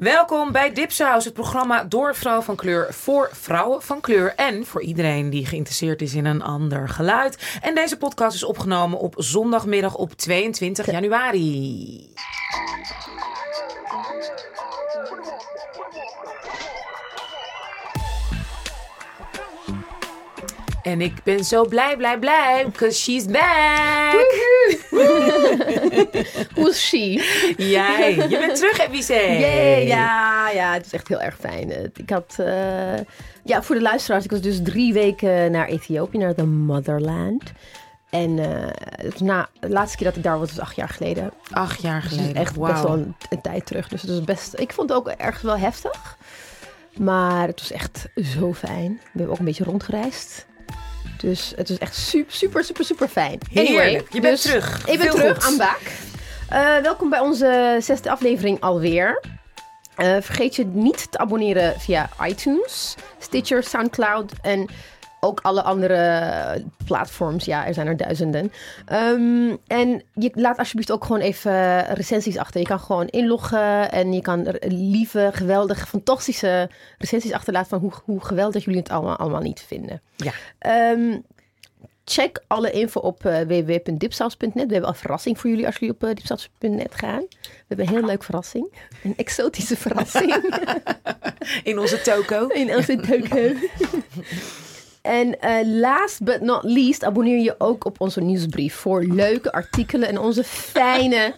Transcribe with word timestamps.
Welkom 0.00 0.52
bij 0.52 0.72
Dipsaus, 0.72 1.24
het 1.24 1.34
programma 1.34 1.84
door 1.84 2.14
vrouw 2.14 2.40
van 2.40 2.56
kleur 2.56 2.94
voor 2.94 3.30
vrouwen 3.32 3.82
van 3.82 4.00
kleur 4.00 4.34
en 4.34 4.66
voor 4.66 4.82
iedereen 4.82 5.30
die 5.30 5.46
geïnteresseerd 5.46 6.02
is 6.02 6.14
in 6.14 6.24
een 6.24 6.42
ander 6.42 6.88
geluid. 6.88 7.58
En 7.60 7.74
deze 7.74 7.96
podcast 7.96 8.34
is 8.34 8.44
opgenomen 8.44 8.98
op 8.98 9.14
zondagmiddag 9.16 9.94
op 9.94 10.12
22 10.12 10.90
januari. 10.90 12.12
En 20.82 21.00
ik 21.00 21.22
ben 21.24 21.44
zo 21.44 21.64
blij, 21.64 21.96
blij, 21.96 22.18
blij, 22.18 22.64
because 22.64 23.00
she's 23.00 23.24
back. 23.26 24.14
Who's 26.54 26.86
she? 26.88 27.24
Jij, 27.56 28.14
je 28.28 28.38
bent 28.38 28.56
terug, 28.56 28.78
Ebice. 28.78 29.12
Yay, 29.12 29.86
ja, 29.86 30.50
ja, 30.50 30.72
het 30.72 30.86
is 30.86 30.92
echt 30.92 31.08
heel 31.08 31.20
erg 31.20 31.36
fijn. 31.40 31.92
Ik 31.96 32.10
had, 32.10 32.34
eh, 32.38 32.98
ja, 33.44 33.62
voor 33.62 33.74
de 33.74 33.82
luisteraars, 33.82 34.24
ik 34.24 34.30
was 34.30 34.40
dus 34.40 34.60
drie 34.62 34.92
weken 34.92 35.50
naar 35.50 35.66
Ethiopië, 35.66 36.18
naar 36.18 36.34
de 36.34 36.44
motherland. 36.46 37.42
En 38.10 38.38
het 39.02 39.20
na, 39.20 39.48
de 39.60 39.68
laatste 39.68 39.96
keer 39.96 40.06
dat 40.06 40.16
ik 40.16 40.22
daar 40.22 40.38
was, 40.38 40.48
was 40.50 40.60
acht 40.60 40.76
jaar 40.76 40.88
geleden. 40.88 41.32
Acht 41.50 41.82
jaar 41.82 42.00
Dus 42.02 42.10
geleden. 42.10 42.30
is 42.34 42.40
echt 42.40 42.56
Wauw. 42.56 42.72
best 42.72 42.82
wel 42.84 42.92
een, 42.92 43.14
een 43.30 43.40
tijd 43.40 43.66
terug. 43.66 43.88
Dus 43.88 44.02
het 44.02 44.10
is 44.10 44.24
best, 44.24 44.54
ik 44.58 44.72
vond 44.72 44.88
het 44.88 44.98
ook 44.98 45.08
ergens 45.08 45.42
wel 45.42 45.58
heftig. 45.58 46.16
Maar 46.96 47.46
het 47.46 47.60
was 47.60 47.72
echt 47.72 48.08
zo 48.36 48.54
fijn. 48.54 48.92
We 49.02 49.08
hebben 49.12 49.32
ook 49.32 49.38
een 49.38 49.44
beetje 49.44 49.64
rondgereisd. 49.64 50.46
Dus 51.20 51.52
het 51.56 51.68
is 51.68 51.78
echt 51.78 51.96
super, 51.96 52.32
super, 52.32 52.64
super, 52.64 52.84
super 52.84 53.08
fijn. 53.08 53.38
Heerlijk. 53.52 54.12
Je 54.12 54.20
bent 54.20 54.42
dus 54.42 54.42
terug. 54.42 54.88
Ik 54.88 54.98
ben 54.98 55.10
terug. 55.10 55.50
I'm 55.50 55.58
back. 55.58 55.80
Eh, 56.48 56.76
welkom 56.76 57.10
bij 57.10 57.20
onze 57.20 57.76
zesde 57.80 58.10
aflevering 58.10 58.60
alweer. 58.60 59.22
Eh, 59.96 60.16
vergeet 60.20 60.56
je 60.56 60.64
niet 60.64 61.10
te 61.10 61.18
abonneren 61.18 61.80
via 61.80 62.10
iTunes, 62.22 62.94
Stitcher, 63.18 63.62
Soundcloud 63.62 64.32
en 64.42 64.68
ook 65.20 65.40
alle 65.40 65.62
andere 65.62 66.64
platforms. 66.84 67.44
Ja, 67.44 67.66
er 67.66 67.74
zijn 67.74 67.86
er 67.86 67.96
duizenden. 67.96 68.52
Ehm, 68.86 69.56
en 69.66 70.02
je 70.14 70.30
laat 70.34 70.58
alsjeblieft 70.58 70.92
ook 70.92 71.04
gewoon 71.04 71.20
even 71.20 71.84
recensies 71.94 72.36
achter. 72.36 72.60
Je 72.60 72.66
kan 72.66 72.80
gewoon 72.80 73.06
inloggen 73.06 73.92
en 73.92 74.12
je 74.12 74.20
kan 74.22 74.46
er 74.46 74.72
lieve, 74.72 75.30
geweldige, 75.32 75.86
fantastische 75.86 76.70
recensies 76.98 77.32
achterlaten 77.32 77.68
van 77.68 77.78
hoe, 77.78 77.92
hoe 78.04 78.24
geweldig 78.24 78.64
jullie 78.64 78.80
het 78.80 78.90
allemaal, 78.90 79.16
allemaal 79.16 79.40
niet 79.40 79.60
vinden. 79.60 80.00
Ja. 80.16 80.32
Ehm, 80.58 81.18
check 82.04 82.42
alle 82.46 82.70
info 82.70 83.00
op 83.00 83.22
www.dipsaus.net. 83.22 84.52
We 84.54 84.72
hebben 84.72 84.88
een 84.88 84.94
verrassing 84.94 85.38
voor 85.38 85.50
jullie 85.50 85.66
als 85.66 85.76
jullie 85.76 85.94
op 85.94 86.04
uh, 86.04 86.14
dipsaus.net 86.14 86.94
gaan. 86.94 87.26
We 87.40 87.64
hebben 87.68 87.86
een 87.86 87.92
heel 87.92 88.04
leuke 88.06 88.24
verrassing. 88.24 88.72
Een 89.04 89.16
exotische 89.16 89.76
verrassing 89.76 90.34
In 91.64 91.78
onze 91.78 92.00
toko. 92.00 92.46
in 92.46 92.76
onze 92.76 92.96
toko. 92.96 93.52
En 95.02 95.40
eh, 95.40 95.66
last 95.66 96.24
but 96.24 96.40
not 96.40 96.64
least, 96.64 97.04
abonneer 97.04 97.42
je 97.42 97.54
ook 97.58 97.84
op 97.84 98.00
onze 98.00 98.20
nieuwsbrief 98.20 98.74
voor 98.74 99.04
leuke 99.04 99.52
artikelen 99.52 100.08
en 100.08 100.18
onze 100.18 100.44
fijne 100.44 101.34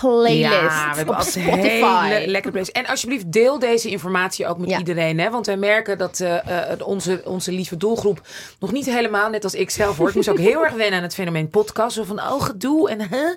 playlist 0.00 0.38
Ja, 0.40 0.90
we 0.90 0.96
hebben 0.96 1.14
op 1.14 1.20
Spotify. 1.20 2.06
hele 2.08 2.30
lekkere 2.30 2.52
plays. 2.52 2.72
En 2.72 2.86
alsjeblieft 2.86 3.32
deel 3.32 3.58
deze 3.58 3.88
informatie 3.88 4.46
ook 4.46 4.58
met 4.58 4.70
Ja. 4.70 4.78
iedereen. 4.78 5.18
Hè? 5.20 5.30
Want 5.30 5.46
wij 5.46 5.56
merken 5.56 5.98
dat 5.98 6.20
eh, 6.20 6.70
eh, 6.72 6.80
onze, 6.86 7.20
onze 7.24 7.52
lieve 7.52 7.76
doelgroep 7.76 8.20
nog 8.60 8.72
niet 8.72 8.86
helemaal, 8.86 9.30
net 9.30 9.44
als 9.44 9.54
ik 9.54 9.70
zelf 9.70 9.96
hoor. 9.96 10.08
Ik 10.08 10.14
moest 10.14 10.28
ook 10.28 10.38
heel 10.38 10.64
erg 10.64 10.72
wennen 10.74 10.96
aan 10.96 11.02
het 11.02 11.14
fenomeen 11.14 11.48
podcast. 11.50 11.96
Zo 11.96 12.04
van, 12.04 12.20
oh 12.20 12.42
gedoe 12.42 12.90
en 12.90 13.00
huh? 13.08 13.28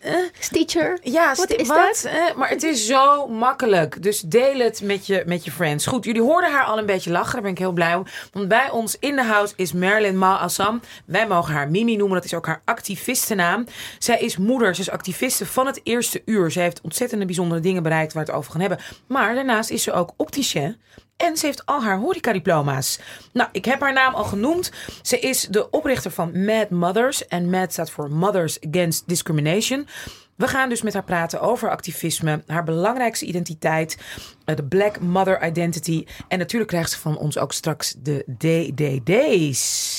Eh, 0.00 0.14
Stitcher. 0.38 0.98
ja, 1.02 1.26
Wat 1.34 1.50
sti- 1.50 1.54
is 1.54 1.68
wat? 1.68 2.08
Maar 2.36 2.48
het 2.48 2.62
is 2.62 2.86
zo 2.86 3.26
makkelijk. 3.28 4.02
Dus 4.02 4.20
deel 4.20 4.58
het 4.58 4.80
met 4.82 5.06
je, 5.06 5.22
met 5.26 5.44
je 5.44 5.50
friends. 5.50 5.86
Goed, 5.86 6.04
jullie 6.04 6.22
hoorden 6.22 6.50
haar 6.52 6.64
al 6.64 6.78
een 6.78 6.86
beetje 6.86 7.10
lachen. 7.10 7.32
Daar 7.32 7.42
ben 7.42 7.50
ik 7.50 7.58
heel 7.58 7.72
blij 7.72 7.94
om. 7.94 8.06
Want 8.32 8.48
bij 8.48 8.70
ons 8.70 8.96
in 9.00 9.16
de 9.16 9.24
house 9.24 9.52
is 9.56 9.72
Marilyn 9.72 10.18
Ma 10.18 10.38
Assam. 10.38 10.80
Wij 11.04 11.26
mogen 11.26 11.54
haar 11.54 11.70
Mimi 11.70 11.96
noemen. 11.96 12.16
Dat 12.16 12.24
is 12.24 12.34
ook 12.34 12.46
haar 12.46 12.62
activistennaam. 12.64 13.66
Zij 13.98 14.18
is 14.18 14.36
moeder. 14.36 14.74
Ze 14.74 14.80
is 14.80 14.90
activiste 14.90 15.46
van 15.46 15.66
het 15.66 15.80
eerste 15.82 16.01
uur. 16.24 16.50
Ze 16.50 16.60
heeft 16.60 16.80
ontzettende 16.80 17.24
bijzondere 17.24 17.60
dingen 17.60 17.82
bereikt 17.82 18.12
waar 18.12 18.24
we 18.24 18.30
het 18.30 18.38
over 18.38 18.52
gaan 18.52 18.60
hebben. 18.60 18.78
Maar 19.06 19.34
daarnaast 19.34 19.70
is 19.70 19.82
ze 19.82 19.92
ook 19.92 20.12
opticien. 20.16 20.76
En 21.16 21.36
ze 21.36 21.46
heeft 21.46 21.66
al 21.66 21.82
haar 21.82 21.98
horecadiploma's. 21.98 22.98
Nou, 23.32 23.48
ik 23.52 23.64
heb 23.64 23.80
haar 23.80 23.92
naam 23.92 24.14
al 24.14 24.24
genoemd. 24.24 24.72
Ze 25.02 25.18
is 25.18 25.46
de 25.50 25.70
oprichter 25.70 26.10
van 26.10 26.44
Mad 26.44 26.70
Mothers. 26.70 27.26
En 27.26 27.50
MAD 27.50 27.72
staat 27.72 27.90
voor 27.90 28.10
Mothers 28.10 28.58
Against 28.60 29.08
Discrimination. 29.08 29.86
We 30.34 30.48
gaan 30.48 30.68
dus 30.68 30.82
met 30.82 30.92
haar 30.92 31.04
praten 31.04 31.40
over 31.40 31.70
activisme, 31.70 32.42
haar 32.46 32.64
belangrijkste 32.64 33.26
identiteit, 33.26 33.98
eh, 34.44 34.56
de 34.56 34.64
Black 34.64 35.00
Mother 35.00 35.46
Identity. 35.46 36.04
En 36.28 36.38
natuurlijk 36.38 36.70
krijgt 36.70 36.90
ze 36.90 36.98
van 36.98 37.18
ons 37.18 37.38
ook 37.38 37.52
straks 37.52 37.94
de 37.98 38.24
DDD's. 38.38 39.90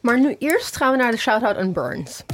Maar 0.00 0.20
nu 0.20 0.36
eerst 0.38 0.76
gaan 0.76 0.90
we 0.90 0.96
naar 0.96 1.10
de 1.10 1.16
shout-out 1.18 1.56
aan 1.56 1.72
Burns. 1.72 2.24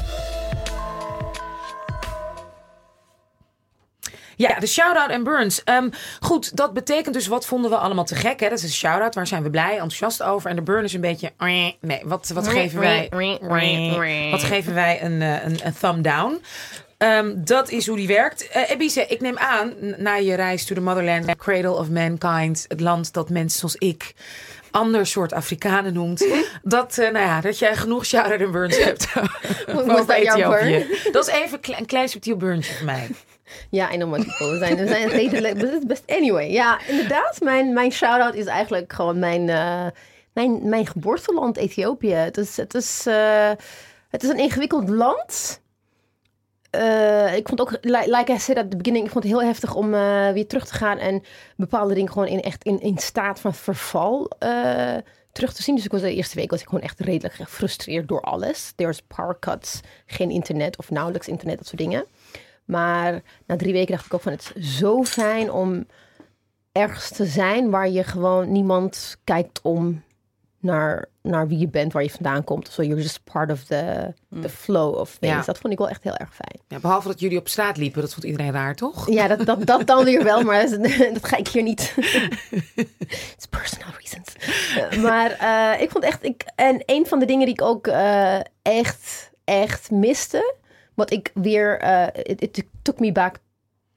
Ja, 4.38 4.58
de 4.58 4.66
shout-out 4.66 5.10
en 5.10 5.24
Burns. 5.24 5.64
Ehm, 5.64 5.88
goed, 6.20 6.56
dat 6.56 6.72
betekent 6.72 7.14
dus 7.14 7.26
wat 7.26 7.46
vonden 7.46 7.70
we 7.70 7.76
allemaal 7.76 8.04
te 8.04 8.14
gek. 8.14 8.40
Hè? 8.40 8.48
Dat 8.48 8.58
is 8.58 8.64
een 8.64 8.70
shout-out, 8.70 9.14
waar 9.14 9.26
zijn 9.26 9.42
we 9.42 9.50
blij, 9.50 9.72
enthousiast 9.72 10.22
over. 10.22 10.50
En 10.50 10.56
de 10.56 10.62
burn 10.62 10.84
is 10.84 10.92
een 10.92 11.00
beetje... 11.00 11.32
Nee, 11.80 12.02
wat, 12.04 12.30
wat 12.34 12.48
geven 12.48 12.80
wij... 12.80 13.08
Wat 14.30 14.42
geven 14.42 14.74
wij 14.74 15.02
een, 15.02 15.22
eh, 15.22 15.44
een, 15.44 15.58
een 15.62 15.74
thumb 15.80 16.04
down? 16.04 16.42
Ehm, 16.98 17.34
dat 17.36 17.70
is 17.70 17.86
hoe 17.86 17.96
die 17.96 18.06
werkt. 18.06 18.48
Eh 18.48 18.70
Ebice, 18.70 19.06
ik 19.06 19.20
neem 19.20 19.38
aan, 19.38 19.72
na 19.96 20.14
je 20.14 20.34
reis 20.34 20.64
to 20.64 20.74
the 20.74 20.80
motherland, 20.80 21.36
cradle 21.36 21.72
of 21.72 21.88
mankind, 21.88 22.64
het 22.68 22.80
land 22.80 23.12
dat 23.12 23.30
mensen 23.30 23.58
zoals 23.58 23.76
ik 23.76 24.14
ander 24.70 25.06
soort 25.06 25.32
Afrikanen 25.32 25.92
noemt, 25.92 26.26
dat, 26.62 26.98
eh, 26.98 27.10
nou 27.10 27.26
ja, 27.26 27.40
dat 27.40 27.58
jij 27.58 27.76
genoeg 27.76 28.06
shout-out 28.06 28.40
en 28.40 28.50
burns 28.50 28.78
hebt 28.78 29.12
was 29.86 30.06
dat 30.06 30.22
jouw. 30.22 30.50
Dat 31.12 31.28
is 31.28 31.34
even 31.34 31.52
een 31.52 31.60
klein, 31.60 31.80
een 31.80 31.86
klein 31.86 32.08
subtiel 32.08 32.36
burntje 32.36 32.74
voor 32.74 32.86
mij. 32.86 33.08
Ja, 33.70 33.92
I 33.92 33.96
know 33.96 34.10
what 34.10 34.26
people. 34.26 34.50
We 34.50 34.58
zijn, 34.58 34.76
we 34.76 34.86
zijn 34.86 35.08
redelijk. 35.08 35.86
best 35.86 36.02
anyway. 36.06 36.50
Ja, 36.50 36.80
inderdaad. 36.86 37.40
Mijn, 37.40 37.72
mijn 37.72 37.92
shout-out 37.92 38.34
is 38.34 38.46
eigenlijk 38.46 38.92
gewoon 38.92 39.18
mijn, 39.18 39.48
eh, 39.48 39.86
mijn, 40.32 40.68
mijn 40.68 40.86
geboorteland, 40.86 41.56
Ethiopië. 41.56 42.12
Het 42.12 42.36
is, 42.36 42.56
het, 42.56 42.74
is, 42.74 43.06
eh, 43.06 43.50
het 44.08 44.22
is 44.22 44.28
een 44.28 44.38
ingewikkeld 44.38 44.88
land. 44.88 45.60
Eh, 46.70 47.36
ik 47.36 47.48
vond 47.48 47.60
ook, 47.60 47.78
li- 47.80 48.10
like 48.16 48.32
I 48.32 48.38
said 48.38 48.58
at 48.58 48.70
the 48.70 48.76
beginning, 48.76 49.04
ik 49.06 49.12
vond 49.12 49.24
het 49.24 49.32
heel 49.32 49.42
heftig 49.42 49.74
om 49.74 49.90
weer 50.32 50.46
terug 50.46 50.66
te 50.66 50.74
gaan 50.74 50.98
en 50.98 51.22
bepaalde 51.56 51.94
dingen 51.94 52.12
gewoon 52.12 52.28
in, 52.28 52.42
echt 52.42 52.64
in, 52.64 52.80
in 52.80 52.98
staat 52.98 53.40
van 53.40 53.54
verval 53.54 54.30
terug 55.32 55.52
te 55.52 55.62
zien. 55.62 55.74
Dus 55.74 55.84
ik 55.84 55.90
was 55.90 56.00
de 56.00 56.14
eerste 56.14 56.36
week 56.36 56.50
was 56.50 56.60
ik 56.60 56.68
gewoon 56.68 56.84
echt 56.84 57.00
redelijk 57.00 57.34
gefrustreerd 57.34 58.08
door 58.08 58.20
alles. 58.20 58.72
There's 58.76 59.00
power 59.02 59.36
cuts, 59.38 59.80
geen 60.06 60.30
internet 60.30 60.78
of 60.78 60.90
nauwelijks 60.90 61.28
internet, 61.28 61.58
dat 61.58 61.66
soort 61.66 61.80
dingen. 61.80 62.04
Maar 62.68 63.22
na 63.46 63.56
drie 63.56 63.72
weken 63.72 63.94
dacht 63.94 64.06
ik 64.06 64.14
ook 64.14 64.20
van 64.20 64.32
het 64.32 64.52
is 64.54 64.76
zo 64.76 65.04
fijn 65.04 65.52
om 65.52 65.86
ergens 66.72 67.08
te 67.08 67.26
zijn 67.26 67.70
waar 67.70 67.88
je 67.88 68.04
gewoon 68.04 68.52
niemand 68.52 69.16
kijkt 69.24 69.60
om 69.62 70.02
naar, 70.60 71.08
naar 71.22 71.48
wie 71.48 71.58
je 71.58 71.68
bent, 71.68 71.92
waar 71.92 72.02
je 72.02 72.10
vandaan 72.10 72.44
komt. 72.44 72.68
So 72.68 72.82
you're 72.82 73.02
just 73.02 73.24
part 73.24 73.50
of 73.50 73.64
the, 73.64 74.14
the 74.40 74.48
flow 74.48 74.94
of 74.94 75.16
things. 75.18 75.36
Ja. 75.36 75.42
Dat 75.42 75.58
vond 75.58 75.72
ik 75.72 75.78
wel 75.78 75.88
echt 75.88 76.02
heel 76.02 76.16
erg 76.16 76.34
fijn. 76.34 76.60
Ja, 76.68 76.78
behalve 76.78 77.08
dat 77.08 77.20
jullie 77.20 77.38
op 77.38 77.48
straat 77.48 77.76
liepen, 77.76 78.00
dat 78.00 78.12
vond 78.12 78.24
iedereen 78.24 78.52
raar, 78.52 78.74
toch? 78.74 79.10
Ja, 79.10 79.28
dat, 79.28 79.46
dat, 79.46 79.66
dat 79.66 79.86
dan 79.86 80.04
weer 80.04 80.24
wel, 80.24 80.42
maar 80.42 80.70
dat, 80.70 80.82
dat 81.14 81.26
ga 81.26 81.36
ik 81.36 81.48
hier 81.48 81.62
niet. 81.62 81.94
It's 83.36 83.46
personal 83.50 83.92
reasons. 83.98 84.36
Maar 85.02 85.30
eh, 85.30 85.82
ik 85.82 85.90
vond 85.90 86.04
echt, 86.04 86.24
ik, 86.24 86.44
en 86.54 86.82
een 86.86 87.06
van 87.06 87.18
de 87.18 87.26
dingen 87.26 87.44
die 87.44 87.54
ik 87.54 87.62
ook 87.62 87.86
eh, 87.86 88.38
echt, 88.62 89.30
echt 89.44 89.90
miste, 89.90 90.54
wat 90.98 91.12
ik 91.12 91.30
weer, 91.34 91.78
eh 91.78 92.06
it, 92.22 92.42
it 92.42 92.64
took 92.82 93.00
me 93.00 93.12
back 93.12 93.38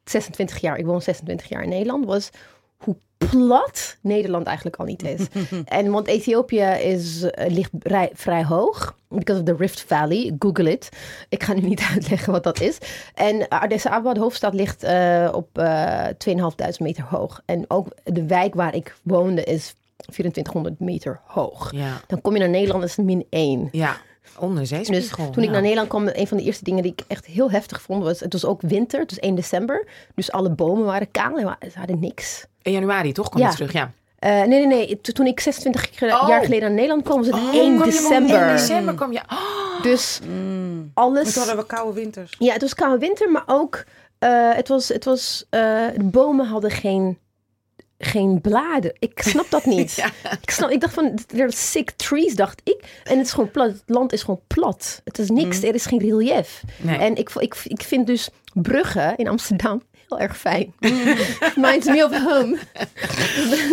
26 0.03 0.57
jaar, 0.57 0.77
ik 0.77 0.85
woon 0.85 1.01
26 1.01 1.49
jaar 1.49 1.63
in 1.63 1.69
Nederland, 1.69 2.05
was 2.05 2.29
hoe 2.77 2.95
plat 3.17 3.97
Nederland 4.01 4.45
eigenlijk 4.45 4.75
al 4.75 4.85
niet 4.85 5.03
is. 5.03 5.27
en 5.65 5.91
want 5.91 6.07
Ethiopië 6.07 6.63
is, 6.63 7.23
eh, 7.23 7.51
ligt 7.51 7.69
vrij, 7.79 8.09
vrij 8.13 8.43
hoog. 8.43 8.95
Because 9.07 9.41
of 9.41 9.45
the 9.45 9.55
Rift 9.55 9.81
Valley. 9.81 10.35
Google 10.39 10.71
it. 10.71 10.89
Ik 11.29 11.43
ga 11.43 11.53
nu 11.53 11.61
niet 11.61 11.81
uitleggen 11.93 12.31
wat 12.31 12.43
dat 12.43 12.61
is. 12.61 12.77
En 13.13 13.47
Addis 13.47 13.87
Ababa, 13.87 14.13
de 14.13 14.19
hoofdstad, 14.19 14.53
ligt 14.53 14.83
eh, 14.83 15.29
op 15.33 15.57
eh 15.57 16.07
2500 16.17 16.79
meter 16.79 17.03
hoog. 17.09 17.41
En 17.45 17.65
ook 17.67 17.87
de 18.03 18.25
wijk 18.25 18.53
waar 18.53 18.75
ik 18.75 18.95
woonde 19.03 19.43
is 19.43 19.75
2400 19.97 20.79
meter 20.79 21.19
hoog. 21.25 21.71
Ja. 21.71 22.01
Dan 22.07 22.21
kom 22.21 22.33
je 22.33 22.39
naar 22.39 22.49
Nederland, 22.49 22.83
is 22.83 22.95
min 22.95 23.25
1. 23.29 23.69
Ja, 23.71 23.97
onder 24.39 24.67
Dus 24.85 25.09
toen 25.31 25.43
ik 25.43 25.49
naar 25.49 25.61
Nederland 25.61 25.87
kwam, 25.87 26.07
een 26.13 26.27
van 26.27 26.37
de 26.37 26.43
eerste 26.43 26.63
dingen 26.63 26.83
die 26.83 26.91
ik 26.91 27.03
echt 27.07 27.25
heel 27.25 27.51
heftig 27.51 27.81
vond, 27.81 28.03
was 28.03 28.19
het 28.19 28.33
was 28.33 28.45
ook 28.45 28.61
winter, 28.61 28.99
het 28.99 29.09
was 29.09 29.19
1 29.19 29.35
december. 29.35 29.87
Dus 30.15 30.31
alle 30.31 30.49
bomen 30.49 30.85
waren 30.85 31.11
kaal 31.11 31.37
en 31.37 31.57
ze 31.71 31.77
hadden 31.77 31.99
niks. 31.99 32.45
In 32.61 32.71
januari, 32.71 33.11
toch? 33.11 33.29
Kwam 33.29 33.41
Ja. 33.41 33.47
je 33.49 33.53
terug, 33.55 33.73
ja. 33.73 33.91
Eh, 34.19 34.31
nee, 34.31 34.47
nee, 34.47 34.65
nee. 34.67 35.01
To- 35.01 35.11
Toen 35.11 35.25
ik 35.25 35.39
26 35.39 35.89
ge- 35.93 36.05
Oh. 36.21 36.27
jaar 36.27 36.41
geleden 36.43 36.61
naar 36.63 36.71
Nederland 36.71 37.03
kwam, 37.03 37.17
was 37.17 37.25
het 37.25 37.35
Oh, 37.35 37.41
1 37.53 37.75
kwam 37.75 37.89
je 37.89 37.95
op 37.95 38.01
december. 38.01 38.41
1 38.41 38.47
december 38.55 38.93
kwam 38.93 39.11
je. 39.11 39.19
Oh, 39.29 39.81
Dus 39.81 40.19
Mm. 40.27 40.91
alles... 40.93 41.33
Toen 41.33 41.43
hadden 41.43 41.61
we 41.61 41.67
koude 41.75 41.93
winters. 41.93 42.35
Ja, 42.39 42.53
het 42.53 42.61
was 42.61 42.73
koude 42.73 42.97
winter, 42.99 43.31
maar 43.31 43.43
ook 43.45 43.83
eh, 44.19 44.53
het 44.53 44.67
was, 44.67 44.87
het 44.87 45.05
was 45.05 45.45
eh, 45.49 45.61
de 45.95 46.03
bomen 46.03 46.45
hadden 46.47 46.71
geen, 46.71 47.17
geen 48.05 48.41
bladen. 48.41 48.95
Ik 48.99 49.21
snap 49.21 49.45
dat 49.49 49.65
niet. 49.75 49.93
Ja. 49.95 50.05
ik, 50.41 50.49
snap, 50.49 50.69
ik 50.69 50.81
dacht 50.81 50.93
van, 50.93 51.19
er 51.35 51.53
sick 51.53 51.91
trees, 51.91 52.35
dacht 52.35 52.61
ik. 52.63 53.01
En 53.03 53.17
het 53.17 53.25
is 53.25 53.33
gewoon 53.33 53.51
plat. 53.51 53.67
Het 53.67 53.83
land 53.85 54.13
is 54.13 54.21
gewoon 54.21 54.41
plat. 54.47 55.01
Het 55.03 55.19
is 55.19 55.29
niks, 55.29 55.63
er 55.63 55.75
is 55.75 55.85
geen 55.85 55.99
relief. 55.99 56.63
Nee. 56.77 56.97
En 56.97 57.15
ik, 57.15 57.29
ik, 57.29 57.55
ik 57.63 57.81
vind 57.81 58.07
dus 58.07 58.29
bruggen 58.53 59.15
in 59.15 59.27
Amsterdam 59.27 59.81
heel 60.07 60.19
erg 60.19 60.37
fijn. 60.37 60.73
Reminds 61.55 61.87
me 61.87 62.03
of 62.05 62.23
home. 62.23 62.57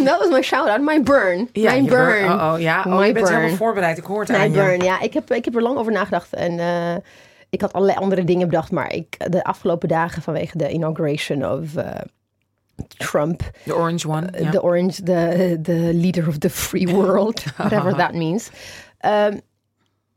Dat 0.04 0.18
was 0.18 0.28
mijn 0.28 0.42
shout-out. 0.42 0.80
My 0.80 1.02
burn. 1.02 1.48
Ja, 1.52 1.70
mijn 1.70 1.86
burn. 1.86 2.26
burn. 2.26 2.40
Oh, 2.40 2.52
oh, 2.52 2.60
ja. 2.60 2.84
Oh, 2.86 2.98
My 2.98 3.06
je 3.06 3.12
bent 3.12 3.24
burn. 3.24 3.36
helemaal 3.36 3.56
voorbereid. 3.56 3.98
Ik 3.98 4.04
hoor 4.04 4.24
het 4.24 4.42
je. 4.42 4.50
burn, 4.50 4.80
ja. 4.80 5.00
Ik 5.00 5.14
heb, 5.14 5.32
ik 5.32 5.44
heb 5.44 5.54
er 5.54 5.62
lang 5.62 5.78
over 5.78 5.92
nagedacht. 5.92 6.32
En 6.32 6.58
eh, 6.58 6.94
ik 7.50 7.60
had 7.60 7.72
allerlei 7.72 7.98
andere 7.98 8.24
dingen 8.24 8.48
bedacht. 8.48 8.70
Maar 8.70 8.92
ik, 8.92 9.30
de 9.30 9.44
afgelopen 9.44 9.88
dagen 9.88 10.22
vanwege 10.22 10.58
de 10.58 10.70
inauguration 10.70 11.46
of 11.46 11.76
eh, 11.76 11.90
Trump... 12.86 13.50
De 13.64 13.76
orange 13.76 14.08
one. 14.08 14.28
Ja. 14.38 14.50
the 14.50 14.62
orange, 14.62 15.02
the 15.02 15.58
the 15.62 15.90
leader 15.94 16.28
of 16.28 16.38
the 16.38 16.50
free 16.50 16.86
world, 16.96 17.44
whatever 17.56 17.94
that 17.94 18.14
means. 18.24 18.50
Um, 19.00 19.40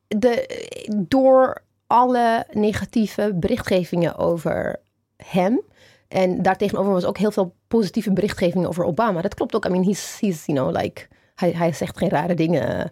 de, 0.07 0.61
door 1.07 1.63
alle 1.87 2.45
negatieve 2.51 3.33
berichtgevingen 3.35 4.17
over 4.17 4.79
hem. 5.17 5.61
En 6.07 6.41
daartegenover 6.41 6.91
was 6.91 7.05
ook 7.05 7.17
heel 7.17 7.31
veel 7.31 7.55
positieve 7.67 8.13
berichtgevingen 8.13 8.67
over 8.67 8.83
Obama. 8.83 9.21
Dat 9.21 9.33
klopt 9.33 9.55
ook. 9.55 9.65
I 9.65 9.69
mean, 9.69 9.83
he's, 9.83 10.17
he's 10.19 10.45
you 10.45 10.57
know, 10.57 10.81
like, 10.81 11.07
hij, 11.35 11.51
hij 11.51 11.73
zegt 11.73 11.97
geen 11.97 12.09
rare 12.09 12.33
dingen 12.33 12.77
eh, 12.77 12.85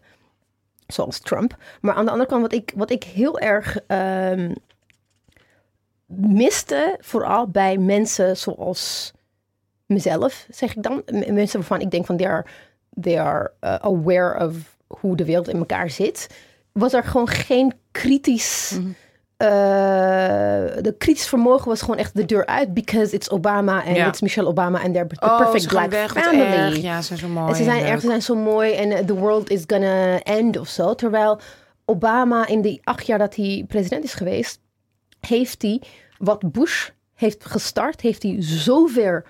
zoals 0.87 1.19
Trump. 1.19 1.57
Maar 1.81 1.93
aan 1.93 2.05
de 2.05 2.11
andere 2.11 2.29
kant, 2.29 2.41
wat 2.41 2.53
ik, 2.53 2.73
wat 2.75 2.91
ik 2.91 3.03
heel 3.03 3.39
erg 3.39 3.77
ehm, 3.87 4.53
miste, 6.05 6.97
vooral 6.99 7.47
bij 7.47 7.77
mensen 7.77 8.37
zoals 8.37 9.13
mezelf, 9.89 10.45
zeg 10.49 10.75
ik 10.75 10.83
dan. 10.83 11.03
Mensen 11.27 11.59
waarvan 11.59 11.81
ik 11.81 11.91
denk 11.91 12.05
van, 12.05 12.17
they 12.17 12.27
are, 12.27 12.45
they 13.01 13.19
are 13.19 13.51
uh, 13.61 13.73
aware 13.75 14.47
of 14.47 14.55
hoe 14.87 15.15
de 15.15 15.25
wereld 15.25 15.47
in 15.49 15.57
elkaar 15.57 15.89
zit. 15.89 16.27
Was 16.71 16.93
er 16.93 17.03
gewoon 17.03 17.27
geen 17.27 17.73
kritisch... 17.91 18.79
eh, 19.37 19.47
de 20.81 20.95
kritisch 20.97 21.27
vermogen 21.27 21.67
was 21.67 21.81
gewoon 21.81 21.97
echt 21.97 22.15
de 22.15 22.25
deur 22.25 22.45
uit. 22.45 22.73
Because 22.73 23.15
it's 23.15 23.29
Obama 23.29 23.85
en 23.85 23.93
Ja. 23.93 24.07
it's 24.07 24.21
Michelle 24.21 24.47
Obama 24.47 24.81
en 24.83 24.91
they're 24.91 25.07
the 25.07 25.25
oh, 25.25 25.37
perfect 25.37 25.67
black 25.67 25.89
weg. 25.89 26.11
Family. 26.11 26.81
Ja, 26.81 27.01
ze 27.01 27.07
zijn 27.07 27.19
zo 27.19 27.27
mooi. 27.27 27.49
En 27.49 27.55
ze 27.55 27.63
zijn 27.63 27.85
erg, 27.85 28.01
ze 28.01 28.07
zijn 28.07 28.21
zo 28.21 28.35
mooi 28.35 28.73
en 28.73 28.91
eh, 28.91 29.05
the 29.05 29.15
world 29.15 29.49
is 29.49 29.63
gonna 29.67 30.19
end 30.19 30.57
of 30.57 30.67
zo. 30.67 30.95
Terwijl 30.95 31.39
Obama 31.85 32.47
in 32.47 32.61
die 32.61 32.81
acht 32.83 33.05
jaar 33.05 33.17
dat 33.17 33.35
hij 33.35 33.65
president 33.67 34.03
is 34.03 34.13
geweest, 34.13 34.59
heeft 35.27 35.61
hij 35.61 35.81
wat 36.17 36.51
Bush 36.51 36.89
heeft 37.13 37.45
gestart, 37.45 38.01
heeft 38.01 38.23
hij 38.23 38.35
zo 38.39 38.85
ver 38.85 39.25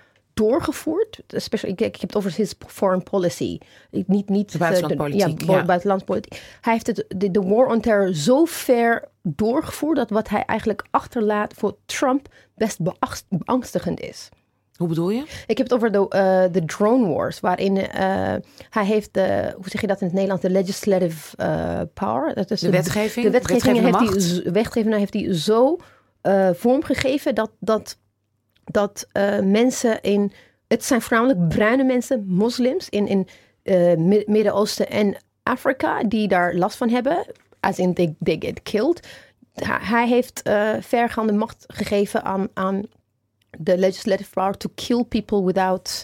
doorgevoerd. 0.47 1.19
Especially, 1.27 1.74
ik, 1.74 1.81
ik 1.81 1.94
heb 1.95 2.09
het 2.09 2.15
over 2.15 2.33
his 2.36 2.53
foreign 2.68 3.03
policy. 3.03 3.57
Niet, 4.06 4.30
niet 4.30 4.51
De 4.51 4.57
buitenlandpolitiek, 4.57 5.39
ja, 5.39 5.45
bo- 5.45 5.53
ja. 5.53 5.65
buitenlandspolitiek. 5.65 6.41
Hij 6.62 6.74
heeft 6.74 6.88
het, 6.88 7.06
de, 7.07 7.31
de 7.31 7.41
war 7.41 7.68
on 7.68 7.80
terror 7.81 8.13
zo 8.13 8.45
ver 8.45 9.07
doorgevoerd 9.24 9.95
dat 9.97 10.09
wat 10.09 10.30
hij 10.30 10.44
eigenlijk 10.45 10.86
achterlaat 10.91 11.53
voor 11.53 11.75
Trump 11.86 12.27
best 12.56 12.80
beangst- 12.81 13.25
beangstigend 13.30 14.00
is. 14.00 14.30
Hoe 14.75 14.88
bedoel 14.88 15.09
je? 15.09 15.24
Ik 15.47 15.57
heb 15.57 15.69
het 15.69 15.74
over 15.74 15.91
de, 15.91 16.07
eh, 16.09 16.44
de 16.51 16.65
drone 16.65 17.07
wars, 17.13 17.39
waarin 17.39 17.77
eh, 17.77 18.36
hij 18.69 18.86
heeft 18.86 19.13
de, 19.13 19.53
hoe 19.56 19.69
zeg 19.69 19.81
je 19.81 19.88
dat 19.88 20.00
in 20.00 20.06
het 20.06 20.13
Nederlands, 20.15 20.44
de 20.44 20.50
legislative 20.50 21.38
eh, 21.38 21.81
power. 21.94 22.36
Dat 22.36 22.51
is 22.51 22.59
De 22.59 22.69
wetgeving? 22.69 23.25
De 23.25 23.31
wetgeving 23.31 23.80
heeft 23.80 24.44
hij, 24.44 24.51
wetgeving 24.51 24.95
heeft 24.95 25.13
hij 25.13 25.33
zo 25.33 25.77
eh, 26.21 26.50
vormgegeven 26.53 27.36
dat, 27.36 27.51
dat, 27.59 27.97
dat 28.71 29.07
eh, 29.12 29.39
mensen 29.39 30.01
in, 30.01 30.31
het 30.68 30.86
zijn 30.86 31.01
voornamelijk 31.01 31.48
bruine 31.48 31.83
mensen, 31.83 32.24
moslims 32.27 32.89
in, 32.89 33.07
in 33.07 33.27
eh, 33.63 33.95
Mi- 33.95 34.24
Midden-Oosten 34.25 34.89
en 34.89 35.16
Afrika, 35.44 36.04
die 36.04 36.27
daar 36.27 36.54
last 36.56 36.77
van 36.77 36.89
hebben, 36.89 37.25
as 37.60 37.80
in 37.80 37.94
they, 37.94 38.16
they 38.24 38.36
get 38.39 38.62
killed. 38.63 39.07
Hij- 39.54 40.07
heeft 40.07 40.42
eh 40.42 40.69
vergaande 40.80 41.33
macht 41.33 41.63
gegeven 41.68 42.24
aan, 42.24 42.48
aan 42.54 42.83
the 43.63 43.77
legislative 43.77 44.30
power 44.30 44.57
to 44.57 44.69
kill 44.75 45.04
people 45.04 45.44
without 45.44 46.04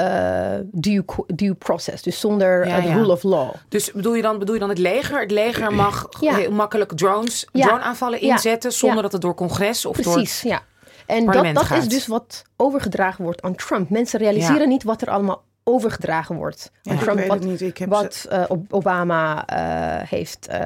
uh, 0.00 0.54
due, 0.72 1.04
due 1.26 1.54
process. 1.54 2.02
Dus 2.02 2.20
zonder 2.20 2.66
Ja, 2.66 2.78
uh, 2.78 2.94
rule 2.94 3.12
of 3.12 3.22
law. 3.22 3.50
Dus 3.68 3.92
bedoel 3.92 4.14
je 4.14 4.22
dan, 4.22 4.38
bedoel 4.38 4.54
je 4.54 4.60
dan 4.60 4.68
het 4.68 4.78
leger? 4.78 5.20
Het 5.20 5.30
leger 5.30 5.72
mag 5.72 6.08
Ja. 6.20 6.34
heel 6.34 6.50
makkelijk 6.50 6.92
drones, 6.92 7.46
drone-aanvallen 7.52 8.20
inzetten 8.20 8.72
zonder 8.72 9.02
dat 9.02 9.12
het 9.12 9.20
door 9.20 9.34
congres 9.34 9.86
of 9.86 10.00
Precies, 10.00 10.42
ja. 10.42 10.62
En 11.10 11.26
dat, 11.26 11.54
dat 11.54 11.70
is 11.78 11.88
dus 11.88 12.06
wat 12.06 12.42
overgedragen 12.56 13.24
wordt 13.24 13.42
aan 13.42 13.54
Trump. 13.54 13.90
Mensen 13.90 14.18
realiseren 14.18 14.60
Ja. 14.60 14.66
niet 14.66 14.82
wat 14.82 15.02
er 15.02 15.10
allemaal 15.10 15.42
overgedragen 15.64 16.36
wordt 16.36 16.70
aan 16.72 16.80
Ja, 16.82 16.92
ik 16.92 17.00
Trump. 17.00 17.18
weet 17.18 17.28
wat 17.28 17.38
het 17.38 17.48
niet. 17.48 17.60
Ik 17.60 17.78
heb 17.78 17.88
wat 17.88 18.26
eh, 18.30 18.44
Ob- 18.48 18.72
Obama 18.72 19.46
eh, 19.46 20.08
heeft 20.08 20.46
eh, 20.46 20.58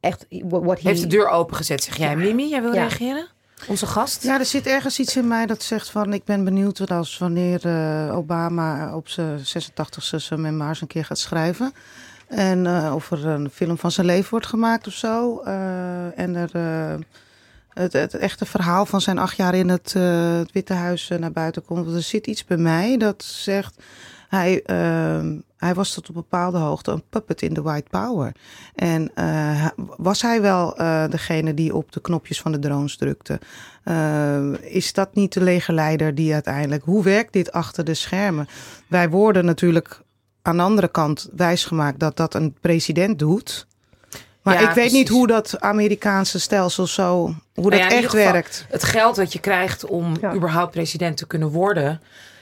echt... 0.00 0.26
Hij 0.28 0.76
Heeft 0.80 1.00
de 1.00 1.06
deur 1.06 1.28
opengezet, 1.28 1.82
zeg 1.82 1.96
jij. 1.96 2.16
Mimi, 2.16 2.48
jij 2.48 2.62
wil 2.62 2.72
Ja. 2.74 2.80
reageren? 2.80 3.26
Onze 3.68 3.86
gast? 3.86 4.22
Ja, 4.22 4.38
er 4.38 4.44
zit 4.44 4.66
ergens 4.66 4.98
iets 4.98 5.16
in 5.16 5.28
mij 5.28 5.46
dat 5.46 5.62
zegt 5.62 5.90
van... 5.90 6.12
ik 6.12 6.24
ben 6.24 6.44
benieuwd 6.44 6.78
wat 6.78 6.90
als 6.90 7.18
wanneer 7.18 7.60
eh, 7.66 8.16
Obama 8.16 8.96
op 8.96 9.08
zijn 9.08 9.38
86e 9.38 10.16
zijn 10.16 10.40
memoirs 10.40 10.80
een 10.80 10.86
keer 10.86 11.04
gaat 11.04 11.18
schrijven. 11.18 11.72
En 12.28 12.66
eh, 12.66 12.92
of 12.94 13.10
er 13.10 13.26
een 13.26 13.50
film 13.50 13.78
van 13.78 13.90
zijn 13.90 14.06
leven 14.06 14.30
wordt 14.30 14.46
gemaakt 14.46 14.86
of 14.86 14.92
zo. 14.92 15.40
Eh, 15.44 16.18
en 16.18 16.34
er 16.34 16.50
eh, 16.52 16.94
het, 17.78 17.92
het 17.92 18.14
echte 18.14 18.46
verhaal 18.46 18.86
van 18.86 19.00
zijn 19.00 19.18
acht 19.18 19.36
jaar 19.36 19.54
in 19.54 19.68
het, 19.68 19.92
eh, 19.96 20.36
het 20.38 20.52
Witte 20.52 20.72
Huis 20.72 21.10
eh, 21.10 21.18
naar 21.18 21.32
buiten 21.32 21.64
komt. 21.64 21.84
Want 21.84 21.96
er 21.96 22.02
zit 22.02 22.26
iets 22.26 22.44
bij 22.44 22.56
mij 22.56 22.96
dat 22.96 23.24
zegt... 23.24 23.82
Hij, 24.28 24.62
ehm, 24.62 25.38
hij 25.56 25.74
was 25.74 25.94
tot 25.94 26.08
op 26.08 26.14
bepaalde 26.14 26.58
hoogte 26.58 26.90
een 26.90 27.02
puppet 27.10 27.42
in 27.42 27.54
de 27.54 27.62
white 27.62 27.88
power. 27.90 28.32
En 28.74 29.10
eh, 29.14 29.66
was 29.96 30.22
hij 30.22 30.40
wel 30.40 30.74
degene 31.10 31.54
die 31.54 31.74
op 31.74 31.92
de 31.92 32.00
knopjes 32.00 32.40
van 32.40 32.52
de 32.52 32.58
drones 32.58 32.96
drukte? 32.96 33.40
Is 34.60 34.92
dat 34.92 35.14
niet 35.14 35.32
de 35.32 35.42
legerleider 35.42 36.14
die 36.14 36.32
uiteindelijk... 36.32 36.84
Hoe 36.84 37.02
werkt 37.02 37.32
dit 37.32 37.52
achter 37.52 37.84
de 37.84 37.94
schermen? 37.94 38.48
Wij 38.86 39.10
worden 39.10 39.44
natuurlijk 39.44 40.00
aan 40.42 40.56
de 40.56 40.62
andere 40.62 40.88
kant 40.88 41.28
wijsgemaakt 41.36 41.98
dat 41.98 42.16
dat 42.16 42.34
een 42.34 42.56
president 42.60 43.18
doet. 43.18 43.66
Maar 44.46 44.54
Ja, 44.54 44.60
ik 44.60 44.66
weet 44.66 44.74
precies. 44.74 44.92
niet 44.92 45.08
hoe 45.08 45.26
dat 45.26 45.60
Amerikaanse 45.60 46.40
stelsel 46.40 46.86
zo... 46.86 47.14
Hoe 47.24 47.34
Nou 47.54 47.70
dat 47.70 47.78
ja, 47.78 47.90
echt 47.90 48.10
geval, 48.10 48.32
werkt. 48.32 48.66
Het 48.70 48.84
geld 48.84 49.16
dat 49.16 49.32
je 49.32 49.38
krijgt 49.40 49.84
om 49.84 50.14
Ja. 50.20 50.34
überhaupt 50.34 50.70
president 50.70 51.16
te 51.16 51.26
kunnen 51.26 51.48
worden. 51.48 52.00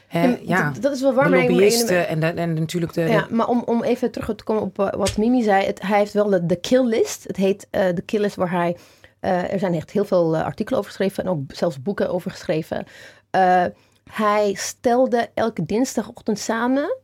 Hè, 0.08 0.22
Ja, 0.28 0.36
ja, 0.42 0.72
dat- 0.80 0.92
is 0.94 1.00
wel 1.00 1.14
waar, 1.14 1.24
de 1.24 1.30
maar 1.30 1.38
lobbyisten 1.48 2.08
en, 2.08 2.20
de, 2.20 2.26
en 2.26 2.54
natuurlijk 2.54 2.92
de... 2.92 3.00
Ja, 3.00 3.26
maar 3.30 3.46
om, 3.46 3.62
om 3.66 3.82
even 3.82 4.11
terug 4.11 4.37
te 4.37 4.44
komen 4.44 4.62
op 4.62 4.78
eh, 4.78 4.92
wat 4.92 5.16
Mimi 5.16 5.42
zei. 5.42 5.66
Het, 5.66 5.82
hij 5.82 5.99
heeft 5.99 6.12
wel 6.12 6.28
de, 6.30 6.46
de 6.46 6.56
kill 6.56 6.84
list. 6.84 7.25
Het 7.26 7.37
heet 7.37 7.66
eh, 7.70 7.84
de 7.94 8.02
kill 8.02 8.20
list 8.20 8.37
waar 8.37 8.50
hij... 8.50 8.76
eh, 9.20 9.52
er 9.52 9.58
zijn 9.58 9.75
echt 9.75 9.90
heel 9.90 10.04
veel 10.04 10.37
artikelen 10.37 10.78
over 10.78 10.90
geschreven. 10.90 11.25
En 11.25 11.30
ook 11.30 11.40
zelfs 11.49 11.82
boeken 11.82 12.11
over 12.11 12.30
geschreven. 12.30 12.87
Eh, 13.30 13.64
hij 14.12 14.54
stelde 14.58 15.28
elke 15.34 15.64
dinsdagochtend 15.66 16.38
samen... 16.38 16.96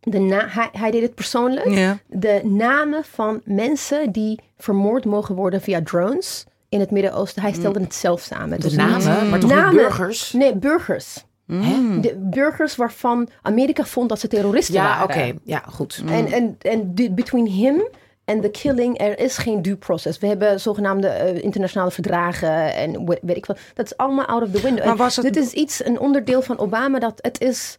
De 0.00 0.18
na, 0.18 0.46
hij, 0.48 0.68
hij 0.72 0.90
deed 0.90 1.02
het 1.02 1.14
persoonlijk. 1.14 1.68
Ja. 1.68 1.98
De 2.06 2.40
namen 2.44 3.04
van 3.04 3.40
mensen 3.44 4.12
die 4.12 4.40
vermoord 4.58 5.04
mogen 5.04 5.34
worden 5.34 5.60
via 5.60 5.80
drones... 5.82 6.44
In 6.70 6.80
het 6.80 6.90
Midden-Oosten. 6.90 7.42
Hij 7.42 7.52
stelde 7.52 7.80
het 7.80 7.94
zelf 7.94 8.20
samen. 8.20 8.50
de 8.50 8.62
Dus 8.66 8.72
namen, 8.76 9.28
maar 9.30 9.38
toch 9.40 9.50
Namen. 9.50 9.74
burgers? 9.74 10.32
Nee, 10.32 10.56
burgers. 10.56 11.24
Hè? 11.52 12.00
De 12.00 12.16
burgers 12.18 12.76
waarvan 12.76 13.28
Amerika 13.42 13.84
vond 13.84 14.08
dat 14.08 14.20
ze 14.20 14.28
terroristen 14.28 14.74
Ja, 14.74 14.82
waren. 14.82 15.04
oké. 15.04 15.32
Ja, 15.44 15.62
goed. 15.70 16.02
En, 16.08 16.26
en, 16.26 16.56
en 16.60 16.94
de- 16.94 17.10
between 17.10 17.46
him 17.46 17.88
en 18.24 18.40
the 18.40 18.48
killing, 18.50 19.00
er 19.00 19.18
is 19.18 19.38
geen 19.38 19.62
due 19.62 19.76
process. 19.76 20.18
We 20.18 20.26
hebben 20.26 20.60
zogenaamde 20.60 21.08
eh, 21.08 21.42
internationale 21.42 21.90
verdragen 21.90 22.74
en 22.74 23.04
we- 23.06 23.18
weet 23.22 23.36
ik 23.36 23.46
wat. 23.46 23.58
Dat 23.74 23.86
is 23.86 23.96
allemaal 23.96 24.26
out 24.26 24.42
of 24.42 24.50
the 24.50 24.60
window. 24.60 24.82
Maar 24.84 24.92
En 24.92 24.98
was 24.98 25.16
het- 25.16 25.24
Dit 25.24 25.36
is 25.36 25.52
iets, 25.52 25.84
een 25.84 25.98
onderdeel 26.00 26.42
van 26.42 26.58
Obama, 26.58 26.98
dat 26.98 27.18
het 27.20 27.40
is... 27.40 27.76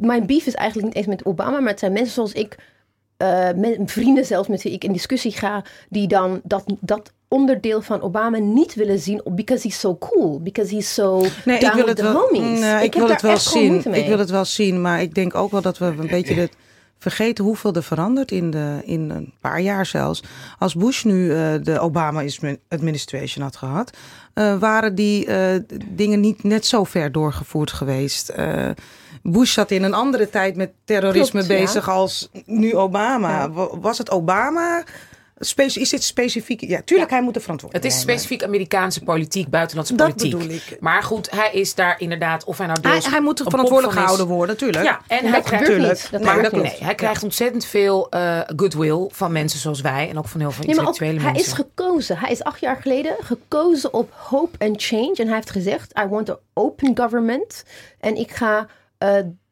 Mijn 0.00 0.26
beef 0.26 0.46
is 0.46 0.54
eigenlijk 0.54 0.88
niet 0.88 0.96
eens 0.96 1.14
met 1.14 1.24
Obama, 1.24 1.60
maar 1.60 1.70
het 1.70 1.78
zijn 1.78 1.92
mensen 1.92 2.14
zoals 2.14 2.32
ik, 2.32 2.56
eh, 3.16 3.48
met, 3.56 3.78
vrienden 3.84 4.24
zelfs 4.24 4.48
met 4.48 4.62
wie 4.62 4.72
ik 4.72 4.84
in 4.84 4.92
discussie 4.92 5.32
ga, 5.32 5.64
die 5.88 6.08
dan 6.08 6.40
dat, 6.42 6.64
dat 6.80 7.12
onderdeel 7.28 7.82
van 7.82 8.00
Obama 8.00 8.38
niet 8.38 8.74
willen 8.74 8.98
zien, 8.98 9.22
because 9.30 9.62
he's 9.62 9.80
so 9.80 9.96
cool, 9.98 10.40
because 10.42 10.74
he's 10.74 10.94
so 10.94 11.26
Nee, 11.44 11.58
ik 11.58 11.72
wil 11.72 11.86
het 11.86 12.00
wel, 12.00 12.12
homies. 12.12 12.60
nee, 12.60 12.84
ik 12.84 12.94
wil 12.94 13.08
het 13.08 13.22
wel 13.22 13.36
zien. 13.36 13.94
Ik 13.94 14.06
wil 14.06 14.18
het 14.18 14.30
wel 14.30 14.44
zien, 14.44 14.80
maar 14.80 15.02
ik 15.02 15.14
denk 15.14 15.34
ook 15.34 15.50
wel 15.50 15.62
dat 15.62 15.78
we 15.78 15.84
een 15.84 16.06
beetje 16.06 16.34
de, 16.34 16.48
vergeten 16.98 17.44
hoeveel 17.44 17.72
er 17.72 17.82
verandert 17.82 18.30
in, 18.30 18.50
de, 18.50 18.80
in 18.84 19.10
een 19.10 19.32
paar 19.40 19.60
jaar 19.60 19.86
zelfs. 19.86 20.22
Als 20.58 20.74
Bush 20.74 21.04
nu 21.04 21.30
eh, 21.30 21.52
de 21.62 21.78
Obama 21.78 22.24
administration 22.68 23.44
had 23.44 23.56
gehad, 23.56 23.96
eh, 24.34 24.58
waren 24.58 24.94
die 24.94 25.28
dingen 25.88 26.20
niet 26.20 26.42
net 26.42 26.66
zo 26.66 26.84
ver 26.84 27.12
doorgevoerd 27.12 27.72
geweest. 27.72 28.32
Bush 29.26 29.52
zat 29.52 29.70
in 29.70 29.82
een 29.82 29.94
andere 29.94 30.30
tijd 30.30 30.56
met 30.56 30.70
terrorisme 30.84 31.30
Klopt, 31.44 31.46
ja. 31.46 31.64
bezig 31.64 31.88
als 31.88 32.28
nu 32.44 32.74
Obama. 32.76 33.30
Ja. 33.30 33.50
Was 33.80 33.98
het 33.98 34.10
Obama 34.10 34.82
Speci- 35.38 35.80
is 35.80 35.88
dit 35.88 36.02
specifiek? 36.02 36.60
Ja, 36.60 36.80
tuurlijk, 36.84 37.10
hij 37.10 37.22
moet 37.22 37.34
de 37.34 37.40
verantwoording 37.40 37.82
Het 37.84 37.92
is 37.92 37.98
nemen. 37.98 38.14
specifiek 38.20 38.42
Amerikaanse 38.46 39.02
politiek, 39.02 39.48
buitenlandse 39.48 39.94
Dat 39.94 40.06
politiek. 40.06 40.38
bedoel 40.38 40.54
ik. 40.54 40.76
Maar 40.80 41.02
goed, 41.02 41.30
hij 41.30 41.50
is 41.52 41.74
daar 41.74 42.00
inderdaad, 42.00 42.44
of 42.44 42.58
hij 42.58 42.66
nou 42.66 42.78
Hij, 42.82 42.90
deels 42.90 43.08
hij 43.10 43.20
moet 43.20 43.40
verantwoordelijk 43.44 43.98
gehouden 43.98 44.26
worden, 44.26 44.56
tuurlijk. 44.56 44.84
Ja, 44.84 45.00
en 45.06 45.26
hij 45.26 45.40
krijgt. 45.40 46.10
Dat 46.10 46.22
maar 46.22 46.52
nee, 46.52 46.76
hij 46.80 46.94
krijgt 46.94 47.22
ontzettend 47.22 47.64
veel 47.64 48.08
eh, 48.10 48.40
goodwill 48.56 49.08
van 49.12 49.32
mensen 49.32 49.58
zoals 49.60 49.80
wij 49.80 50.08
en 50.08 50.18
ook 50.18 50.28
van 50.28 50.40
heel 50.40 50.50
veel 50.50 50.64
Nee, 50.64 50.74
maar 50.74 50.84
ook, 50.86 50.90
intellectuele 50.90 51.30
hij 51.30 51.40
is 51.40 51.46
mensen. 51.46 51.66
gekozen. 51.74 52.18
Hij 52.18 52.30
is 52.30 52.42
acht 52.42 52.60
jaar 52.60 52.76
geleden 52.76 53.14
gekozen 53.20 53.94
op 53.94 54.12
hope 54.16 54.64
and 54.66 54.82
change. 54.82 55.14
En 55.16 55.26
hij 55.26 55.34
heeft 55.36 55.50
gezegd, 55.50 55.98
I 56.04 56.06
want 56.08 56.30
an 56.30 56.38
open 56.54 56.96
government. 56.98 57.64
En 58.00 58.16
ik 58.16 58.30
ga 58.30 58.66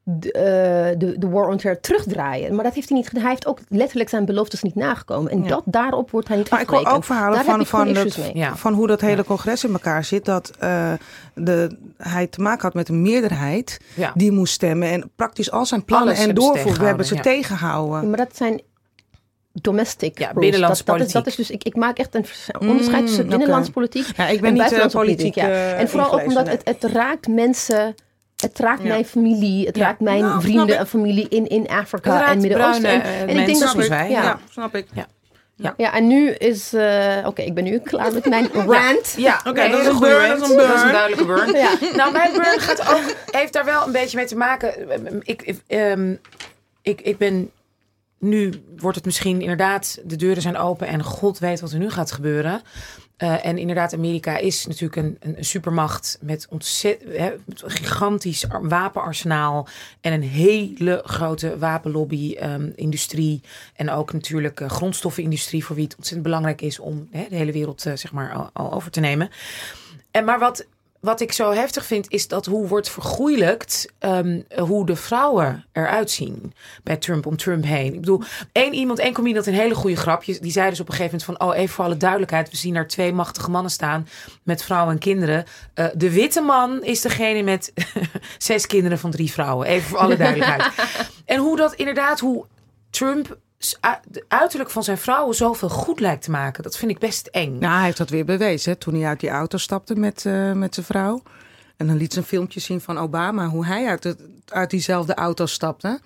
de, 0.05 0.31
eh, 0.31 0.99
de, 0.99 1.17
de 1.17 1.29
war 1.29 1.47
on 1.47 1.57
terror 1.57 1.79
terugdraaien. 1.79 2.55
Maar 2.55 2.63
dat 2.63 2.73
heeft 2.73 2.89
hij 2.89 2.97
niet 2.97 3.07
gedaan. 3.07 3.23
Hij 3.23 3.31
heeft 3.31 3.47
ook 3.47 3.59
letterlijk 3.67 4.09
zijn 4.09 4.25
beloftes 4.25 4.61
niet 4.61 4.75
nagekomen. 4.75 5.31
En 5.31 5.47
dat, 5.47 5.61
daarop 5.65 6.11
wordt 6.11 6.27
hij 6.27 6.37
niet 6.37 6.49
Maar 6.49 6.61
ik 6.61 6.69
hoor 6.69 6.85
ook 6.85 7.03
verhalen 7.03 7.35
Daar 7.35 7.45
van, 7.45 7.65
van, 7.65 7.93
dat. 7.93 8.31
Ja. 8.33 8.55
van 8.55 8.73
hoe 8.73 8.87
dat 8.87 9.01
hele 9.01 9.23
congres 9.23 9.63
in 9.63 9.71
elkaar 9.71 10.03
zit. 10.03 10.25
Dat 10.25 10.51
eh, 10.59 10.93
de, 11.33 11.77
hij 11.97 12.27
te 12.27 12.41
maken 12.41 12.61
had 12.61 12.73
met 12.73 12.89
een 12.89 13.01
meerderheid 13.01 13.79
die 14.13 14.31
moest 14.31 14.53
stemmen. 14.53 14.89
En 14.89 15.11
praktisch 15.15 15.51
al 15.51 15.65
zijn 15.65 15.85
plannen 15.85 16.13
Alles 16.15 16.27
en 16.27 16.35
doorvoer 16.35 16.81
hebben 16.81 17.05
ze 17.05 17.19
tegengehouden. 17.19 18.09
Maar 18.09 18.17
dat 18.17 18.35
zijn 18.35 18.61
domestic 19.53 20.19
Ja, 20.19 20.33
binnenlandse 20.33 20.83
dat, 20.83 20.97
dat, 20.97 21.07
is, 21.07 21.13
dat 21.13 21.27
is 21.27 21.35
dus, 21.35 21.49
ik, 21.49 21.63
ik 21.63 21.75
maak 21.75 21.97
echt 21.97 22.15
een 22.15 22.25
onderscheid 22.59 23.05
tussen 23.05 23.25
oké. 23.25 23.35
binnenlandse 23.35 23.71
politiek 23.71 24.05
Ja, 24.17 24.27
ik 24.27 24.41
ben 24.41 24.49
en 24.49 24.53
niet, 24.53 24.63
eh, 24.63 24.69
buitenlandse 24.69 24.97
politiek, 24.97 25.35
ja. 25.35 25.47
eh, 25.47 25.79
En 25.79 25.89
vooral 25.89 26.13
ook 26.13 26.25
omdat 26.25 26.47
het, 26.47 26.61
het 26.63 26.83
raakt 26.83 27.27
mensen... 27.27 27.95
Het 28.43 28.59
raakt 28.59 28.81
Ja. 28.81 28.87
mijn 28.87 29.05
familie, 29.05 29.65
het 29.65 29.75
Ja. 29.77 29.83
raakt 29.83 29.99
mijn 29.99 30.21
Nou, 30.21 30.41
vrienden 30.41 30.77
en 30.77 30.87
familie 30.87 31.25
in, 31.29 31.47
in 31.47 31.67
Afrika 31.69 32.31
en 32.31 32.41
Midden-Oosten. 32.41 32.89
En, 32.89 33.01
eh, 33.03 33.21
en 33.21 33.29
ik 33.29 33.35
mensen 33.35 33.45
denk 33.45 33.59
dat 33.59 33.69
zoals 33.69 33.87
wij. 33.87 34.09
Ja. 34.09 34.23
Ja, 34.23 34.39
snap 34.49 34.75
ik. 34.75 34.87
Ja, 35.77 35.93
en 35.93 36.07
nu 36.07 36.29
is... 36.29 36.73
eh, 36.73 37.17
Oké, 37.25 37.41
ik 37.41 37.53
ben 37.53 37.63
nu 37.63 37.79
klaar 37.79 38.13
met 38.13 38.25
mijn 38.25 38.47
rant. 38.67 39.13
Ja, 39.17 39.41
oké, 39.47 39.69
dat 39.69 39.79
is 39.79 39.85
een 39.87 39.93
goede 39.93 40.07
burn, 40.11 40.27
rant. 40.27 40.39
dat 40.39 40.49
is 40.49 40.49
een 40.49 40.55
burn. 40.55 40.67
Dat 40.67 40.77
is 40.77 40.83
een 40.83 40.91
duidelijke 40.91 41.25
burn. 41.33 41.51
Ja. 41.53 41.71
Nou, 41.95 42.11
mijn 42.11 42.31
burn 42.33 42.59
gaat 42.59 42.89
ook, 42.93 43.15
heeft 43.31 43.53
daar 43.53 43.65
wel 43.65 43.85
een 43.85 43.91
beetje 43.91 44.17
mee 44.17 44.25
te 44.25 44.35
maken. 44.35 44.73
Ik, 45.23 45.41
ik, 45.41 45.61
ehm, 45.67 46.15
ik, 46.81 47.01
ik 47.01 47.17
ben 47.17 47.51
nu, 48.19 48.53
wordt 48.77 48.95
het 48.95 49.05
misschien 49.05 49.41
inderdaad, 49.41 49.99
de 50.03 50.15
deuren 50.15 50.41
zijn 50.41 50.57
open 50.57 50.87
en 50.87 51.03
God 51.03 51.39
weet 51.39 51.59
wat 51.61 51.71
er 51.71 51.79
nu 51.79 51.89
gaat 51.89 52.11
gebeuren. 52.11 52.61
Eh, 53.17 53.45
en 53.45 53.57
inderdaad, 53.57 53.93
Amerika 53.93 54.37
is 54.37 54.65
natuurlijk 54.67 54.95
een, 54.95 55.17
een, 55.19 55.45
supermacht 55.45 56.17
met 56.21 56.47
ontzettend 56.49 57.63
gigantisch 57.65 58.49
ar- 58.49 58.67
wapenarsenaal 58.67 59.67
en 60.01 60.13
een 60.13 60.21
hele 60.21 61.01
grote 61.05 61.57
wapenlobby, 61.57 62.33
ehm, 62.33 62.71
en 63.75 63.89
ook 63.89 64.13
natuurlijk 64.13 64.59
eh, 64.59 64.69
grondstoffenindustrie 64.69 65.65
voor 65.65 65.75
wie 65.75 65.83
het 65.85 65.95
ontzettend 65.95 66.27
belangrijk 66.27 66.61
is 66.61 66.79
om 66.79 67.07
hè, 67.11 67.25
de 67.29 67.35
hele 67.35 67.51
wereld 67.51 67.85
eh, 67.85 67.95
zeg 67.95 68.11
maar 68.11 68.33
al, 68.33 68.49
al 68.53 68.73
over 68.73 68.91
te 68.91 68.99
nemen. 68.99 69.29
En 70.11 70.25
maar 70.25 70.39
wat, 70.39 70.65
wat 71.03 71.21
ik 71.21 71.31
zo 71.31 71.51
heftig 71.51 71.85
vind, 71.85 72.11
is 72.11 72.27
dat 72.27 72.45
hoe 72.45 72.67
wordt 72.67 72.89
vergoeilijkt 72.89 73.87
ehm, 73.99 74.41
hoe 74.57 74.85
de 74.85 74.95
vrouwen 74.95 75.65
eruit 75.71 76.11
zien 76.11 76.53
bij 76.83 76.97
Trump 76.97 77.25
om 77.25 77.37
Trump 77.37 77.63
heen. 77.63 77.93
Ik 77.93 77.99
bedoel, 77.99 78.21
één 78.51 78.73
iemand, 78.73 78.99
één 78.99 79.13
comedian 79.13 79.43
had 79.43 79.53
een 79.53 79.59
hele 79.59 79.75
goede 79.75 79.95
grapje. 79.95 80.39
Die 80.39 80.51
zei 80.51 80.69
dus 80.69 80.79
op 80.79 80.87
een 80.87 80.93
gegeven 80.93 81.19
moment 81.19 81.39
van, 81.39 81.49
oh 81.49 81.57
even 81.57 81.75
voor 81.75 81.85
alle 81.85 81.97
duidelijkheid, 81.97 82.49
we 82.49 82.57
zien 82.57 82.73
daar 82.73 82.87
twee 82.87 83.13
machtige 83.13 83.49
mannen 83.49 83.71
staan 83.71 84.07
met 84.43 84.63
vrouwen 84.63 84.93
en 84.93 84.99
kinderen. 84.99 85.45
Eh, 85.73 85.85
de 85.93 86.11
witte 86.11 86.41
man 86.41 86.83
is 86.83 87.01
degene 87.01 87.43
met 87.43 87.73
zes 88.37 88.67
kinderen 88.67 88.99
van 88.99 89.11
drie 89.11 89.31
vrouwen. 89.31 89.67
Even 89.67 89.89
voor 89.89 89.99
alle 89.99 90.17
duidelijkheid. 90.17 90.71
en 91.25 91.39
hoe 91.39 91.57
dat 91.57 91.73
inderdaad, 91.73 92.19
hoe 92.19 92.45
Trump 92.89 93.37
uiterlijk 94.27 94.69
van 94.69 94.83
zijn 94.83 94.97
vrouwen 94.97 95.35
zoveel 95.35 95.69
goed 95.69 95.99
lijkt 95.99 96.23
te 96.23 96.31
maken, 96.31 96.63
dat 96.63 96.77
vind 96.77 96.91
ik 96.91 96.99
best 96.99 97.27
eng. 97.27 97.57
Nou, 97.57 97.75
hij 97.75 97.83
heeft 97.83 97.97
dat 97.97 98.09
weer 98.09 98.25
bewezen 98.25 98.71
hè, 98.71 98.77
toen 98.77 98.93
hij 98.93 99.07
uit 99.07 99.19
die 99.19 99.29
auto 99.29 99.57
stapte 99.57 99.95
met, 99.95 100.25
eh, 100.25 100.51
met 100.51 100.73
zijn 100.73 100.85
vrouw. 100.85 101.21
En 101.77 101.87
dan 101.87 101.97
liet 101.97 102.13
ze 102.13 102.19
een 102.19 102.25
filmpje 102.25 102.59
zien 102.59 102.81
van 102.81 102.97
Obama, 102.97 103.47
hoe 103.47 103.65
hij 103.65 103.87
uit, 103.87 104.15
uit 104.47 104.69
diezelfde 104.69 105.13
auto 105.13 105.45
stapte. 105.45 105.99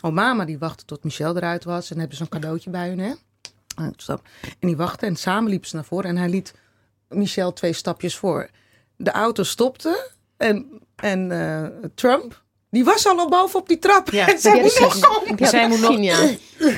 Obama 0.00 0.44
die 0.44 0.58
wachtte 0.58 0.84
tot 0.84 1.04
Michelle 1.04 1.36
eruit 1.36 1.64
was 1.64 1.90
en 1.90 1.98
hebben 1.98 2.16
ze 2.16 2.22
een 2.22 2.28
cadeautje 2.28 2.70
bij 2.70 2.88
hun. 2.88 2.98
Hè? 2.98 3.12
En 4.58 4.68
die 4.68 4.76
wachtte 4.76 5.06
en 5.06 5.16
samen 5.16 5.50
liepen 5.50 5.68
ze 5.68 5.74
naar 5.74 5.84
voren 5.84 6.10
en 6.10 6.16
hij 6.16 6.28
liet 6.28 6.54
Michelle 7.08 7.52
twee 7.52 7.72
stapjes 7.72 8.16
voor. 8.16 8.48
De 8.96 9.10
auto 9.10 9.42
stopte 9.42 10.10
en, 10.36 10.80
en 10.96 11.30
eh, 11.30 11.88
Trump, 11.94 12.41
die 12.72 12.84
was 12.84 13.06
al 13.06 13.18
op 13.24 13.30
boven 13.30 13.60
op 13.60 13.68
die 13.68 13.78
trap. 13.78 14.10
Ja. 14.10 14.28
En 14.32 14.38
zij 14.38 14.58
precies. 14.60 14.78
nog 14.80 14.98
komen. 14.98 15.46
Zij 15.48 15.68
moet 15.68 15.80
nog- 15.80 15.98
ja. 16.00 16.28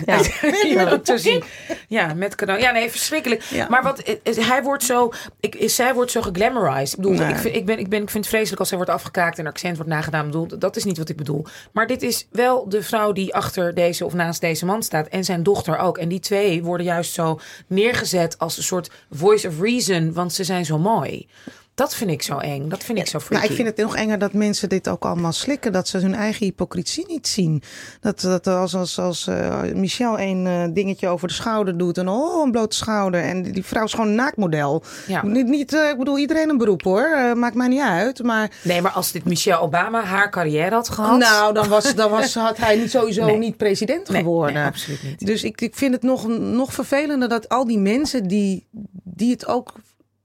ja. 0.07 0.99
Te 0.99 1.19
zien. 1.19 1.43
Ja, 1.89 2.15
met 2.15 2.35
cadeau. 2.35 2.61
Ja, 2.61 2.71
nee, 2.71 2.91
verschrikkelijk. 2.91 3.43
Ja. 3.43 3.67
Maar 3.69 3.83
wat, 3.83 3.99
eh, 3.99 4.15
eh, 4.23 4.49
hij 4.49 4.63
wordt 4.63 4.83
zo, 4.83 5.13
ik, 5.41 5.55
is- 5.55 5.75
zij 5.75 5.95
wordt 5.95 6.11
zo 6.11 6.23
geglamorized. 6.23 6.91
Ik 6.93 6.97
bedoel, 6.97 7.13
Nee. 7.13 7.29
ik, 7.33 7.37
vind, 7.37 7.57
ik, 7.57 7.67
ben, 7.67 7.79
ik, 7.79 7.89
ben, 7.89 8.03
ik 8.03 8.11
vind 8.11 8.25
het 8.25 8.33
vreselijk 8.35 8.61
als 8.61 8.69
hij 8.69 8.79
wordt 8.79 8.93
afgekaakt 8.93 9.39
en 9.39 9.47
accent 9.47 9.77
wordt 9.77 9.91
nagedaan. 9.91 10.25
Ik 10.27 10.31
bedoel, 10.31 10.59
dat 10.59 10.77
is 10.77 10.85
niet 10.85 10.99
wat 10.99 11.09
ik 11.09 11.17
bedoel. 11.17 11.45
Maar 11.73 11.87
dit 11.87 12.03
is 12.03 12.27
wel 12.31 12.69
de 12.69 12.83
vrouw 12.83 13.13
die 13.13 13.35
achter 13.35 13.75
deze 13.75 14.05
of 14.05 14.13
naast 14.15 14.41
deze 14.41 14.65
man 14.67 14.83
staat. 14.83 15.07
En 15.09 15.25
zijn 15.25 15.43
dochter 15.43 15.79
ook. 15.79 15.99
En 15.99 16.09
die 16.09 16.21
twee 16.21 16.63
worden 16.63 16.87
juist 16.87 17.13
zo 17.13 17.41
neergezet 17.67 18.39
als 18.39 18.57
een 18.57 18.63
soort 18.63 18.91
voice 19.11 19.49
of 19.49 19.61
reason. 19.61 20.13
Want 20.13 20.33
ze 20.33 20.45
zijn 20.45 20.65
zo 20.65 20.79
mooi. 20.79 21.27
Dat 21.75 21.95
vind 21.95 22.11
ik 22.11 22.23
zo 22.23 22.39
eng. 22.39 22.69
Dat 22.69 22.85
vind 22.85 22.99
ik 22.99 23.07
zo 23.07 23.19
freaky. 23.19 23.35
Nou, 23.35 23.49
ik 23.49 23.65
vind 23.65 23.77
het 23.77 23.87
nog 23.87 23.97
enger 23.97 24.19
dat 24.19 24.33
mensen 24.33 24.69
dit 24.69 24.89
ook 24.89 25.05
allemaal 25.05 25.33
slikken. 25.33 25.73
Dat 25.73 25.89
ze 25.89 25.99
hun 25.99 26.15
eigen 26.15 26.47
hypocrisie 26.47 27.05
niet 27.09 27.29
zien. 27.29 27.63
Dat, 28.01 28.21
dat 28.21 28.47
als, 28.47 28.75
als, 28.75 28.99
als 28.99 29.27
eh, 29.27 29.63
Michel 29.63 30.19
een 30.21 30.47
eh, 30.47 30.65
dingetje 30.75 31.09
over 31.09 31.29
de 31.29 31.35
schouder 31.35 31.79
doet. 31.79 31.99
En 31.99 32.09
oh, 32.09 32.45
een 32.45 32.51
blote 32.51 32.77
schouder. 32.77 33.21
En 33.23 33.43
die, 33.43 33.65
vrouw 33.65 33.85
is 33.85 33.93
gewoon 33.93 34.09
een 34.09 34.15
naaktmodel. 34.15 34.83
Ja. 35.07 35.25
Niet, 35.25 35.47
niet, 35.47 35.73
eh, 35.75 35.89
ik 35.89 35.99
bedoel, 35.99 36.19
iedereen 36.19 36.49
een 36.49 36.59
beroep 36.59 36.83
hoor. 36.83 37.33
Maakt 37.37 37.55
mij 37.55 37.69
niet 37.69 37.81
uit. 37.81 38.23
Maar 38.23 38.51
Nee, 38.63 38.83
maar 38.83 38.93
als 38.93 39.13
dit 39.13 39.25
Michelle 39.25 39.61
Obama 39.61 40.03
haar 40.05 40.31
carrière 40.31 40.75
had 40.75 40.89
gehad. 40.89 41.19
nou, 41.19 41.55
dan, 41.55 41.69
was, 41.69 41.95
dan 41.95 42.11
was, 42.11 42.35
had 42.35 42.57
hij 42.57 42.77
niet 42.77 42.91
sowieso 42.91 43.25
Nee. 43.25 43.39
niet 43.39 43.57
president 43.57 44.09
Nee, 44.09 44.23
geworden. 44.23 44.55
nee, 44.55 44.65
absoluut 44.65 45.03
niet. 45.03 45.27
Dus 45.27 45.45
ik, 45.45 45.61
ik 45.61 45.75
vind 45.75 45.95
het 45.95 46.03
nog, 46.03 46.27
nog 46.39 46.73
vervelender 46.73 47.29
dat 47.29 47.49
al 47.49 47.67
die 47.67 47.79
mensen 47.79 48.29
die, 48.29 48.67
die 49.05 49.31
het 49.31 49.47
ook 49.47 49.73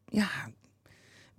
ja, 0.09 0.27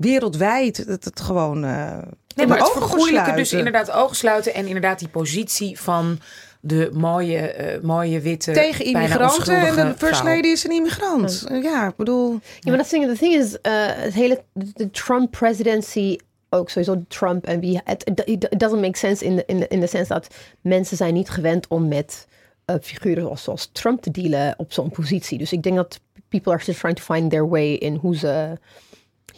wereldwijd 0.00 0.76
het, 0.76 1.04
het 1.04 1.20
gewoon. 1.20 1.64
eh 1.64 1.98
Nee, 2.34 2.46
maar 2.46 2.58
de 2.58 3.20
het 3.20 3.36
dus 3.36 3.52
inderdaad 3.52 3.90
ogen 3.90 4.16
sluiten. 4.16 4.54
En 4.54 4.66
inderdaad 4.66 4.98
die 4.98 5.08
positie 5.08 5.80
van 5.80 6.18
de 6.60 6.90
mooie, 6.92 7.38
eh, 7.38 7.80
mooie 7.82 8.20
witte, 8.20 8.52
tegen 8.52 8.92
bijna 8.92 8.98
immigranten. 8.98 9.56
En 9.56 9.88
de 9.88 9.94
first 9.96 10.22
lady 10.22 10.48
is 10.48 10.64
een 10.64 10.70
immigrant. 10.70 11.46
Ja, 11.62 11.88
ik 11.88 11.96
bedoel. 11.96 12.30
Ja, 12.30 12.68
maar 12.68 12.76
dat 12.76 12.88
thing, 12.88 13.06
the 13.06 13.16
thing 13.18 13.34
is, 13.34 13.60
eh, 13.60 13.72
het 13.86 14.14
hele 14.14 14.42
de 14.52 14.90
Trump 14.90 15.30
presidency, 15.30 16.16
ook 16.50 16.70
sowieso 16.70 17.02
Trump 17.08 17.46
en 17.46 17.60
wie, 17.60 17.80
het 17.84 18.48
doesn't 18.56 18.80
make 18.80 18.98
sense 18.98 19.24
in 19.24 19.36
the, 19.36 19.42
in 19.46 19.60
the, 19.60 19.68
in 19.68 19.80
the 19.80 19.86
sense 19.86 20.12
dat 20.12 20.34
mensen 20.60 20.96
zijn 20.96 21.14
niet 21.14 21.30
gewend 21.30 21.68
om 21.68 21.88
met 21.88 22.26
eh, 22.64 22.76
figuren 22.82 23.22
zoals, 23.22 23.42
zoals 23.42 23.70
Trump 23.72 24.02
te 24.02 24.10
dealen 24.10 24.54
op 24.56 24.72
zo'n 24.72 24.90
positie. 24.90 25.38
Dus 25.38 25.52
ik 25.52 25.62
denk 25.62 25.76
dat 25.76 26.00
people 26.28 26.52
are 26.52 26.62
still 26.62 26.74
trying 26.74 26.96
to 26.96 27.14
find 27.14 27.30
their 27.30 27.48
way 27.48 27.72
in 27.72 27.94
hoe 27.94 28.16
ze 28.16 28.58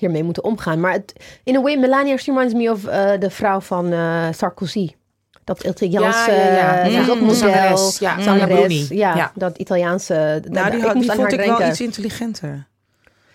hiermee 0.02 0.24
moeten 0.24 0.44
omgaan. 0.44 0.80
Maar 0.80 0.92
het, 0.92 1.12
in 1.44 1.56
a 1.56 1.60
way, 1.62 1.76
Melania 1.76 2.16
she 2.16 2.32
reminds 2.32 2.54
me 2.54 2.70
of 2.70 2.84
eh, 2.86 3.10
de 3.20 3.30
vrouw 3.30 3.60
van 3.60 3.92
eh, 3.92 4.26
Sarkozy. 4.30 4.90
Dat 5.44 5.64
Italiaanse, 5.64 6.30
Ja, 6.30 6.36
ja, 6.36 6.52
ja. 6.54 6.78
eh, 6.80 6.92
Ja, 6.92 7.04
dat 7.06 7.20
model. 7.20 7.48
Ja, 7.98 8.20
zangeres. 8.20 8.88
Ja, 8.88 9.16
Ja. 9.16 9.32
dat 9.34 9.58
Italiaanse. 9.58 10.14
Nou, 10.14 10.40
daar- 10.54 10.70
die, 10.70 10.78
ik 10.80 10.84
had, 10.86 10.94
moest 10.94 11.00
die 11.10 11.10
aan 11.10 11.16
vond 11.28 11.30
haar 11.36 11.40
ik 11.46 11.58
wel 11.58 11.68
iets 11.68 11.80
intelligenter. 11.80 12.66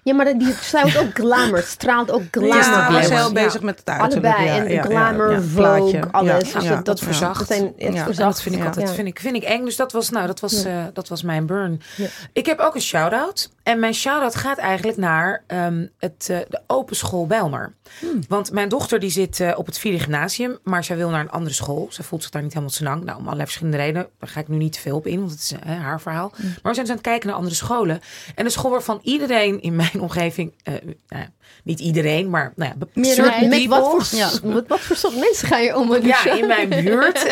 Ja, 0.07 0.13
maar 0.13 0.37
die 0.37 0.53
sluit 0.61 0.97
ook 0.97 1.13
glamour, 1.21 1.61
straalt 1.63 2.11
ook 2.11 2.21
glamour. 2.31 2.55
Ja, 2.55 2.91
was 2.91 3.05
glamour. 3.05 3.23
heel 3.23 3.31
bezig 3.33 3.61
met 3.61 3.79
het 3.79 3.87
uiterlijk. 3.89 4.35
Allebei. 4.35 4.57
ja, 4.57 4.65
en 4.65 4.71
ja, 4.71 4.81
glamour, 4.81 5.31
ja, 5.31 5.37
ja. 5.37 5.41
Vogue, 5.41 5.89
Plaatje. 5.89 6.11
alles. 6.11 6.51
Ja, 6.51 6.59
Dus 6.59 6.67
ja, 6.69 6.75
dat, 6.75 6.85
dat 6.85 6.99
verzacht. 6.99 7.39
Dat, 7.39 7.47
zijn, 7.47 7.63
het 7.63 7.73
Ja. 7.77 7.85
En 7.87 7.93
verzacht. 7.95 8.17
dat 8.33 8.41
vind 8.41 8.55
ik 8.55 8.61
ja. 8.61 8.67
altijd 8.67 8.87
Ja. 8.87 8.93
vind 8.93 9.07
ik, 9.07 9.19
vind 9.19 9.35
ik 9.35 9.43
eng. 9.43 9.65
Dus 9.65 9.75
dat 9.75 9.91
was, 9.91 10.09
nou, 10.09 10.27
dat 10.27 10.39
was, 10.39 10.63
Ja. 10.63 10.69
eh, 10.69 10.83
dat 10.93 11.07
was 11.07 11.21
mijn 11.23 11.45
burn. 11.45 11.81
Ja. 11.95 12.07
Ik 12.33 12.45
heb 12.45 12.59
ook 12.59 12.75
een 12.75 12.81
shout-out. 12.81 13.49
En 13.63 13.79
mijn 13.79 13.93
shout-out 13.93 14.35
gaat 14.35 14.57
eigenlijk 14.57 14.97
naar 14.97 15.43
ehm, 15.47 15.85
het, 15.97 16.27
eh, 16.29 16.37
de 16.49 16.61
open 16.67 16.95
school 16.95 17.27
Bijlmer. 17.27 17.73
Hmm. 17.99 18.19
Want 18.27 18.51
mijn 18.51 18.69
dochter 18.69 18.99
die 18.99 19.09
zit 19.09 19.39
eh, 19.39 19.51
op 19.57 19.65
het 19.65 19.79
vierde 19.79 19.99
gymnasium. 19.99 20.57
Maar 20.63 20.83
zij 20.83 20.97
wil 20.97 21.09
naar 21.09 21.19
een 21.21 21.29
andere 21.31 21.53
school. 21.55 21.87
Ze 21.91 22.03
voelt 22.03 22.21
zich 22.21 22.31
daar 22.31 22.41
niet 22.41 22.51
helemaal 22.53 22.73
senang. 22.73 23.03
Nou, 23.03 23.15
om 23.17 23.23
allerlei 23.23 23.45
verschillende 23.45 23.77
redenen. 23.77 24.07
Daar 24.19 24.29
ga 24.29 24.39
ik 24.39 24.47
nu 24.47 24.57
niet 24.57 24.73
te 24.73 24.79
veel 24.79 24.95
op 24.95 25.07
in. 25.07 25.19
Want 25.19 25.31
het 25.31 25.39
is 25.41 25.53
haar 25.67 26.01
verhaal. 26.01 26.31
Hmm. 26.35 26.45
Maar 26.45 26.53
we 26.63 26.73
zijn 26.73 26.75
dus 26.75 26.89
aan 26.89 26.95
het 26.95 27.05
kijken 27.05 27.27
naar 27.27 27.35
andere 27.37 27.55
scholen. 27.55 27.99
En 28.35 28.43
de 28.43 28.49
school 28.49 28.71
waarvan 28.71 28.99
iedereen 29.03 29.61
in 29.61 29.75
mijn 29.75 29.96
omgeving... 30.01 30.53
eh, 30.63 30.73
nou 30.83 30.95
ja, 31.07 31.29
niet 31.63 31.79
iedereen, 31.79 32.29
maar 32.29 32.53
nou 32.55 32.73
ja, 32.93 33.03
certain 33.13 33.49
met 33.49 33.65
wat 33.65 33.83
voor, 33.83 34.51
met 34.51 34.67
wat 34.67 34.79
voor 34.79 34.95
soort 34.95 35.15
mensen 35.19 35.47
ga 35.47 35.57
je 35.57 35.77
om? 35.77 35.87
met 35.87 36.03
Ja, 36.03 36.31
in 36.31 36.47
mijn 36.47 36.69
buurt. 36.69 37.23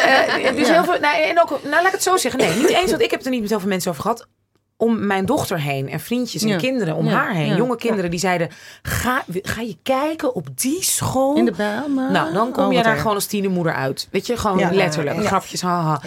Dus 0.56 0.70
heel 0.70 0.84
veel, 0.84 1.00
nou, 1.00 1.22
en 1.22 1.42
ook, 1.42 1.50
nou, 1.50 1.64
laat 1.70 1.86
ik 1.86 1.92
het 1.92 2.04
zo 2.04 2.18
zeggen. 2.18 2.40
Nee, 2.40 2.56
niet 2.56 2.70
eens, 2.70 2.90
want 2.90 3.02
ik 3.02 3.10
heb 3.10 3.20
het 3.20 3.26
er 3.26 3.32
niet 3.32 3.42
met 3.42 3.50
heel 3.50 3.60
veel 3.60 3.70
mensen 3.70 3.92
over 3.92 4.02
gehad. 4.02 4.28
Om 4.78 5.06
mijn 5.06 5.26
dochter 5.26 5.60
heen 5.60 5.90
en 5.90 6.00
vriendjes 6.00 6.42
en 6.42 6.48
Ja. 6.48 6.58
kinderen 6.58 6.96
om 6.96 7.06
Ja, 7.06 7.12
haar 7.12 7.34
heen. 7.34 7.48
ja, 7.48 7.56
Jonge 7.56 7.76
kinderen 7.76 8.10
die 8.12 8.20
zeiden, 8.20 8.50
ga, 8.82 9.24
ga 9.30 9.62
je 9.62 9.78
kijken 9.84 10.36
op 10.36 10.48
die 10.56 10.84
school? 10.84 11.36
In 11.36 11.46
de 11.46 11.52
Bijlmer? 11.52 12.12
Nou, 12.12 12.34
dan 12.34 12.52
kom 12.52 12.66
Oh, 12.66 12.72
je 12.74 12.82
daar 12.84 12.92
erg. 12.92 13.02
gewoon 13.02 13.16
als 13.16 13.26
tienermoeder 13.26 13.74
uit. 13.74 14.08
Weet 14.12 14.26
je, 14.28 14.38
gewoon 14.38 14.74
letterlijk. 14.76 15.26
Grapjes, 15.26 15.62
haha. 15.62 16.02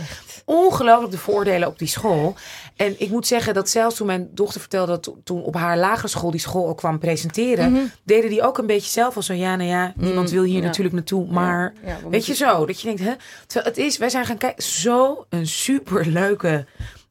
Ongelooflijk 0.44 1.12
de 1.12 1.18
voordelen 1.18 1.68
op 1.68 1.78
die 1.78 1.88
school. 1.88 2.34
En 2.76 2.94
ik 3.00 3.10
moet 3.10 3.26
zeggen 3.26 3.54
dat 3.54 3.68
zelfs 3.70 3.96
toen 3.96 4.06
mijn 4.06 4.28
dochter 4.32 4.60
vertelde... 4.60 4.92
dat 4.92 5.02
to- 5.02 5.18
toen 5.24 5.42
op 5.42 5.54
haar 5.54 5.78
lagere 5.78 6.08
school 6.08 6.30
die 6.30 6.40
school 6.40 6.68
ook 6.68 6.76
kwam 6.76 6.98
presenteren... 6.98 7.92
deden 8.02 8.30
die 8.30 8.42
ook 8.42 8.58
een 8.58 8.66
beetje 8.66 8.90
zelf 8.90 9.16
al 9.16 9.22
zo... 9.22 9.32
ja, 9.32 9.56
nou 9.56 9.68
ja, 9.68 9.92
niemand 9.96 10.30
wil 10.30 10.42
hier 10.42 10.56
Mhm. 10.56 10.66
natuurlijk 10.66 10.94
naartoe, 10.94 11.26
maar... 11.30 11.72
Weet 12.10 12.26
je 12.26 12.34
zo, 12.34 12.66
dat 12.66 12.80
je 12.80 12.86
denkt... 12.86 13.00
Hè, 13.02 13.12
terwijl 13.46 13.74
het 13.74 13.84
is, 13.84 13.98
wij 13.98 14.08
zijn 14.10 14.24
gaan 14.26 14.38
kijken... 14.38 14.62
zo 14.64 15.26
een 15.28 15.46
superleuke, 15.46 16.66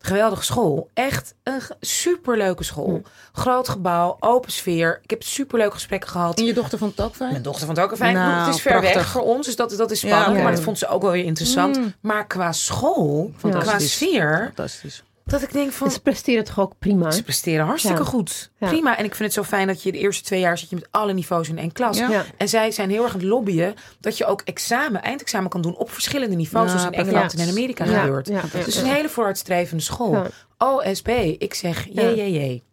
geweldige 0.07 0.43
school. 0.43 0.89
Echt 0.93 1.33
een 1.43 1.61
superleuke 1.81 2.63
school. 2.63 3.01
Groot 3.31 3.69
gebouw, 3.69 4.17
open 4.19 4.51
sfeer. 4.51 4.99
Ik 5.03 5.09
heb 5.09 5.23
superleuke 5.23 5.73
gesprekken 5.73 6.09
gehad. 6.09 6.37
En 6.39 6.45
je 6.45 6.53
dochter 6.53 6.77
vond 6.77 6.91
het 6.97 7.05
ook 7.05 7.15
fijn? 7.15 7.31
Mijn 7.31 7.43
dochter 7.43 7.65
vond 7.65 7.77
het 7.77 7.91
ook 7.91 7.97
fijn. 7.97 8.13
Nou, 8.13 8.45
het 8.45 8.55
is 8.55 8.61
ver 8.61 8.81
weg 8.81 9.07
voor 9.07 9.21
ons, 9.21 9.45
dus 9.45 9.55
dat, 9.55 9.73
dat 9.77 9.91
is 9.91 10.01
Ja, 10.01 10.19
spannend. 10.19 10.43
Maar 10.43 10.51
dat 10.51 10.61
vond 10.63 10.77
ze 10.77 10.87
ook 10.87 11.01
wel 11.01 11.11
weer 11.11 11.25
interessant. 11.25 11.79
Maar 11.99 12.27
qua 12.27 12.51
school, 12.51 13.31
qua 13.41 13.79
sfeer, 13.79 14.43
Fantastisch. 14.43 15.03
Dat 15.27 15.41
ik 15.41 15.53
denk 15.53 15.71
van... 15.71 15.87
En 15.87 15.93
ze 15.93 16.01
presteren 16.01 16.43
toch 16.43 16.59
ook 16.59 16.73
prima. 16.79 17.11
Ze 17.11 17.23
presteren 17.23 17.65
hartstikke 17.65 18.01
Ja. 18.01 18.07
goed. 18.09 18.51
Ja. 18.57 18.67
Prima. 18.67 18.97
En 18.97 19.05
ik 19.05 19.15
vind 19.15 19.33
het 19.33 19.45
zo 19.45 19.49
fijn 19.49 19.67
dat 19.67 19.83
je 19.83 19.91
de 19.91 19.97
eerste 19.97 20.23
twee 20.23 20.39
jaar 20.39 20.57
zit 20.57 20.69
je 20.69 20.75
met 20.75 20.87
alle 20.91 21.13
niveaus 21.13 21.49
in 21.49 21.57
één 21.57 21.71
klas. 21.71 21.97
Ja. 21.97 22.09
Ja. 22.09 22.25
En 22.37 22.49
zij 22.49 22.71
zijn 22.71 22.89
heel 22.89 23.03
erg 23.03 23.13
aan 23.13 23.19
het 23.19 23.27
lobbyen 23.29 23.73
dat 23.99 24.17
je 24.17 24.25
ook 24.25 24.41
examen, 24.41 25.01
eindexamen 25.01 25.49
kan 25.49 25.61
doen 25.61 25.75
op 25.75 25.91
verschillende 25.91 26.35
niveaus. 26.35 26.71
Ja, 26.71 26.77
zoals 26.77 26.95
in. 26.95 26.99
Engeland 27.01 27.33
en 27.33 27.39
in 27.39 27.49
Amerika 27.49 27.85
Ja. 27.85 28.01
gebeurt. 28.01 28.27
Ja, 28.27 28.35
ja, 28.35 28.41
Dus 28.41 28.51
het 28.51 28.67
is 28.67 28.75
ja. 28.75 28.81
een 28.81 28.87
hele 28.87 29.09
vooruitstrevende 29.09 29.83
school. 29.83 30.13
Ja. 30.13 30.27
OSB. 30.57 31.07
Ik 31.37 31.53
zeg 31.53 31.87
jee, 31.91 32.15
jee, 32.15 32.31
jee. 32.31 32.63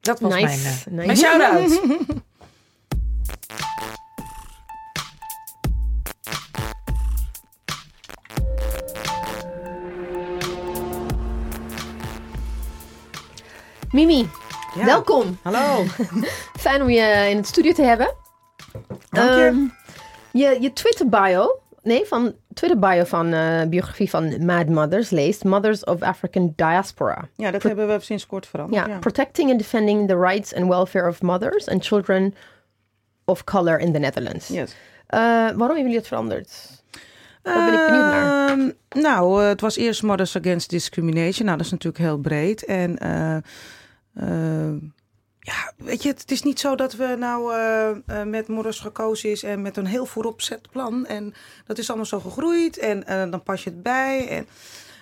Dat 0.00 0.20
was 0.20 0.34
Nice. 0.34 0.46
mijn, 0.46 0.60
eh, 0.60 1.06
Nice. 1.06 1.06
mijn 1.06 1.16
shout-out. 1.16 1.80
Mimi, 13.92 14.28
Ja. 14.74 14.84
welkom. 14.84 15.38
Hallo. 15.42 15.84
Fijn 16.60 16.82
om 16.82 16.90
je 16.90 17.26
in 17.30 17.36
het 17.36 17.46
studio 17.46 17.72
te 17.72 17.82
hebben. 17.82 18.14
Dank 19.10 19.28
je. 19.30 19.44
Ehm, 19.44 19.58
je, 20.32 20.56
je 20.60 20.72
Twitter 20.72 21.08
bio, 21.08 21.60
nee, 21.82 22.04
van 22.06 22.34
Twitter 22.54 22.78
bio 22.78 23.04
van 23.04 23.32
eh, 23.32 23.62
biografie 23.68 24.10
van 24.10 24.44
Mad 24.46 24.68
Mothers 24.68 25.10
leest 25.10 25.44
Mothers 25.44 25.84
of 25.84 26.02
African 26.02 26.52
Diaspora. 26.56 27.28
Ja, 27.36 27.50
dat 27.50 27.62
hebben 27.62 27.88
we 27.88 28.00
sinds 28.00 28.26
kort 28.26 28.46
veranderd. 28.46 28.86
Ja, 28.86 28.92
Ja. 28.92 28.98
protecting 28.98 29.50
and 29.50 29.58
defending 29.58 30.08
the 30.08 30.16
rights 30.18 30.54
and 30.54 30.68
welfare 30.68 31.08
of 31.08 31.22
mothers 31.22 31.68
and 31.68 31.86
children 31.86 32.34
of 33.24 33.44
color 33.44 33.78
in 33.78 33.92
the 33.92 33.98
Netherlands. 33.98 34.48
Yes. 34.48 34.74
Eh, 35.06 35.18
waarom 35.20 35.58
hebben 35.58 35.76
jullie 35.82 35.96
het 35.96 36.06
veranderd? 36.06 36.76
Daar 37.42 37.64
ben 37.70 37.80
ik 37.80 37.86
benieuwd 37.86 38.04
naar. 38.10 38.48
Ehm, 38.48 38.70
nou, 39.02 39.42
eh, 39.42 39.48
het 39.48 39.60
was 39.60 39.76
eerst 39.76 40.02
Mothers 40.02 40.36
Against 40.36 40.70
Discrimination. 40.70 41.44
Nou, 41.46 41.56
dat 41.56 41.66
is 41.66 41.72
natuurlijk 41.72 42.02
heel 42.04 42.18
breed. 42.18 42.64
En 42.64 42.98
ja, 45.48 45.72
weet 45.76 46.02
je, 46.02 46.08
het 46.08 46.30
is 46.30 46.42
niet 46.42 46.60
zo 46.60 46.74
dat 46.74 46.94
we 46.94 47.16
nou 47.18 47.54
eh, 47.54 47.90
eh, 47.90 48.26
met 48.26 48.48
Mothers 48.48 48.80
gekozen 48.80 49.30
is 49.30 49.42
en 49.42 49.62
met 49.62 49.76
een 49.76 49.86
heel 49.86 50.06
vooropzet 50.06 50.70
plan. 50.70 51.06
En 51.06 51.34
dat 51.66 51.78
is 51.78 51.88
allemaal 51.88 52.06
zo 52.06 52.20
gegroeid 52.20 52.78
en 52.78 53.06
eh, 53.06 53.30
dan 53.30 53.42
pas 53.42 53.64
je 53.64 53.70
het 53.70 53.82
bij. 53.82 54.28
En 54.28 54.46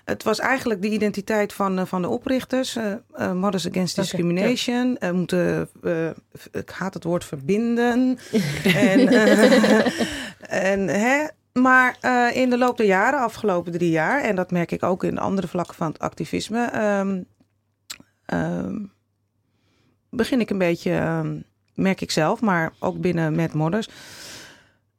het 0.04 0.22
was 0.22 0.38
eigenlijk 0.38 0.82
de 0.82 0.88
identiteit 0.88 1.52
van, 1.52 1.86
van 1.86 2.02
de 2.02 2.08
oprichters. 2.08 2.78
Mothers 3.34 3.68
Against 3.68 3.96
Discrimination. 3.96 4.98
Moeten, 5.12 5.68
ik 6.52 6.70
haat 6.70 6.94
het 6.94 7.04
woord 7.04 7.24
verbinden. 7.24 8.18
en, 8.90 9.08
en 10.70 10.88
hè, 10.88 11.26
maar 11.52 11.96
in 12.34 12.50
de 12.50 12.58
loop 12.58 12.76
der 12.76 12.86
jaren, 12.86 13.20
afgelopen 13.20 13.72
drie 13.72 13.90
jaar, 13.90 14.22
en 14.22 14.36
dat 14.36 14.50
merk 14.50 14.72
ik 14.72 14.82
ook 14.82 15.04
in 15.04 15.18
andere 15.18 15.48
vlakken 15.48 15.74
van 15.74 15.86
het 15.86 15.98
activisme, 15.98 16.64
ehm, 16.64 17.22
ehm, 18.26 18.76
begin 20.10 20.40
ik 20.40 20.50
een 20.50 20.58
beetje, 20.58 20.92
ehm, 20.92 21.36
merk 21.74 22.00
ik 22.00 22.10
zelf, 22.10 22.40
maar 22.40 22.72
ook 22.78 23.00
binnen 23.00 23.34
met 23.34 23.52
modders. 23.52 23.88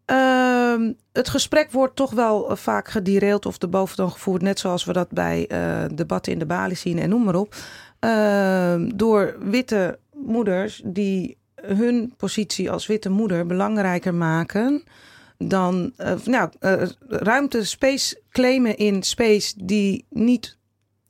Ehm, 0.06 0.92
het 1.14 1.30
gesprek 1.30 1.72
wordt 1.72 1.96
toch 1.96 2.12
wel 2.12 2.50
eh, 2.50 2.56
vaak 2.56 2.88
gedireeld 2.88 3.46
of 3.46 3.58
de 3.58 3.68
boventoon 3.68 4.12
gevoerd, 4.12 4.42
net 4.42 4.60
zoals 4.60 4.86
we 4.86 4.94
dat 4.94 5.10
bij 5.10 5.48
eh, 5.48 5.84
debatten 5.96 6.32
in 6.32 6.40
de 6.40 6.46
balie 6.46 6.76
zien 6.76 7.00
en 7.00 7.10
noem 7.10 7.24
maar 7.24 7.36
op. 7.36 7.56
Ehm, 8.00 8.90
door 8.96 9.36
witte 9.40 10.00
moeders 10.14 10.82
die 10.86 11.38
hun 11.62 12.14
positie 12.18 12.72
als 12.72 12.88
witte 12.88 13.10
moeder 13.10 13.46
belangrijker 13.46 14.14
maken 14.14 14.84
dan 15.38 15.94
eh, 15.98 16.14
nou, 16.26 16.50
ruimte, 17.08 17.66
space 17.66 18.22
claimen 18.32 18.78
in 18.78 19.04
space 19.04 19.54
die 19.58 20.06
niet 20.10 20.57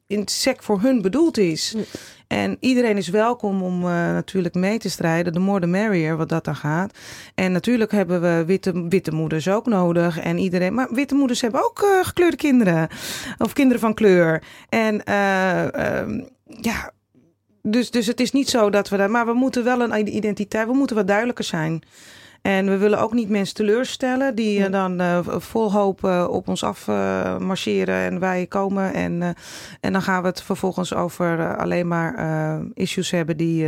in 0.08 0.28
sec 0.28 0.64
voor 0.64 0.82
hun 0.82 1.02
bedoeld 1.02 1.38
is. 1.38 1.74
Mm. 1.76 1.84
En 2.28 2.58
iedereen 2.60 2.98
is 2.98 3.08
welkom 3.08 3.62
om 3.62 3.84
eh, 3.84 3.90
natuurlijk 3.90 4.56
mee 4.56 4.78
te 4.78 4.90
strijden. 4.90 5.34
De 5.34 5.40
more 5.40 5.60
the 5.60 5.68
merrier, 5.68 6.18
wat 6.18 6.30
dat 6.30 6.46
dan 6.46 6.56
gaat. 6.56 6.98
En 7.36 7.52
natuurlijk 7.52 7.92
hebben 7.92 8.22
we 8.22 8.44
witte, 8.46 8.88
witte 8.88 9.12
moeders 9.12 9.48
ook 9.48 9.66
nodig. 9.66 10.20
En 10.20 10.38
iedereen, 10.38 10.74
maar 10.74 10.88
witte 10.92 11.16
moeders 11.16 11.42
hebben 11.42 11.64
ook 11.64 11.82
eh, 11.82 12.06
gekleurde 12.06 12.38
kinderen. 12.38 12.88
Of 13.38 13.54
kinderen 13.54 13.82
van 13.82 13.94
kleur. 13.94 14.44
En 14.70 15.04
eh, 15.04 16.00
ehm, 16.00 16.22
ja, 16.62 16.92
dus, 17.62 17.92
dus 17.92 18.08
het 18.08 18.20
is 18.20 18.32
niet 18.32 18.50
zo 18.50 18.70
dat 18.70 18.90
we 18.90 18.98
daar. 18.98 19.12
Maar 19.12 19.26
we 19.26 19.34
moeten 19.34 19.64
wel 19.64 19.82
een 19.82 20.16
identiteit. 20.16 20.68
We 20.68 20.74
moeten 20.74 20.96
wat 20.96 21.08
duidelijker 21.08 21.46
zijn. 21.46 21.84
En 22.48 22.66
we 22.66 22.78
willen 22.78 23.00
ook 23.00 23.14
niet 23.14 23.30
mensen 23.30 23.56
teleurstellen 23.56 24.36
die 24.36 24.64
eh, 24.64 24.72
dan 24.72 25.00
eh, 25.00 25.20
vol 25.26 25.72
hoop 25.72 26.04
eh, 26.04 26.28
op 26.30 26.48
ons 26.48 26.64
af 26.64 26.88
marcheren 27.40 27.96
en 27.96 28.20
wij 28.20 28.46
komen. 28.46 28.94
En, 28.94 29.36
en 29.80 29.94
dan 29.94 30.02
gaan 30.02 30.22
we 30.22 30.28
het 30.28 30.42
vervolgens 30.42 30.94
over 30.94 31.58
alleen 31.58 31.88
maar 31.88 32.16
issues 32.74 33.12
hebben 33.12 33.38
die 33.38 33.68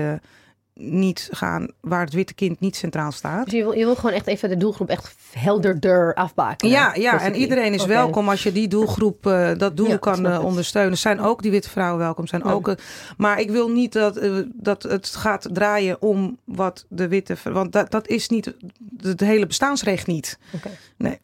niet 0.80 1.30
gaan, 1.32 1.68
waar 1.82 2.02
het 2.06 2.14
witte 2.14 2.34
kind 2.34 2.60
niet 2.60 2.76
centraal 2.76 3.12
staat. 3.12 3.46
Dus 3.46 3.54
je 3.54 3.64
wil, 3.64 3.72
je 3.72 3.86
wil 3.86 3.96
gewoon 3.96 4.12
echt 4.12 4.28
even 4.28 4.50
de 4.50 4.58
doelgroep 4.58 4.90
echt 4.90 5.16
helderder 5.34 6.14
afbaken. 6.14 6.70
Ja, 6.70 6.96
ja, 6.96 7.22
en 7.22 7.36
iedereen 7.36 7.74
is 7.74 7.86
welkom 7.86 8.30
als 8.30 8.44
je 8.44 8.52
die 8.52 8.68
doelgroep, 8.68 9.26
eh, 9.26 9.52
dat 9.58 9.78
doel 9.78 9.88
Ja, 9.88 9.98
kan 9.98 10.26
eh, 10.26 10.44
ondersteunen. 10.44 10.98
Zijn 10.98 11.20
ook 11.20 11.42
die 11.42 11.52
witte 11.52 11.70
vrouwen 11.70 12.00
welkom. 12.00 12.28
Zijn 12.28 12.42
Ja. 12.46 12.52
ook, 12.52 12.68
eh, 12.68 12.76
maar 13.18 13.40
ik 13.40 13.52
wil 13.52 13.70
niet 13.70 13.94
dat, 13.94 14.20
dat 14.54 14.84
het 14.84 15.08
gaat 15.08 15.48
draaien 15.52 16.02
om 16.02 16.38
wat 16.44 16.86
de 16.90 17.08
witte. 17.08 17.36
Want 17.44 17.72
dat, 17.72 17.92
dat 17.92 18.08
is 18.08 18.30
niet 18.30 18.54
het 19.02 19.20
hele 19.20 19.46
bestaansrecht 19.48 20.08
niet. 20.08 20.40
Oké. 20.56 20.70
Nee. 20.98 21.20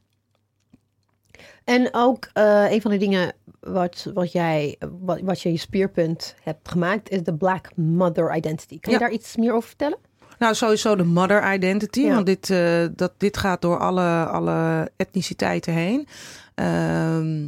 En 1.64 1.90
ook 1.92 2.30
een 2.34 2.82
van 2.82 2.92
de 2.92 2.98
dingen 2.98 3.34
wat, 3.66 4.12
wat 4.14 4.32
jij, 4.32 4.76
wat, 5.00 5.20
wat 5.22 5.42
je 5.42 5.52
je 5.52 5.58
speerpunt 5.58 6.36
hebt 6.44 6.70
gemaakt, 6.70 7.10
is 7.10 7.24
de 7.24 7.36
Black 7.36 7.70
Mother 7.76 8.36
Identity. 8.36 8.80
Kan 8.80 8.94
je 8.94 9.00
daar 9.00 9.12
iets 9.12 9.36
meer 9.36 9.54
over 9.54 9.68
vertellen? 9.68 9.98
Nou, 10.40 10.56
sowieso 10.56 10.96
de 10.96 11.04
mother 11.04 11.54
identity. 11.54 12.02
Ja. 12.02 12.14
Want 12.14 12.26
dit, 12.26 12.50
eh, 12.50 12.86
dat, 12.96 13.14
dit 13.18 13.38
gaat 13.38 13.62
door 13.62 13.80
alle, 13.80 14.26
alle 14.26 14.92
etniciteiten 14.96 15.74
heen. 15.74 16.08
Ehm, 16.56 17.48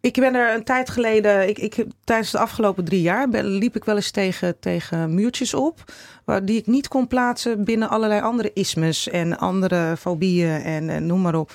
ik 0.00 0.14
ben 0.14 0.34
er 0.34 0.54
een 0.54 0.64
tijd 0.64 0.90
geleden, 0.90 1.48
ik, 1.48 1.58
ik, 1.58 1.86
tijdens 2.04 2.30
de 2.30 2.38
afgelopen 2.38 2.84
drie 2.84 3.02
jaar, 3.02 3.28
ben, 3.28 3.44
liep 3.44 3.76
ik 3.76 3.84
wel 3.84 3.96
eens 3.96 4.10
tegen, 4.10 4.58
tegen 4.58 5.14
muurtjes 5.14 5.54
op. 5.54 5.92
Waar, 6.24 6.44
die 6.44 6.58
ik 6.58 6.66
niet 6.66 6.88
kon 6.88 7.06
plaatsen 7.06 7.64
binnen 7.64 7.88
allerlei 7.88 8.20
andere 8.20 8.50
ismes 8.54 9.08
en 9.08 9.38
andere 9.38 9.96
fobieën 9.96 10.62
en, 10.62 11.06
noem 11.06 11.20
maar 11.20 11.34
op. 11.34 11.52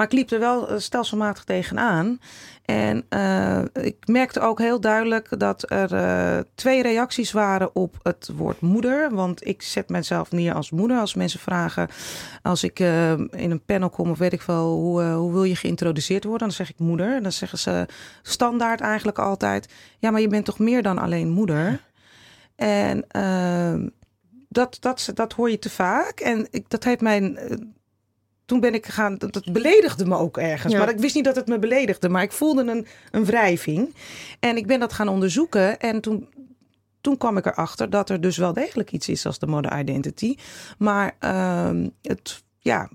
Maar 0.00 0.08
ik 0.08 0.14
liep 0.14 0.30
er 0.30 0.38
wel 0.38 0.68
eh, 0.68 0.78
stelselmatig 0.78 1.44
tegenaan. 1.44 2.20
En 2.64 3.06
eh, 3.08 3.62
ik 3.72 3.96
merkte 4.06 4.40
ook 4.40 4.58
heel 4.58 4.80
duidelijk 4.80 5.38
dat 5.38 5.70
er 5.70 5.94
eh, 5.94 6.38
twee 6.54 6.82
reacties 6.82 7.32
waren 7.32 7.74
op 7.74 7.96
het 8.02 8.30
woord 8.36 8.60
moeder. 8.60 9.14
Want 9.14 9.46
ik 9.46 9.62
zet 9.62 9.88
mezelf 9.88 10.30
neer 10.32 10.54
als 10.54 10.70
moeder. 10.70 10.98
Als 10.98 11.14
mensen 11.14 11.40
vragen, 11.40 11.88
als 12.42 12.64
ik 12.64 12.78
in 12.78 13.50
een 13.50 13.64
panel 13.64 13.90
kom 13.90 14.10
of 14.10 14.18
weet 14.18 14.32
ik 14.32 14.42
wel, 14.42 14.72
hoe, 14.72 15.02
hoe 15.02 15.32
wil 15.32 15.44
je 15.44 15.56
geïntroduceerd 15.56 16.24
worden? 16.24 16.46
Dan 16.46 16.56
zeg 16.56 16.70
ik 16.70 16.78
moeder. 16.78 17.22
Dan 17.22 17.32
zeggen 17.32 17.58
ze 17.58 17.86
standaard 18.22 18.80
eigenlijk 18.80 19.18
altijd, 19.18 19.72
ja, 19.98 20.10
maar 20.10 20.20
je 20.20 20.28
bent 20.28 20.44
toch 20.44 20.58
meer 20.58 20.82
dan 20.82 20.98
alleen 20.98 21.28
moeder? 21.28 21.80
En 22.56 23.04
dat, 24.48 24.76
dat, 24.80 25.10
dat 25.14 25.32
hoor 25.32 25.50
je 25.50 25.58
te 25.58 25.70
vaak. 25.70 26.20
En 26.20 26.46
ik, 26.50 26.70
dat 26.70 26.84
heeft 26.84 27.00
mijn 27.00 27.38
toen 28.50 28.60
ben 28.60 28.74
ik 28.74 28.86
gegaan, 28.86 29.16
dat, 29.18 29.52
beledigde 29.52 30.06
me 30.06 30.16
ook 30.16 30.38
ergens. 30.38 30.72
Ja. 30.72 30.78
Maar 30.78 30.88
ik 30.88 30.98
wist 30.98 31.14
niet 31.14 31.24
dat 31.24 31.36
het 31.36 31.46
me 31.46 31.58
beledigde, 31.58 32.08
maar 32.08 32.22
ik 32.22 32.32
voelde 32.32 32.70
een, 32.70 32.86
een 33.10 33.24
wrijving. 33.24 33.94
En 34.40 34.56
ik 34.56 34.66
ben 34.66 34.80
dat 34.80 34.92
gaan 34.92 35.08
onderzoeken. 35.08 35.80
En 35.80 36.00
toen, 36.00 36.28
toen 37.00 37.16
kwam 37.16 37.36
ik 37.36 37.46
erachter 37.46 37.90
dat 37.90 38.10
er 38.10 38.20
dus 38.20 38.36
wel 38.36 38.52
degelijk 38.52 38.92
iets 38.92 39.08
is 39.08 39.26
als 39.26 39.38
de 39.38 39.46
mother 39.46 39.78
identity. 39.78 40.36
Maar 40.78 41.16
ehm, 41.18 41.88
het, 42.02 42.42
ja, 42.58 42.90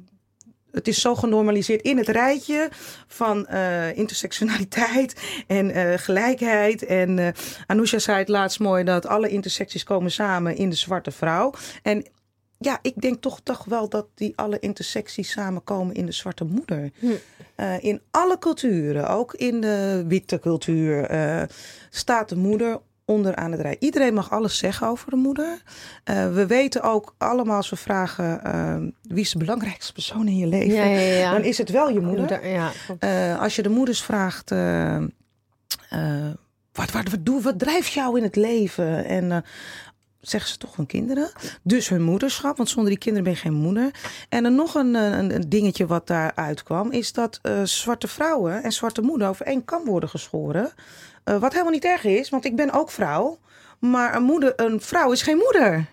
het 0.72 0.88
is 0.88 1.02
zo 1.02 1.16
genormaliseerd 1.16 1.82
in 1.82 1.98
het 1.98 2.08
rijtje 2.08 2.70
van 3.08 3.48
uh, 3.52 3.98
intersectionaliteit 3.98 5.44
en 5.48 5.78
uh, 5.78 5.94
gelijkheid. 5.96 6.86
En 6.86 7.18
uh, 7.18 7.28
Anousha 7.68 8.00
zei 8.00 8.18
het 8.18 8.30
laatst 8.30 8.60
mooi 8.60 8.84
dat 8.84 9.08
alle 9.08 9.30
intersecties 9.30 9.84
komen 9.84 10.12
samen 10.12 10.56
in 10.56 10.70
de 10.70 10.76
zwarte 10.76 11.12
vrouw. 11.12 11.54
En 11.82 12.06
ja, 12.58 12.80
ik 12.82 13.02
denk 13.02 13.22
toch, 13.22 13.40
toch 13.44 13.66
wel 13.66 13.90
dat 13.90 14.08
die 14.14 14.34
alle 14.36 14.60
intersecties 14.60 15.32
samenkomen 15.32 15.96
in 15.96 16.06
de 16.06 16.12
zwarte 16.12 16.44
moeder. 16.44 16.92
Hm. 17.00 17.08
in 17.80 18.02
alle 18.12 18.40
culturen, 18.40 19.10
ook 19.10 19.34
in 19.34 19.62
de 19.62 20.06
witte 20.08 20.40
cultuur, 20.40 21.10
staat 21.90 22.30
de 22.30 22.38
moeder 22.38 22.80
onderaan 23.06 23.52
het 23.52 23.62
rij. 23.62 23.76
Iedereen 23.80 24.14
mag 24.14 24.32
alles 24.32 24.58
zeggen 24.58 24.88
over 24.88 25.10
de 25.10 25.16
moeder. 25.16 25.62
Uh, 26.10 26.34
we 26.34 26.46
weten 26.46 26.82
ook 26.82 27.16
allemaal 27.18 27.56
als 27.56 27.70
we 27.70 27.76
vragen 27.76 28.42
uh, 28.46 28.76
wie 29.02 29.24
is 29.24 29.32
de 29.32 29.38
belangrijkste 29.38 29.94
persoon 29.94 30.28
in 30.28 30.38
je 30.38 30.48
leven, 30.48 30.76
ja, 30.76 30.86
ja, 30.86 31.00
ja. 31.00 31.32
dan 31.32 31.44
is 31.44 31.58
het 31.58 31.70
wel 31.70 31.90
je 31.90 32.00
moeder. 32.00 32.42
uh, 33.00 33.42
als 33.42 33.56
je 33.56 33.62
de 33.62 33.70
moeders 33.70 34.02
vraagt, 34.04 34.50
wat, 36.72 36.92
wat, 36.92 37.10
wat, 37.10 37.26
doe, 37.26 37.42
wat 37.42 37.60
drijft 37.60 37.92
jou 37.92 38.18
in 38.18 38.24
het 38.24 38.36
leven? 38.36 39.06
En 39.06 39.44
zeggen 40.30 40.52
ze 40.52 40.58
toch 40.58 40.76
hun 40.76 40.86
kinderen. 40.86 41.32
Dus 41.62 41.90
hun 41.90 42.02
moederschap, 42.02 42.58
want 42.58 42.70
zonder 42.70 42.90
die 42.90 43.00
kinderen 43.00 43.24
ben 43.24 43.34
je 43.34 43.40
geen 43.40 43.54
moeder. 43.54 43.92
En 44.30 44.44
dan 44.44 44.56
nog 44.56 44.76
een, 44.76 44.94
een, 44.94 45.36
een 45.36 45.50
dingetje 45.50 45.86
wat 45.86 46.08
daaruit 46.08 46.64
kwam, 46.64 46.92
is 46.92 47.14
dat 47.14 47.40
zwarte 47.64 48.08
vrouwen 48.08 48.64
en 48.64 48.72
zwarte 48.72 49.02
moeder 49.02 49.28
over 49.28 49.46
één 49.46 49.66
kam 49.66 49.86
worden 49.86 50.10
geschoren. 50.10 50.74
Uh, 51.26 51.38
wat 51.38 51.52
helemaal 51.52 51.74
niet 51.74 51.86
erg 51.86 52.04
is, 52.04 52.30
want 52.30 52.46
ik 52.46 52.56
ben 52.56 52.72
ook 52.72 52.92
vrouw. 52.92 53.38
Maar 53.80 54.16
een, 54.16 54.24
moeder, 54.24 54.54
een 54.56 54.82
vrouw 54.82 55.12
is 55.12 55.22
geen 55.22 55.38
moeder. 55.38 55.86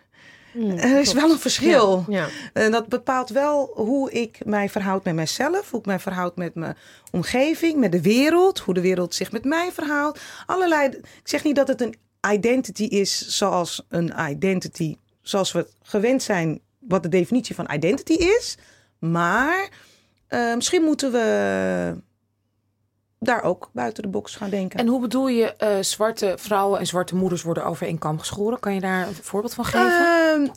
Mm, 0.52 0.70
er 0.78 1.00
is 1.00 1.12
wel 1.12 1.30
een 1.30 1.38
verschil. 1.38 2.04
Ja, 2.08 2.18
ja. 2.18 2.28
En 2.52 2.70
dat 2.70 2.88
bepaalt 2.88 3.28
wel 3.28 3.70
hoe 3.74 4.10
ik 4.10 4.44
mij 4.44 4.68
verhoud 4.68 5.04
met 5.04 5.14
mijzelf, 5.14 5.70
hoe 5.70 5.80
ik 5.80 5.86
mij 5.86 5.98
verhoud 5.98 6.36
met 6.36 6.54
mijn 6.54 6.76
omgeving, 7.10 7.76
met 7.76 7.92
de 7.92 8.02
wereld, 8.02 8.58
hoe 8.58 8.74
de 8.74 8.80
wereld 8.80 9.14
zich 9.14 9.32
met 9.32 9.44
mij 9.44 9.72
verhoudt. 9.72 10.20
Allerlei. 10.46 10.88
Ik 10.88 11.02
zeg 11.24 11.44
niet 11.44 11.56
dat 11.56 11.68
het 11.68 11.80
een 11.80 11.96
identity 12.30 12.84
is 12.84 13.28
zoals 13.38 13.86
een 13.88 14.12
identity, 14.30 14.96
zoals 15.22 15.52
we 15.52 15.68
gewend 15.82 16.22
zijn, 16.22 16.60
wat 16.78 17.02
de 17.02 17.08
definitie 17.08 17.54
van 17.54 17.70
identity 17.72 18.12
is. 18.12 18.56
Maar 18.98 19.68
uh, 20.28 20.54
misschien 20.54 20.82
moeten 20.82 21.12
we 21.12 21.96
daar 23.18 23.42
ook 23.42 23.70
buiten 23.72 24.02
de 24.02 24.08
box 24.08 24.36
gaan 24.36 24.50
denken. 24.50 24.78
En 24.78 24.86
hoe 24.86 25.00
bedoel 25.00 25.28
je 25.28 25.54
uh, 25.58 25.76
zwarte 25.80 26.34
vrouwen 26.38 26.78
en 26.78 26.86
zwarte 26.86 27.16
moeders 27.16 27.42
worden 27.42 27.64
over 27.64 27.86
één 27.86 27.98
kam 27.98 28.18
geschoren? 28.18 28.60
Kan 28.60 28.74
je 28.74 28.80
daar 28.80 29.06
een 29.06 29.14
voorbeeld 29.14 29.54
van 29.54 29.64
geven? 29.64 30.42
Uh, 30.42 30.50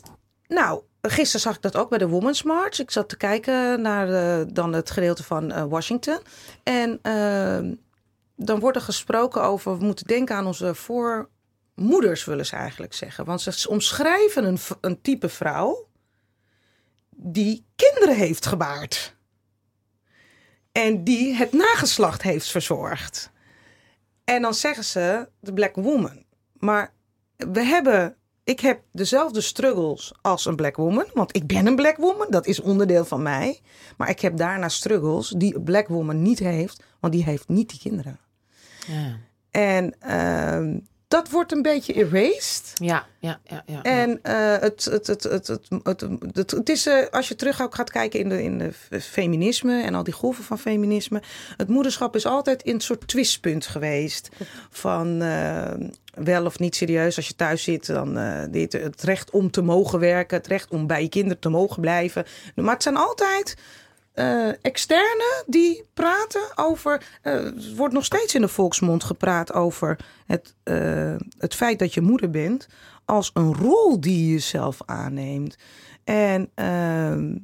nou, 0.48 0.82
gisteren 1.00 1.40
zag 1.40 1.54
ik 1.54 1.62
dat 1.62 1.76
ook 1.76 1.88
bij 1.88 1.98
de 1.98 2.08
Women's 2.08 2.42
March. 2.42 2.78
Ik 2.78 2.90
zat 2.90 3.08
te 3.08 3.16
kijken 3.16 3.80
naar 3.80 4.06
de, 4.06 4.46
dan 4.52 4.72
het 4.72 4.90
gedeelte 4.90 5.24
van 5.24 5.68
Washington. 5.68 6.18
En 6.62 6.98
ehm, 7.02 7.74
dan 8.36 8.60
wordt 8.60 8.76
er 8.76 8.82
gesproken 8.82 9.42
over, 9.42 9.78
we 9.78 9.84
moeten 9.84 10.06
denken 10.06 10.36
aan 10.36 10.46
onze 10.46 10.74
voormoeders, 11.76 12.24
willen 12.24 12.46
ze 12.46 12.56
eigenlijk 12.56 12.94
zeggen. 12.94 13.24
Want 13.24 13.40
ze 13.40 13.68
omschrijven 13.68 14.44
een, 14.44 14.58
een 14.80 15.00
type 15.00 15.28
vrouw 15.28 15.88
die 17.10 17.66
kinderen 17.76 18.16
heeft 18.16 18.46
gebaard. 18.46 19.16
En 20.72 21.04
die 21.04 21.34
het 21.34 21.52
nageslacht 21.52 22.22
heeft 22.22 22.48
verzorgd. 22.48 23.30
En 24.24 24.42
dan 24.42 24.54
zeggen 24.54 24.84
ze 24.84 25.28
de 25.40 25.52
black 25.52 25.74
woman. 25.74 26.24
Maar 26.52 26.92
we 27.36 27.62
hebben, 27.62 28.16
ik 28.44 28.60
heb 28.60 28.82
dezelfde 28.92 29.40
struggles 29.40 30.14
als 30.22 30.44
een 30.44 30.56
black 30.56 30.76
woman. 30.76 31.06
Want 31.14 31.36
ik 31.36 31.46
ben 31.46 31.66
een 31.66 31.76
black 31.76 31.96
woman, 31.96 32.26
dat 32.30 32.46
is 32.46 32.60
onderdeel 32.60 33.04
van 33.04 33.22
mij. 33.22 33.60
Maar 33.96 34.08
ik 34.08 34.20
heb 34.20 34.36
daarna 34.36 34.68
struggles 34.68 35.28
die 35.28 35.54
een 35.54 35.64
black 35.64 35.88
woman 35.88 36.22
niet 36.22 36.38
heeft. 36.38 36.82
Want 37.00 37.12
die 37.12 37.24
heeft 37.24 37.48
niet 37.48 37.70
die 37.70 37.78
kinderen. 37.78 38.18
Ja. 38.86 39.18
En 39.50 39.94
uh, 40.06 40.80
dat 41.16 41.30
wordt 41.30 41.52
een 41.52 41.62
beetje 41.62 41.92
erased. 41.92 42.72
Ja, 42.74 43.06
ja, 43.18 43.40
ja. 43.44 43.62
ja 43.66 43.82
en 43.82 44.10
uh, 44.10 44.58
het, 44.58 44.84
het, 44.84 45.06
het, 45.06 45.22
het, 45.22 45.46
het, 45.46 45.68
het, 45.82 46.00
het, 46.32 46.50
het, 46.50 46.68
is, 46.68 46.86
uh, 46.86 47.06
als 47.10 47.28
je 47.28 47.34
terug 47.34 47.62
ook 47.62 47.74
gaat 47.74 47.90
kijken 47.90 48.20
in 48.20 48.28
de, 48.28 48.42
in 48.42 48.58
de 48.58 49.00
feminisme 49.00 49.82
en 49.82 49.94
al 49.94 50.02
die 50.02 50.14
golven 50.14 50.44
van 50.44 50.58
feminisme. 50.58 51.22
Het 51.56 51.68
moederschap 51.68 52.14
is 52.14 52.26
altijd 52.26 52.62
in 52.62 52.74
een 52.74 52.80
soort 52.80 53.08
twistpunt 53.08 53.66
geweest. 53.66 54.28
Van 54.70 55.22
uh, 55.22 55.70
wel 56.14 56.44
of 56.44 56.58
niet 56.58 56.76
serieus. 56.76 57.16
Als 57.16 57.28
je 57.28 57.36
thuis 57.36 57.62
zit, 57.62 57.86
dan 57.86 58.18
dit, 58.50 58.72
het 58.72 59.02
recht 59.02 59.30
om 59.30 59.50
te 59.50 59.62
mogen 59.62 59.98
werken. 59.98 60.36
Het 60.36 60.46
recht 60.46 60.70
om 60.70 60.86
bij 60.86 61.02
je 61.02 61.08
kinderen 61.08 61.38
te 61.38 61.48
mogen 61.48 61.80
blijven. 61.80 62.24
Maar 62.54 62.74
het 62.74 62.82
zijn 62.82 62.96
altijd 62.96 63.56
uh, 64.16 64.48
externe 64.62 65.44
die 65.46 65.84
praten 65.94 66.42
over. 66.54 67.02
Er 67.22 67.54
wordt 67.76 67.94
nog 67.94 68.04
steeds 68.04 68.34
in 68.34 68.40
de 68.40 68.48
volksmond 68.48 69.04
gepraat 69.04 69.52
over 69.52 69.98
het, 70.26 70.54
uh, 70.64 71.16
het 71.38 71.54
feit 71.54 71.78
dat 71.78 71.94
je 71.94 72.00
moeder 72.00 72.30
bent. 72.30 72.68
als 73.04 73.30
een 73.34 73.54
rol 73.54 74.00
die 74.00 74.32
je 74.32 74.38
zelf 74.38 74.78
aanneemt. 74.84 75.56
En 76.04 76.50
ehm, 76.54 77.36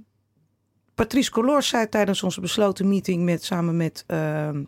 Patrice 0.94 1.30
Colors 1.30 1.68
zei 1.68 1.88
tijdens 1.88 2.22
onze 2.22 2.40
besloten 2.40 2.88
meeting 2.88 3.24
met, 3.24 3.44
samen 3.44 3.76
met 3.76 4.04
ehm, 4.06 4.64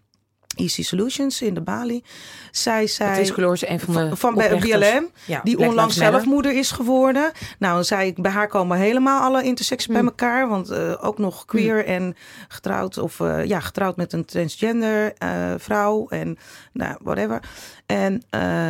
Easy 0.55 0.83
Solutions 0.83 1.43
in 1.43 1.55
de 1.55 1.61
Bali. 1.61 2.03
Zij 2.51 2.87
zei. 2.87 3.21
is 3.21 3.31
Gloors 3.31 3.67
een 3.67 3.81
van 3.81 3.95
de. 3.95 4.17
Van 4.17 4.35
BLM. 4.35 5.11
Ja, 5.25 5.41
die 5.45 5.59
onlangs 5.59 5.97
Lives 5.97 6.11
zelf 6.11 6.25
moeder 6.25 6.53
is 6.53 6.71
geworden. 6.71 7.33
Nou, 7.59 7.85
ik, 7.97 8.23
bij 8.23 8.31
haar 8.31 8.49
komen 8.49 8.79
helemaal 8.79 9.23
alle 9.23 9.43
intersecties 9.43 9.93
bij 9.93 10.03
elkaar. 10.03 10.49
Want 10.49 10.71
uh, 10.71 10.95
ook 11.01 11.19
nog 11.19 11.45
queer 11.45 11.85
en 11.85 12.17
getrouwd. 12.49 12.99
Of 12.99 13.19
uh, 13.19 13.45
ja, 13.45 13.61
getrouwd 13.61 13.97
met 13.97 14.13
een 14.13 14.25
transgender 14.25 15.13
uh, 15.23 15.55
vrouw. 15.57 16.09
En 16.09 16.37
nou, 16.73 16.97
whatever. 17.03 17.43
En 17.87 18.23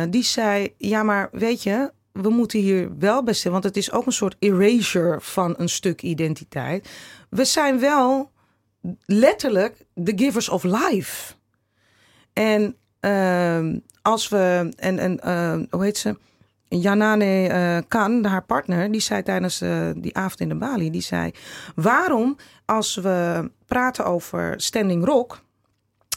die 0.09 0.23
zei: 0.23 0.73
Ja, 0.77 1.03
maar 1.03 1.29
weet 1.31 1.63
je. 1.63 1.91
We 2.11 2.29
moeten 2.29 2.59
hier 2.59 2.97
wel 2.99 3.23
stil, 3.33 3.51
want 3.51 3.63
het 3.63 3.77
is 3.77 3.91
ook 3.91 4.05
een 4.05 4.11
soort 4.11 4.35
erasure 4.39 5.17
van 5.21 5.53
een 5.57 5.69
stuk 5.69 6.01
identiteit. 6.01 6.89
We 7.29 7.45
zijn 7.45 7.79
wel 7.79 8.31
letterlijk 9.05 9.85
de 9.93 10.13
givers 10.15 10.49
of 10.49 10.63
life. 10.63 11.34
En 12.35 12.75
uh, 13.01 13.77
als 14.01 14.29
we, 14.29 14.73
en, 14.75 14.99
en 14.99 15.19
uh, 15.25 15.67
hoe 15.69 15.83
heet 15.83 15.97
ze? 15.97 16.17
Janane 16.67 17.49
uh, 17.49 17.87
Khan, 17.87 18.25
haar 18.25 18.45
partner, 18.45 18.91
die 18.91 19.01
zei 19.01 19.23
tijdens 19.23 19.61
uh, 19.61 19.89
die 19.95 20.15
avond 20.17 20.39
in 20.39 20.49
de 20.49 20.55
Bali, 20.55 20.91
die 20.91 21.01
zei: 21.01 21.31
Waarom, 21.75 22.37
als 22.65 22.95
we 22.95 23.51
praten 23.65 24.05
over 24.05 24.53
Standing 24.57 25.05
Rock, 25.05 25.43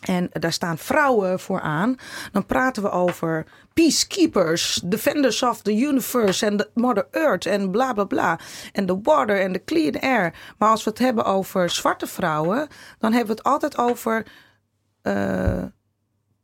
en 0.00 0.28
daar 0.32 0.52
staan 0.52 0.78
vrouwen 0.78 1.40
voor 1.40 1.60
aan, 1.60 1.96
dan 2.32 2.46
praten 2.46 2.82
we 2.82 2.90
over 2.90 3.46
peacekeepers, 3.74 4.80
defenders 4.84 5.42
of 5.42 5.62
the 5.62 5.76
universe 5.76 6.46
en 6.46 6.56
the 6.56 6.70
Mother 6.74 7.06
Earth 7.10 7.46
en 7.46 7.70
bla 7.70 7.92
bla 7.92 8.04
bla. 8.04 8.38
En 8.72 8.86
the 8.86 9.00
water 9.02 9.40
en 9.40 9.52
the 9.52 9.64
clean 9.64 10.00
air. 10.00 10.34
Maar 10.58 10.70
als 10.70 10.84
we 10.84 10.90
het 10.90 10.98
hebben 10.98 11.24
over 11.24 11.70
zwarte 11.70 12.06
vrouwen, 12.06 12.68
dan 12.98 13.12
hebben 13.12 13.36
we 13.36 13.40
het 13.42 13.50
altijd 13.52 13.78
over. 13.78 14.26
Uh, 15.02 15.62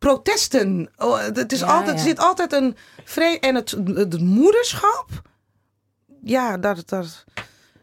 protesten. 0.05 0.91
Oh, 0.97 1.19
het 1.21 1.53
is 1.53 1.61
Ja, 1.61 1.67
altijd, 1.67 1.97
er 1.97 2.03
zit 2.05 2.19
altijd 2.19 2.53
een 2.53 2.77
vrede. 3.05 3.39
En 3.41 3.55
het, 3.55 3.71
het 3.95 4.21
moederschap, 4.21 5.07
ja, 6.23 6.59
daar, 6.59 6.77
daar, 6.87 7.25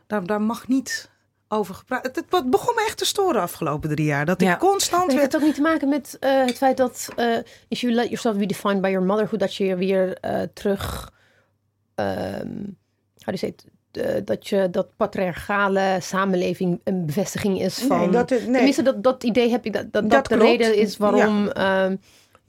daar, 0.08 0.26
daar 0.26 0.42
mag 0.42 0.68
niet 0.68 1.10
over 1.48 1.76
gepraat. 1.76 2.04
Het, 2.06 2.16
het 2.16 2.50
begon 2.50 2.76
me 2.76 2.84
echt 2.88 2.98
te 2.98 3.06
storen 3.06 3.42
afgelopen 3.42 3.90
drie 3.90 4.06
jaar. 4.06 4.26
Dat 4.26 4.42
Ja. 4.42 4.54
ik 4.54 4.60
constant 4.60 5.02
Heeft 5.04 5.16
werd. 5.20 5.32
het 5.32 5.42
ook 5.42 5.48
niet 5.48 5.56
te 5.56 5.62
maken 5.62 5.90
met 5.90 6.18
eh, 6.20 6.46
het 6.46 6.58
feit 6.58 6.78
dat 6.78 7.08
uh, 7.18 7.38
if 7.68 7.80
you 7.82 7.94
let 7.94 8.06
yourself 8.06 8.38
be 8.38 8.46
defined 8.46 8.82
by 8.82 8.88
your 8.90 9.06
motherhood, 9.06 9.40
dat 9.40 9.56
je 9.56 9.76
weer 9.76 10.18
eh, 10.18 10.42
terug, 10.54 11.12
um, 11.96 12.78
how 13.16 13.26
do 13.26 13.32
you 13.34 13.38
say 13.38 13.50
it, 13.50 13.66
dat 14.26 14.48
je 14.48 14.68
dat 14.72 14.88
patriarchale 14.98 15.98
samenleving 16.02 16.82
een 16.84 17.06
bevestiging 17.06 17.62
is 17.62 17.78
van. 17.80 18.00
Nee, 18.00 18.10
dat 18.10 18.32
is- 18.32 18.44
nee. 18.46 18.54
Tenminste, 18.54 18.82
dat, 18.84 19.04
dat 19.04 19.24
idee 19.24 19.50
heb 19.50 19.66
ik 19.66 19.74
dat 19.74 19.82
dat, 19.84 19.92
dat, 20.02 20.12
Dat 20.12 20.28
de 20.28 20.36
klopt. 20.36 20.50
reden 20.50 20.76
is 20.78 20.98
waarom 20.98 21.48
ehm, 21.50 21.96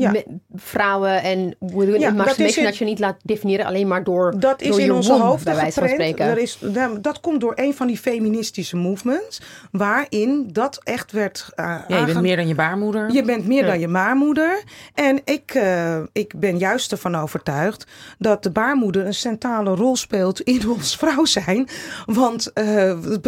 Ja. 0.03 0.23
vrouwen 0.55 1.23
en 1.23 1.57
within 1.59 2.01
Ja, 2.01 2.11
dat 2.11 2.13
imagination 2.13 2.47
is 2.49 2.57
in- 2.57 2.65
dat 2.65 2.77
je 2.77 2.85
niet 2.85 2.99
laat 2.99 3.17
definiëren 3.23 3.67
alleen 3.67 3.89
maar 3.89 4.05
door 4.05 4.35
Dat 4.41 4.61
is 4.61 4.69
door 4.69 4.79
in 4.81 4.85
je 4.85 4.95
onze 4.95 5.39
bij 5.45 5.55
wijze 5.55 5.81
van 5.81 5.89
spreken. 5.89 6.27
Er 6.27 6.39
is, 6.39 6.59
dat 7.01 7.21
komt 7.21 7.41
door 7.41 7.53
een 7.57 7.75
van 7.75 7.87
die 7.87 7.99
feministische 7.99 8.77
movements. 8.77 9.41
Waarin 9.71 10.49
dat 10.53 10.81
echt 10.83 11.13
werd 11.13 11.47
uh, 11.57 11.77
Ja, 11.89 11.99
je 11.99 12.05
bent 12.05 12.21
meer 12.21 12.37
dan 12.37 12.49
je 12.49 12.55
baarmoeder. 12.55 13.13
Je 13.13 13.23
bent 13.23 13.47
meer 13.47 13.61
Ja. 13.63 13.67
dan 13.67 13.81
je 13.81 13.89
baarmoeder. 13.89 14.63
En 14.95 15.21
ik, 15.25 15.51
eh, 15.55 15.97
ik 16.13 16.33
ben 16.41 16.59
juist 16.59 16.93
ervan 16.93 17.15
overtuigd 17.17 17.87
dat 18.19 18.43
de 18.43 18.51
baarmoeder 18.51 19.07
een 19.07 19.15
centrale 19.15 19.75
rol 19.75 19.97
speelt 19.97 20.41
in 20.41 20.69
ons 20.77 20.97
vrouw 20.97 21.25
zijn. 21.25 21.69
Want 22.07 22.53
eh, 22.53 22.65
het 23.05 23.23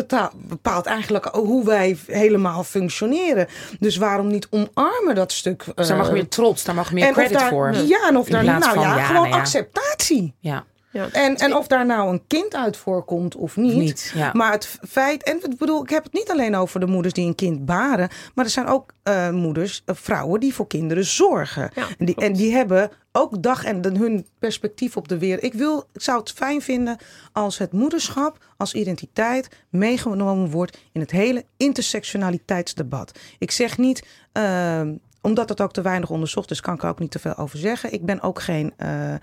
bepaalt 0.48 0.87
eigenlijk 0.87 1.24
hoe 1.24 1.64
wij 1.64 1.96
helemaal 2.06 2.64
functioneren. 2.64 3.46
Dus 3.80 3.96
waarom 3.96 4.26
niet 4.26 4.46
omarmen 4.50 5.14
dat 5.14 5.32
stuk? 5.32 5.64
Daar 5.74 5.96
mag 5.96 6.06
eh, 6.06 6.12
meer 6.12 6.28
trots, 6.28 6.63
daar 6.64 6.74
mag 6.74 6.92
meer 6.92 7.03
en 7.05 7.09
of 7.11 7.14
credit 7.16 7.38
daar, 7.38 7.48
voor. 7.48 7.74
Ja, 7.74 8.09
en 8.09 8.16
of 8.16 8.29
daar, 8.29 8.44
nou 8.44 8.62
van, 8.62 8.83
ja, 8.83 8.96
ja, 8.96 9.05
gewoon 9.05 9.22
nou 9.22 9.35
ja. 9.35 9.40
acceptatie. 9.40 10.35
Ja. 10.38 10.64
Ja. 10.90 11.09
En, 11.12 11.37
en 11.37 11.57
of 11.57 11.66
daar 11.66 11.87
nou 11.87 12.12
een 12.12 12.27
kind 12.27 12.55
uit 12.55 12.77
voorkomt 12.77 13.35
of 13.37 13.57
niet. 13.57 13.74
Niet, 13.77 14.12
ja. 14.14 14.31
Maar 14.33 14.53
het 14.53 14.79
feit, 14.88 15.22
en 15.22 15.37
ik 15.50 15.59
bedoel, 15.59 15.83
ik 15.83 15.90
heb 15.90 16.05
het 16.05 16.12
niet 16.12 16.31
alleen 16.31 16.57
over 16.57 16.81
de 16.81 16.87
moeders 16.87 17.14
die 17.14 17.27
een 17.27 17.35
kind 17.35 17.64
baren. 17.64 18.09
Maar 18.35 18.44
er 18.44 18.50
zijn 18.50 18.66
ook 18.66 18.92
eh, 19.03 19.31
moeders, 19.31 19.83
eh, 19.85 19.94
vrouwen 19.94 20.40
die 20.40 20.55
voor 20.55 20.66
kinderen 20.66 21.05
zorgen. 21.05 21.70
Ja, 21.74 21.87
en, 21.98 22.07
die, 22.07 22.14
en 22.14 22.33
die 22.33 22.53
hebben 22.55 22.90
ook 23.12 23.42
dag 23.42 23.64
en 23.64 23.81
de- 23.81 23.98
hun 23.98 24.27
perspectief 24.38 24.96
op 24.96 25.09
de 25.09 25.18
wereld. 25.18 25.44
Ik, 25.44 25.55
wil, 25.55 25.88
ik 25.92 26.00
zou 26.03 26.18
het 26.18 26.33
fijn 26.33 26.62
vinden 26.62 26.96
als 27.33 27.59
het 27.59 27.72
moederschap 27.72 28.38
als 28.57 28.74
identiteit 28.74 29.48
meegenomen 29.70 30.50
wordt 30.50 30.79
in 30.92 31.00
het 31.00 31.11
hele 31.11 31.44
intersectionaliteitsdebat. 31.57 33.18
Ik 33.38 33.50
zeg 33.50 33.79
niet, 33.79 34.07
eh, 34.33 34.81
omdat 35.24 35.48
het 35.48 35.60
ook 35.60 35.72
te 35.72 35.82
weinig 35.82 36.10
onderzocht 36.10 36.50
is, 36.50 36.60
kan 36.60 36.74
ik 36.74 36.82
er 36.82 36.88
ook 36.88 36.98
niet 36.98 37.10
te 37.10 37.18
veel 37.18 37.37
over 37.37 37.58
zeggen. 37.58 37.92
Ik 37.92 38.04
ben 38.04 38.20
ook 38.22 38.42
geen 38.42 38.72
eh, 38.76 39.14
eh, 39.14 39.20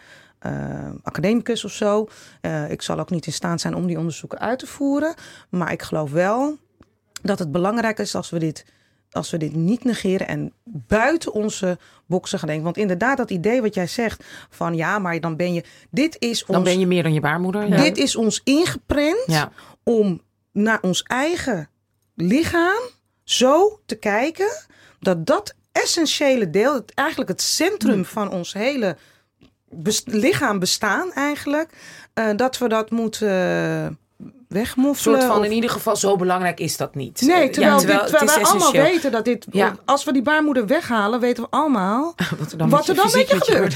academicus 1.04 1.66
of 1.66 1.72
zo. 1.72 2.08
Eh, 2.42 2.72
ik 2.72 2.82
zal 2.82 3.00
ook 3.00 3.10
niet 3.10 3.26
in 3.26 3.34
staat 3.34 3.62
zijn 3.62 3.76
om 3.76 3.88
die 3.88 3.98
onderzoeken 3.98 4.40
uit 4.40 4.60
te 4.60 4.68
voeren. 4.68 5.14
Maar 5.50 5.72
ik 5.72 5.82
geloof 5.82 6.12
wel 6.12 6.58
dat 7.22 7.40
het 7.40 7.52
belangrijk 7.52 8.00
is 8.00 8.16
als 8.16 8.30
we 8.30 8.40
dit, 8.40 8.66
als 9.12 9.32
we 9.32 9.38
dit 9.38 9.56
niet 9.56 9.84
negeren 9.84 10.28
en 10.28 10.54
buiten 10.64 11.34
onze 11.34 11.78
boksen 12.06 12.40
gaan 12.40 12.48
denken. 12.48 12.66
Want 12.66 12.78
inderdaad, 12.78 13.18
dat 13.18 13.32
idee 13.32 13.62
wat 13.62 13.74
jij 13.74 13.88
zegt 13.88 14.24
van 14.50 14.76
ja, 14.76 15.00
maar 15.00 15.20
dan 15.20 15.36
ben 15.36 15.54
je. 15.54 15.64
Dit 15.92 16.16
is 16.20 16.46
ons, 16.46 16.52
Dan 16.52 16.64
ben 16.64 16.80
je 16.80 16.88
meer 16.88 17.04
dan 17.04 17.14
je 17.14 17.22
baarmoeder. 17.22 17.68
Ja. 17.68 17.82
dit 17.82 17.98
is 17.98 18.16
ons 18.16 18.42
ingeprent 18.44 19.24
Ja. 19.26 19.52
om 19.84 20.22
naar 20.52 20.82
ons 20.82 21.04
eigen 21.04 21.70
lichaam 22.16 22.82
zo 23.24 23.80
te 23.86 23.96
kijken 23.96 24.66
dat 25.00 25.26
dat 25.26 25.56
essentiële 25.72 26.50
deel, 26.50 26.74
het, 26.74 26.92
eigenlijk 26.94 27.30
het 27.30 27.42
centrum 27.42 28.06
van 28.06 28.30
ons 28.32 28.54
hele 28.54 28.98
lichaam 30.06 30.60
bestaan 30.60 31.12
eigenlijk, 31.14 31.70
eh, 32.14 32.26
dat 32.36 32.58
we 32.58 32.68
dat 32.68 32.90
moeten 32.92 33.30
Een 33.30 33.98
wegmoffelen. 34.48 35.20
soort 35.20 35.32
van, 35.32 35.40
of- 35.40 35.46
in 35.46 35.52
ieder 35.52 35.70
geval, 35.70 35.96
zo 35.96 36.16
belangrijk 36.16 36.60
is 36.60 36.78
dat 36.78 36.96
niet. 36.96 37.22
Nee, 37.22 37.48
Eh, 37.48 37.50
terwijl, 37.54 37.80
ja, 37.80 37.86
dit, 37.86 38.08
terwijl 38.08 38.26
wij 38.26 38.44
allemaal 38.44 38.72
weten 38.72 39.12
dat 39.12 39.26
dit... 39.26 39.46
Ja. 39.52 39.76
Als 39.86 40.04
we 40.04 40.14
die 40.14 40.22
baarmoeder 40.22 40.68
weghalen, 40.68 41.20
weten 41.20 41.44
we 41.44 41.50
allemaal... 41.50 42.16
Wat 42.40 42.52
er 42.52 42.58
dan, 42.58 42.70
Wat 42.70 42.88
met 42.88 42.88
je 42.88 43.02
dan 43.02 43.10
fysiek 43.10 43.34
met 43.34 43.46
je 43.46 43.52
gebeurt. 43.52 43.74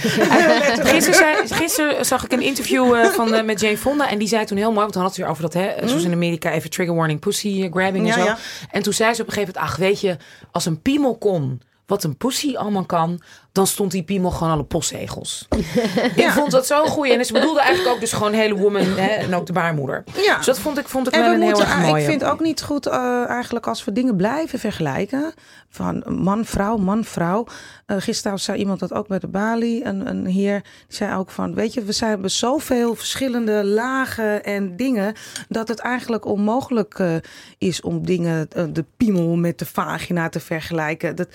Gisteren, 1.62 2.06
zag 2.06 2.24
ik 2.26 2.32
een 2.32 2.42
interview 2.42 2.94
eh, 2.96 3.06
van, 3.06 3.34
eh, 3.34 3.44
met 3.44 3.60
Jane 3.60 3.78
Fonda. 3.78 4.10
En 4.10 4.18
die 4.18 4.28
zei 4.28 4.46
toen 4.46 4.58
heel 4.58 4.68
mooi, 4.72 4.80
want 4.82 4.94
dan 4.94 5.04
had 5.04 5.14
ze 5.16 5.22
weer 5.22 5.30
over 5.30 5.42
dat, 5.44 5.54
hè, 5.54 5.88
zoals 5.88 6.04
in 6.04 6.12
Amerika, 6.12 6.52
even 6.52 6.70
trigger 6.70 6.96
warning, 6.96 7.20
pussy 7.20 7.64
eh, 7.64 7.72
grabbing 7.72 8.08
en 8.14 8.14
zo. 8.26 8.34
En 8.72 8.84
toen 8.84 8.94
zei 8.94 9.14
ze 9.14 9.22
op 9.22 9.28
een 9.28 9.34
gegeven 9.34 9.54
moment, 9.56 9.72
ach 9.74 9.80
weet 9.80 10.02
je, 10.02 10.18
als 10.52 10.66
een 10.66 10.82
piemel 10.82 11.18
kon 11.18 11.62
wat 11.86 12.04
een 12.04 12.18
pussy 12.18 12.56
allemaal 12.56 12.86
kan, 12.86 13.22
dan 13.56 13.68
stond 13.68 13.92
die 13.92 14.04
piemel 14.04 14.32
gewoon 14.32 14.54
alle 14.54 14.64
postzegels. 14.64 15.48
Ik 16.16 16.30
vond 16.30 16.52
dat 16.52 16.66
zo 16.66 16.86
goed. 16.86 17.10
En 17.10 17.26
ze 17.26 17.34
bedoelde 17.34 17.60
eigenlijk 17.60 17.96
ook 17.96 18.00
dus 18.00 18.14
gewoon 18.14 18.34
hele 18.34 18.56
woman 18.56 18.82
hè, 18.82 19.08
en 19.08 19.36
ook 19.36 19.46
de 19.46 19.54
baarmoeder. 19.54 20.04
Ja. 20.24 20.38
Dus 20.38 20.46
dat 20.46 20.60
vond 20.60 20.78
ik, 20.78 20.88
vond 20.88 21.08
ik 21.08 21.14
En 21.14 21.20
wel 21.20 21.30
we 21.30 21.36
een 21.36 21.42
heel 21.42 21.52
moeten, 21.52 21.68
erg 21.68 21.98
ik 21.98 22.06
vind 22.06 22.22
het 22.22 22.30
ook 22.30 22.40
niet 22.40 22.62
goed 22.62 22.86
eh, 22.86 23.30
eigenlijk 23.30 23.68
als 23.68 23.86
we 23.86 23.92
dingen 23.92 24.16
blijven 24.16 24.60
vergelijken. 24.60 25.34
Van 25.70 26.04
man, 26.08 26.46
vrouw, 26.46 26.78
man, 26.78 27.04
vrouw. 27.04 27.46
Eh 27.86 27.98
gisteren 28.00 28.40
zei 28.40 28.58
iemand 28.58 28.80
dat 28.80 28.94
ook 28.94 29.08
bij 29.08 29.20
de 29.20 29.28
Bali. 29.28 29.84
Een, 29.84 30.10
een 30.10 30.26
heer 30.26 30.62
die 30.62 30.98
zei 30.98 31.16
ook 31.16 31.30
van, 31.30 31.54
weet 31.54 31.74
je, 31.74 31.84
we 31.84 31.92
zijn, 31.92 32.10
hebben 32.10 32.32
zoveel 32.32 32.96
verschillende 32.96 33.64
lagen 33.64 34.44
en 34.44 34.76
dingen. 34.76 35.14
Dat 35.50 35.68
het 35.68 35.80
eigenlijk 35.80 36.26
onmogelijk 36.26 37.00
eh, 37.00 37.16
is 37.58 37.82
om 37.82 38.06
dingen, 38.06 38.50
de 38.74 38.86
piemel 38.98 39.36
met 39.36 39.60
de 39.60 39.66
vagina 39.66 40.30
te 40.30 40.40
vergelijken. 40.40 41.16
Dat, 41.16 41.28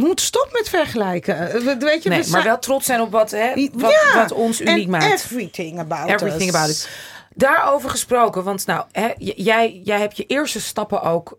we 0.00 0.06
moeten 0.06 0.24
stoppen 0.24 0.52
met 0.52 0.68
vergelijken. 0.68 1.38
Eh, 1.50 1.60
we- 1.60 1.76
Weet 1.78 2.02
je, 2.02 2.08
Nee, 2.08 2.22
we 2.22 2.30
maar 2.30 2.44
wel 2.44 2.58
trots 2.58 2.86
zijn 2.86 3.00
op 3.00 3.10
wat, 3.10 3.30
hè, 3.30 3.68
wat, 3.72 3.90
Ja, 3.90 4.14
wat 4.14 4.32
ons 4.32 4.60
uniek 4.60 4.76
and 4.78 4.86
maakt. 4.88 5.04
Everything 5.24 5.78
about 5.78 6.08
Everything 6.08 6.48
us. 6.50 6.54
about 6.56 6.68
it. 6.70 6.88
Daarover 7.34 7.90
gesproken, 7.90 8.44
want 8.44 8.66
nou, 8.66 8.84
hè, 8.92 9.08
jij, 9.18 9.80
jij 9.84 9.98
hebt 9.98 10.16
je 10.16 10.26
eerste 10.26 10.60
stappen 10.60 11.02
ook 11.02 11.38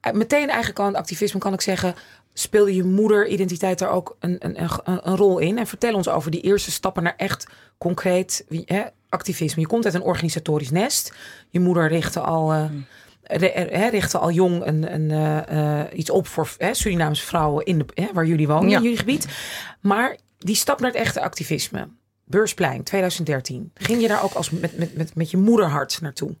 eh, 0.00 0.12
meteen 0.12 0.48
eigenlijk 0.48 0.78
al 0.78 0.84
in 0.86 0.90
het 0.92 1.00
activisme 1.00 1.40
kan 1.40 1.52
ik 1.52 1.60
zeggen. 1.60 1.94
Speelde 2.34 2.74
je 2.74 2.84
moederidentiteit 2.84 3.78
daar 3.78 3.90
ook 3.90 4.16
een, 4.20 4.36
een, 4.38 4.62
een, 4.62 4.70
een 4.84 5.16
rol 5.16 5.38
in? 5.38 5.58
En 5.58 5.66
vertel 5.66 5.94
ons 5.94 6.08
over 6.08 6.30
die 6.30 6.40
eerste 6.40 6.70
stappen 6.70 7.02
naar 7.02 7.14
echt 7.16 7.46
concreet 7.78 8.44
wie- 8.48 8.62
hè, 8.66 8.82
activisme. 9.08 9.60
Je 9.60 9.66
komt 9.66 9.84
uit 9.84 9.94
een 9.94 10.02
organisatorisch 10.02 10.70
nest. 10.70 11.12
Je 11.50 11.60
moeder 11.60 11.88
richtte 11.88 12.20
al, 12.20 12.52
eh, 12.52 12.64
re- 12.64 12.74
richtte 13.90 14.18
al 14.18 14.30
jong 14.30 14.66
een, 14.66 14.94
een, 14.94 15.10
eh, 15.10 15.80
eh, 15.80 15.98
iets 15.98 16.10
op 16.10 16.26
voor 16.26 16.54
hè, 16.58 16.74
Surinaamse 16.74 17.24
vrouwen 17.26 17.64
in 17.64 17.78
de, 17.78 17.84
hè, 17.94 18.08
waar 18.12 18.26
jullie 18.26 18.46
wonen, 18.46 18.68
Ja. 18.68 18.76
in 18.76 18.82
jullie 18.82 18.98
gebied. 18.98 19.26
Maar 19.80 20.16
die 20.38 20.54
stap 20.56 20.80
naar 20.80 20.90
het 20.90 21.00
echte 21.00 21.20
activisme. 21.20 21.88
Beursplein 22.24 22.82
2013. 22.82 23.70
Ging 23.74 24.00
je 24.00 24.08
daar 24.08 24.22
ook 24.24 24.32
als 24.32 24.50
met, 24.50 24.78
met, 24.78 24.96
met, 24.96 25.14
met 25.14 25.30
je 25.30 25.36
moederhart 25.36 25.98
naartoe? 26.00 26.36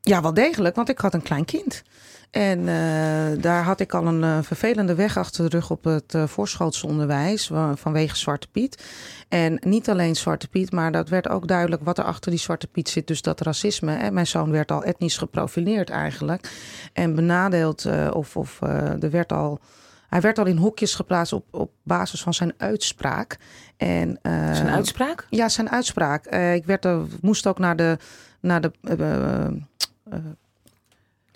Ja, 0.00 0.22
wel 0.22 0.34
degelijk, 0.34 0.76
want 0.76 0.88
ik 0.88 0.98
had 0.98 1.14
een 1.14 1.22
klein 1.22 1.44
kind. 1.44 1.82
En 2.30 2.58
eh, 2.58 3.42
daar 3.42 3.62
had 3.62 3.80
ik 3.80 3.94
al 3.94 4.06
een 4.06 4.24
eh, 4.24 4.38
vervelende 4.42 4.94
weg 4.94 5.16
achter 5.16 5.50
de 5.50 5.56
rug 5.56 5.70
op 5.70 5.84
het 5.84 6.14
uh, 6.14 6.26
voorschootsonderwijs 6.26 7.48
wa- 7.48 7.76
vanwege 7.76 8.16
Zwarte 8.16 8.48
Piet. 8.48 8.84
En 9.28 9.60
niet 9.64 9.90
alleen 9.90 10.16
Zwarte 10.16 10.48
Piet, 10.48 10.72
maar 10.72 10.92
dat 10.92 11.08
werd 11.08 11.28
ook 11.28 11.48
duidelijk 11.48 11.82
wat 11.84 11.98
er 11.98 12.04
achter 12.04 12.30
die 12.30 12.40
Zwarte 12.40 12.66
Piet 12.66 12.88
zit. 12.88 13.06
Dus 13.06 13.22
dat 13.22 13.40
racisme. 13.40 13.92
Hè. 13.92 14.10
Mijn 14.10 14.26
zoon 14.26 14.50
werd 14.50 14.70
al 14.72 14.84
etnisch 14.84 15.16
geprofileerd 15.16 15.90
eigenlijk. 15.90 16.50
En 16.92 17.14
benadeeld 17.14 17.86
of, 18.12 18.36
of 18.36 18.60
er 19.00 19.10
werd 19.10 19.32
al... 19.32 19.60
Hij 20.08 20.20
werd 20.20 20.38
al 20.38 20.46
in 20.46 20.56
hokjes 20.56 20.94
geplaatst 20.94 21.32
op, 21.32 21.44
op 21.50 21.70
basis 21.82 22.22
van 22.22 22.34
zijn 22.34 22.52
uitspraak. 22.56 23.36
En, 23.76 24.18
uh, 24.22 24.54
zijn 24.54 24.68
uitspraak? 24.68 25.26
Ja, 25.30 25.48
zijn 25.48 25.70
uitspraak. 25.70 26.32
Uh, 26.32 26.54
ik 26.54 26.64
werd 26.64 26.84
er, 26.84 27.00
moest 27.20 27.46
ook 27.46 27.58
naar 27.58 27.76
de, 27.76 27.98
naar 28.40 28.60
de 28.60 28.72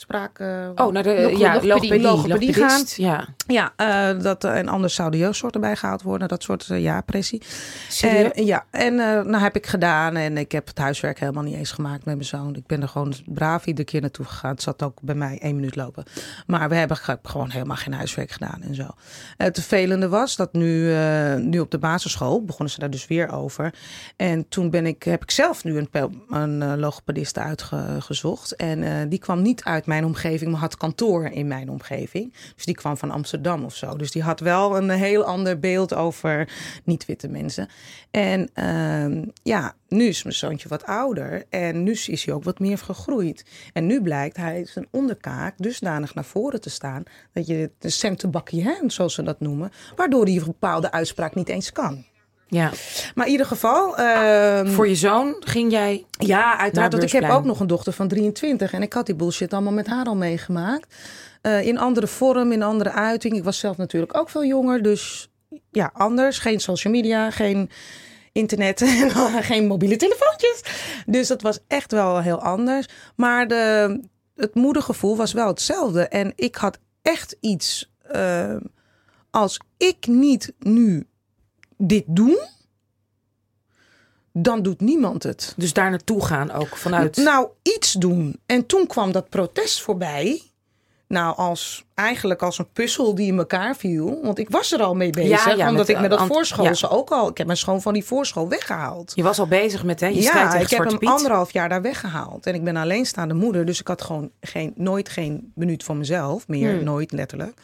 spraak. 0.02 0.38
Oh, 0.74 0.92
naar 0.92 1.02
de 1.02 1.28
log 1.30 1.40
ja, 1.40 1.54
logopedie, 1.62 2.00
logopedie 2.00 2.54
gaan. 2.54 2.84
Ja, 2.96 3.28
ja 3.46 3.72
uh, 3.76 4.22
dat, 4.22 4.44
en 4.44 4.68
anders 4.68 4.94
zou 4.94 5.10
de 5.10 5.18
jeugdzorg 5.18 5.52
erbij 5.52 5.76
gehaald 5.76 6.02
worden. 6.02 6.28
Dat 6.28 6.42
soort 6.42 6.68
uh, 6.68 6.82
ja, 6.82 7.00
pressie. 7.00 7.42
Serieus? 7.88 8.30
En, 8.32 8.44
ja, 8.44 8.64
en 8.70 8.94
nou 8.94 9.36
heb 9.36 9.56
ik 9.56 9.66
gedaan. 9.66 10.16
En 10.16 10.36
ik 10.36 10.52
heb 10.52 10.66
het 10.66 10.78
huiswerk 10.78 11.18
helemaal 11.18 11.42
niet 11.42 11.56
eens 11.56 11.72
gemaakt 11.72 12.04
met 12.04 12.14
mijn 12.14 12.26
zoon. 12.26 12.54
Ik 12.54 12.66
ben 12.66 12.82
er 12.82 12.88
gewoon 12.88 13.14
braaf 13.26 13.66
iedere 13.66 13.86
keer 13.86 14.00
naartoe 14.00 14.24
gegaan. 14.24 14.50
Het 14.50 14.62
zat 14.62 14.82
ook 14.82 14.98
bij 15.02 15.14
mij 15.14 15.38
één 15.42 15.54
minuut 15.54 15.76
lopen. 15.76 16.04
Maar 16.46 16.68
we 16.68 16.74
hebben 16.74 16.96
gewoon 17.22 17.50
helemaal 17.50 17.76
geen 17.76 17.94
huiswerk 17.94 18.30
gedaan 18.30 18.62
en 18.62 18.74
zo. 18.74 18.86
Het 19.36 19.58
vervelende 19.58 20.08
was 20.08 20.36
dat 20.36 20.52
nu, 20.52 20.94
nu 21.38 21.60
op 21.60 21.70
de 21.70 21.78
basisschool 21.78 22.44
begonnen 22.44 22.70
ze 22.70 22.78
daar 22.78 22.90
dus 22.90 23.06
weer 23.06 23.32
over. 23.32 23.74
En 24.16 24.48
toen 24.48 24.70
ben 24.70 24.86
ik, 24.86 25.02
heb 25.02 25.22
ik 25.22 25.30
zelf 25.30 25.64
nu 25.64 25.78
een, 25.78 26.12
een 26.30 26.78
logopediste 26.78 27.40
uitgezocht. 27.40 28.56
En 28.56 29.08
die 29.08 29.18
kwam 29.18 29.42
niet 29.42 29.64
uit 29.64 29.86
mijn 29.86 29.91
omgeving, 30.00 30.50
maar 30.50 30.60
had 30.60 30.76
kantoor 30.76 31.24
in 31.24 31.46
mijn 31.46 31.70
omgeving. 31.70 32.34
Dus 32.54 32.64
die 32.64 32.74
kwam 32.74 32.96
van 32.96 33.10
Amsterdam 33.10 33.64
of 33.64 33.76
zo. 33.76 33.96
Dus 33.96 34.10
die 34.10 34.22
had 34.22 34.40
wel 34.40 34.76
een 34.76 34.90
heel 34.90 35.24
ander 35.24 35.58
beeld 35.58 35.94
over 35.94 36.48
niet-witte 36.84 37.28
mensen. 37.28 37.68
En 38.10 38.50
uh, 38.54 39.22
ja, 39.42 39.74
nu 39.88 40.04
is 40.04 40.22
mijn 40.22 40.34
zoontje 40.34 40.68
wat 40.68 40.84
ouder 40.84 41.44
en 41.50 41.82
nu 41.82 41.92
is 41.92 42.24
hij 42.24 42.34
ook 42.34 42.44
wat 42.44 42.58
meer 42.58 42.78
gegroeid. 42.78 43.44
En 43.72 43.86
nu 43.86 44.02
blijkt 44.02 44.36
hij 44.36 44.64
zijn 44.64 44.88
onderkaak 44.90 45.54
dusdanig 45.58 46.14
naar 46.14 46.24
voren 46.24 46.60
te 46.60 46.70
staan 46.70 47.02
dat 47.32 47.46
je 47.46 47.70
de 47.78 47.90
centenbakje, 47.90 48.82
zoals 48.86 49.14
ze 49.14 49.22
dat 49.22 49.40
noemen, 49.40 49.70
waardoor 49.96 50.24
hij 50.24 50.36
een 50.36 50.44
bepaalde 50.44 50.92
uitspraak 50.92 51.34
niet 51.34 51.48
eens 51.48 51.72
kan. 51.72 52.04
Ja. 52.52 52.70
Maar 53.14 53.26
in 53.26 53.32
ieder 53.32 53.46
geval. 53.46 54.00
Uh, 54.00 54.68
Voor 54.68 54.88
je 54.88 54.94
zoon 54.94 55.36
ging 55.40 55.70
jij. 55.70 56.04
Ja, 56.10 56.58
uiteraard. 56.58 56.92
Want 56.92 57.04
ik 57.04 57.12
heb 57.12 57.30
ook 57.30 57.44
nog 57.44 57.60
een 57.60 57.66
dochter 57.66 57.92
van 57.92 58.08
23 58.08 58.72
en 58.72 58.82
ik 58.82 58.92
had 58.92 59.06
die 59.06 59.14
bullshit 59.14 59.52
allemaal 59.52 59.72
met 59.72 59.86
haar 59.86 60.06
al 60.06 60.16
meegemaakt. 60.16 60.94
Uh, 61.42 61.66
in 61.66 61.78
andere 61.78 62.06
vorm, 62.06 62.52
in 62.52 62.62
andere 62.62 62.90
uiting. 62.90 63.36
Ik 63.36 63.44
was 63.44 63.58
zelf 63.58 63.76
natuurlijk 63.76 64.16
ook 64.16 64.30
veel 64.30 64.44
jonger, 64.44 64.82
dus 64.82 65.30
ja, 65.70 65.90
anders. 65.94 66.38
Geen 66.38 66.60
social 66.60 66.92
media, 66.92 67.30
geen 67.30 67.70
internet 68.32 68.80
en 69.02 69.10
geen 69.42 69.66
mobiele 69.66 69.96
telefoontjes. 69.96 70.62
Dus 71.06 71.28
dat 71.28 71.42
was 71.42 71.58
echt 71.66 71.92
wel 71.92 72.20
heel 72.20 72.42
anders. 72.42 72.86
Maar 73.16 73.48
de, 73.48 74.00
het 74.36 74.54
moedergevoel 74.54 75.16
was 75.16 75.32
wel 75.32 75.46
hetzelfde. 75.46 76.08
En 76.08 76.32
ik 76.36 76.54
had 76.54 76.78
echt 77.02 77.36
iets. 77.40 77.92
Uh, 78.14 78.56
als 79.30 79.60
ik 79.76 80.06
niet 80.06 80.52
nu 80.58 81.06
dit 81.86 82.04
doe, 82.06 82.48
dan 84.32 84.62
doet 84.62 84.80
niemand 84.80 85.22
het. 85.22 85.54
Dus 85.56 85.72
daar 85.72 85.90
naartoe 85.90 86.24
gaan 86.24 86.50
ook 86.50 86.76
vanuit. 86.76 87.16
Nou, 87.16 87.48
iets 87.62 87.92
doen. 87.92 88.40
En 88.46 88.66
toen 88.66 88.86
kwam 88.86 89.12
dat 89.12 89.28
protest 89.28 89.80
voorbij. 89.80 90.42
Nou, 91.06 91.36
als, 91.36 91.84
eigenlijk 91.94 92.42
als 92.42 92.58
een 92.58 92.72
puzzel 92.72 93.14
die 93.14 93.26
in 93.26 93.38
elkaar 93.38 93.76
viel. 93.76 94.20
Want 94.22 94.38
ik 94.38 94.50
was 94.50 94.72
er 94.72 94.82
al 94.82 94.94
mee 94.94 95.10
bezig. 95.10 95.44
Ja, 95.44 95.50
ja, 95.50 95.68
omdat 95.68 95.86
met, 95.86 95.96
ik 95.96 96.00
met 96.00 96.10
dat 96.10 96.26
voorschoolse 96.26 96.86
ja. 96.86 96.92
ook 96.92 97.10
al... 97.10 97.28
Ik 97.28 97.38
heb 97.38 97.46
mijn 97.46 97.58
schoon 97.58 97.82
van 97.82 97.92
die 97.92 98.04
voorschool 98.04 98.48
weggehaald. 98.48 99.12
Je 99.14 99.22
was 99.22 99.38
al 99.38 99.46
bezig 99.46 99.84
met, 99.84 100.00
hè? 100.00 100.06
Je 100.06 100.22
ja, 100.22 100.54
ik 100.54 100.70
heb 100.70 100.84
hem 100.84 100.98
Piet. 100.98 101.08
anderhalf 101.08 101.52
jaar 101.52 101.68
daar 101.68 101.82
weggehaald. 101.82 102.46
En 102.46 102.54
ik 102.54 102.64
ben 102.64 102.76
alleenstaande 102.76 103.34
moeder. 103.34 103.64
Dus 103.64 103.80
ik 103.80 103.88
had 103.88 104.02
gewoon 104.02 104.30
geen, 104.40 104.72
nooit 104.76 105.08
geen 105.08 105.52
minuut 105.54 105.84
voor 105.84 105.96
mezelf. 105.96 106.48
Meer, 106.48 106.74
hmm. 106.74 106.84
nooit 106.84 107.12
letterlijk. 107.12 107.60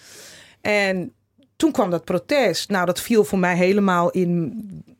En 0.60 1.12
toen 1.58 1.72
kwam 1.72 1.90
dat 1.90 2.04
protest. 2.04 2.70
Nou, 2.70 2.86
dat 2.86 3.00
viel 3.00 3.24
voor 3.24 3.38
mij 3.38 3.56
helemaal 3.56 4.10
in 4.10 4.52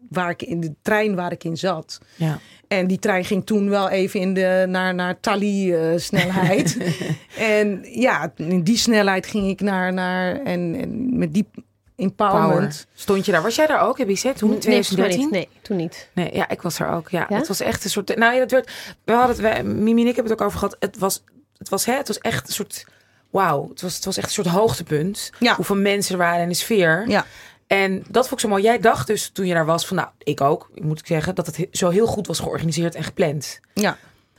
waar 0.08 0.30
ik 0.30 0.42
in 0.42 0.60
de 0.60 0.74
trein 0.82 1.14
waar 1.14 1.32
ik 1.32 1.44
in 1.44 1.56
zat. 1.56 1.98
Ja. 2.16 2.38
En 2.68 2.86
die 2.86 2.98
trein 2.98 3.24
ging 3.24 3.46
toen 3.46 3.68
wel 3.68 3.88
even 3.88 4.20
in 4.20 4.34
de, 4.34 4.64
naar, 4.68 4.94
naar 4.94 5.20
Tali-snelheid. 5.20 6.76
en 7.38 7.80
ja, 7.82 8.32
in 8.36 8.62
die 8.62 8.76
snelheid 8.76 9.26
ging 9.26 9.48
ik 9.48 9.60
naar, 9.60 9.92
naar 9.92 10.42
en, 10.42 10.74
en 10.80 11.18
met 11.18 11.34
die 11.34 11.48
empowerment. 11.96 12.58
Power. 12.58 12.84
Stond 12.94 13.26
je 13.26 13.32
daar? 13.32 13.42
Was 13.42 13.54
jij 13.54 13.66
daar 13.66 13.80
ook, 13.82 13.98
heb 13.98 14.08
je 14.08 14.14
gezegd, 14.14 14.38
toen 14.38 14.48
in 14.48 14.54
Nee, 14.54 14.62
volgens 14.64 14.96
mij 14.96 15.08
2013? 15.08 15.40
niet. 15.40 15.52
Nee, 15.52 15.62
toen 15.62 15.76
niet. 15.76 16.10
Nee, 16.14 16.34
ja, 16.34 16.48
ik 16.48 16.62
was 16.62 16.78
er 16.78 16.90
ook. 16.90 17.08
Ja, 17.08 17.26
Ja? 17.28 17.36
het 17.36 17.48
was 17.48 17.60
echt 17.60 17.84
een 17.84 17.90
soort. 17.90 18.16
Nou 18.16 18.32
ja, 18.34 18.38
dat 18.38 18.50
werd. 18.50 18.70
We 19.04 19.12
hadden 19.12 19.30
het. 19.30 19.40
Wij, 19.40 19.64
Mimi 19.64 20.02
en 20.02 20.08
ik 20.08 20.14
hebben 20.14 20.32
het 20.32 20.40
ook 20.40 20.46
over 20.46 20.58
gehad. 20.58 20.76
Het 20.78 20.98
was. 20.98 21.24
Het 21.58 21.68
was, 21.68 21.84
hè, 21.84 21.92
het 21.92 22.08
was 22.08 22.18
echt 22.18 22.48
een 22.48 22.54
soort. 22.54 22.84
Wauw, 23.30 23.68
het 23.68 23.80
was, 23.82 23.94
het 23.94 24.04
was 24.04 24.16
echt 24.16 24.26
een 24.26 24.32
soort 24.32 24.46
hoogtepunt. 24.46 25.30
Ja. 25.38 25.54
Hoeveel 25.54 25.76
mensen 25.76 26.12
er 26.12 26.18
waren 26.20 26.42
in 26.42 26.48
de 26.48 26.54
sfeer. 26.54 27.04
Ja. 27.08 27.24
En 27.66 28.04
dat 28.10 28.22
vond 28.28 28.32
ik 28.32 28.46
zo 28.46 28.48
mooi. 28.48 28.62
Jij 28.62 28.78
dacht 28.78 29.06
dus 29.06 29.30
toen 29.32 29.46
je 29.46 29.54
daar 29.54 29.66
was 29.66 29.86
van, 29.86 29.96
nou, 29.96 30.08
ik 30.18 30.40
ook, 30.40 30.70
moet 30.74 30.98
ik 30.98 31.06
zeggen, 31.06 31.34
dat 31.34 31.46
het 31.46 31.56
he- 31.56 31.68
zo 31.72 31.88
heel 31.88 32.06
goed 32.06 32.26
was 32.26 32.38
georganiseerd 32.38 32.94
en 32.94 33.04
gepland. 33.04 33.60
Ja, 33.74 33.96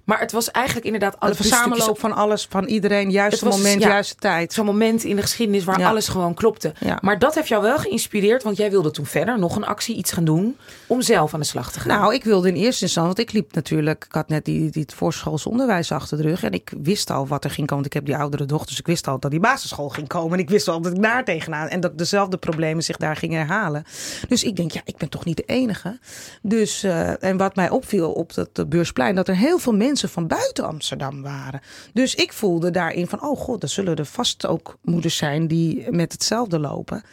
Maar 0.10 0.20
het 0.20 0.32
was 0.32 0.52
eigenlijk 0.52 0.86
inderdaad 0.86 1.12
de 1.12 1.20
alle 1.20 1.36
verzamenloop 1.36 2.00
van 2.00 2.12
alles, 2.12 2.48
van 2.50 2.66
iedereen, 2.66 3.12
juiste 3.12 3.46
moment, 3.46 3.82
ja. 3.82 3.88
juiste 3.88 4.16
tijd. 4.16 4.54
Zo'n 4.54 4.66
moment 4.66 5.04
in 5.04 5.16
de 5.16 5.22
geschiedenis 5.22 5.64
waar 5.64 5.80
Ja. 5.80 5.90
alles 5.90 6.08
gewoon 6.08 6.34
klopte. 6.34 6.74
Ja. 6.80 6.98
Maar 7.02 7.20
dat 7.20 7.36
heeft 7.36 7.48
jou 7.48 7.62
wel 7.62 7.78
geïnspireerd, 7.78 8.44
want 8.44 8.58
jij 8.58 8.70
wilde 8.70 8.92
toen 8.92 9.06
verder 9.06 9.40
nog 9.40 9.56
een 9.56 9.66
actie, 9.66 9.96
iets 9.96 10.12
gaan 10.12 10.24
doen 10.26 10.58
om 10.88 11.02
zelf 11.02 11.34
aan 11.34 11.40
de 11.40 11.46
slag 11.46 11.72
te 11.72 11.80
gaan. 11.80 12.00
Nou, 12.00 12.14
ik 12.14 12.24
wilde 12.24 12.48
in 12.48 12.56
eerste 12.56 12.84
instantie, 12.84 13.16
want 13.16 13.30
ik 13.30 13.36
liep 13.36 13.54
natuurlijk, 13.54 14.06
ik 14.06 14.14
had 14.14 14.28
net 14.28 14.46
die, 14.46 14.70
die 14.70 14.82
het 14.82 14.94
voorschools 14.94 15.46
onderwijs 15.46 15.92
achter 15.92 16.18
de 16.18 16.24
rug. 16.24 16.44
En 16.44 16.52
ik 16.52 16.72
wist 16.82 17.10
al 17.10 17.28
wat 17.28 17.44
er 17.44 17.50
ging 17.50 17.68
komen. 17.68 17.84
Want 17.84 17.86
ik 17.86 17.94
heb 17.94 18.06
die 18.06 18.16
oudere 18.16 18.46
dochter, 18.46 18.68
dus 18.70 18.80
ik 18.80 18.88
wist 18.88 19.08
al 19.08 19.20
dat 19.20 19.32
die 19.32 19.40
basisschool 19.40 19.90
ging 19.90 20.08
komen. 20.08 20.34
En 20.34 20.44
ik 20.44 20.50
wist 20.50 20.68
al 20.68 20.82
dat 20.82 20.94
ik 20.96 21.02
daar 21.02 21.24
tegenaan. 21.24 21.68
En 21.68 21.80
dat 21.80 21.98
dezelfde 21.98 22.38
problemen 22.38 22.84
zich 22.84 22.98
daar 22.98 23.16
gingen 23.16 23.40
herhalen. 23.40 23.84
Dus 24.28 24.44
ik 24.44 24.56
denk, 24.56 24.72
ja, 24.72 24.82
ik 24.86 24.98
ben 24.98 25.10
toch 25.10 25.26
niet 25.26 25.38
de 25.38 25.44
enige. 25.46 26.00
Dus, 26.42 26.84
eh, 26.84 27.24
en 27.24 27.38
wat 27.38 27.56
mij 27.56 27.70
opviel 27.70 28.12
op 28.12 28.34
dat 28.34 28.70
beursplein, 28.70 29.16
dat 29.16 29.28
er 29.28 29.36
heel 29.36 29.60
veel 29.60 29.74
mensen 29.74 29.98
van 30.08 30.28
buiten 30.28 30.66
Amsterdam 30.66 31.22
waren. 31.22 31.62
Dus 31.94 32.16
ik 32.16 32.34
voelde 32.34 32.72
daarin 32.72 33.08
van, 33.08 33.22
oh 33.22 33.38
god, 33.38 33.64
er 33.64 33.70
zullen 33.70 33.96
er 33.96 34.06
vast 34.06 34.46
ook 34.46 34.78
moeders 34.82 35.18
zijn 35.18 35.48
die 35.48 35.92
met 35.92 36.12
hetzelfde 36.12 36.60
lopen. 36.60 37.04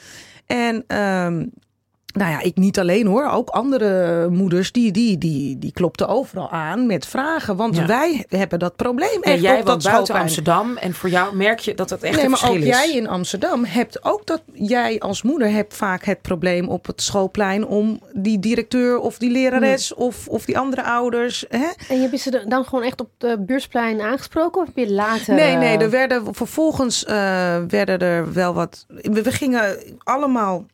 En 0.47 0.85
ehm, 0.87 1.47
nou 2.17 2.31
ja, 2.31 2.41
ik 2.41 2.57
niet 2.57 2.79
alleen 2.79 3.07
hoor. 3.07 3.31
Ook 3.31 3.49
andere 3.49 4.29
moeders 4.29 4.73
die, 4.73 4.93
die, 4.93 5.19
die, 5.19 5.59
die 5.59 5.73
klopten 5.73 6.09
overal 6.09 6.51
aan 6.51 6.87
met 6.87 7.07
vragen. 7.07 7.57
Want 7.57 7.77
Ja. 7.77 7.87
wij 7.87 8.25
hebben 8.29 8.59
dat 8.59 8.77
probleem 8.77 9.21
Ja, 9.23 9.31
echt 9.33 9.41
jij 9.41 9.61
op 9.61 9.67
woont 9.67 9.83
dat 9.83 9.93
buiten. 9.93 10.15
Amsterdam 10.15 10.77
en 10.77 10.95
voor 10.95 11.09
jou 11.09 11.37
merk 11.37 11.59
je 11.59 11.75
dat 11.75 11.89
dat 11.89 12.03
echt 12.03 12.15
Nee, 12.17 12.25
een 12.25 12.31
maar 12.31 12.49
ook 12.51 12.57
is. 12.57 12.67
jij 12.67 12.93
in 12.95 13.09
Amsterdam 13.09 13.65
hebt 13.65 14.05
ook 14.05 14.27
dat 14.27 14.43
jij 14.53 14.99
als 15.01 15.23
moeder 15.23 15.51
hebt 15.51 15.75
vaak 15.75 16.05
het 16.05 16.23
probleem 16.23 16.69
op 16.69 16.87
het 16.87 17.03
schoolplein 17.03 17.67
om 17.67 18.01
die 18.13 18.39
directeur 18.39 18.99
of 18.99 19.19
die 19.19 19.31
lerares 19.31 19.95
of, 19.95 20.29
of 20.29 20.45
die 20.45 20.59
andere 20.59 20.83
ouders. 20.85 21.45
Hè? 21.49 21.67
En 21.89 22.01
heb 22.03 22.11
je 22.11 22.17
ze 22.17 22.45
dan 22.49 22.65
gewoon 22.65 22.85
echt 22.85 23.01
op 23.01 23.09
de 23.19 23.37
buursplein 23.47 24.01
aangesproken? 24.01 24.61
Of 24.61 24.67
heb 24.67 24.77
je 24.89 24.93
later... 24.93 25.35
Nee, 25.35 25.57
nee, 25.57 25.77
eh, 25.77 25.83
er 25.83 25.91
werden 25.91 26.35
vervolgens 26.35 27.05
eh, 27.05 27.15
werden 27.69 27.99
er 27.99 28.33
wel 28.33 28.55
wat. 28.55 28.87
We, 28.89 29.23
we 29.23 29.33
gingen 29.33 29.77
allemaal 30.05 30.65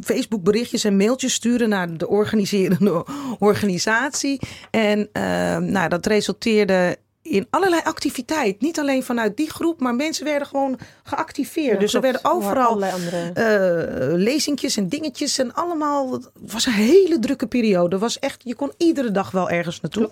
Facebook 0.00 0.42
berichtjes 0.42 0.84
en 0.84 0.96
mailtjes 0.96 1.34
sturen 1.34 1.68
naar 1.68 1.96
de 1.96 2.08
organiserende 2.08 3.04
organisatie. 3.38 4.40
En 4.70 5.08
eh, 5.12 5.56
nou, 5.56 5.88
dat 5.88 6.06
resulteerde 6.06 6.96
in 7.22 7.46
allerlei 7.50 7.80
activiteit. 7.84 8.60
Niet 8.60 8.78
alleen 8.78 9.02
vanuit 9.02 9.36
die 9.36 9.50
groep, 9.50 9.80
maar 9.80 9.94
mensen 9.94 10.24
werden 10.24 10.48
gewoon 10.48 10.78
geactiveerd. 11.02 11.72
ja, 11.74 11.78
dus 11.78 11.94
er 11.94 12.00
werden 12.00 12.24
overal 12.24 12.84
andere... 12.84 13.30
eh 13.34 14.16
lezingjes 14.16 14.76
en 14.76 14.88
dingetjes 14.88 15.38
en 15.38 15.54
allemaal. 15.54 16.12
Het 16.12 16.52
was 16.52 16.66
een 16.66 16.72
hele 16.72 17.18
drukke 17.18 17.46
periode. 17.46 17.98
Was 17.98 18.18
echt, 18.18 18.40
je 18.44 18.54
kon 18.54 18.72
iedere 18.76 19.10
dag 19.10 19.30
wel 19.30 19.50
ergens 19.50 19.80
naartoe. 19.80 20.10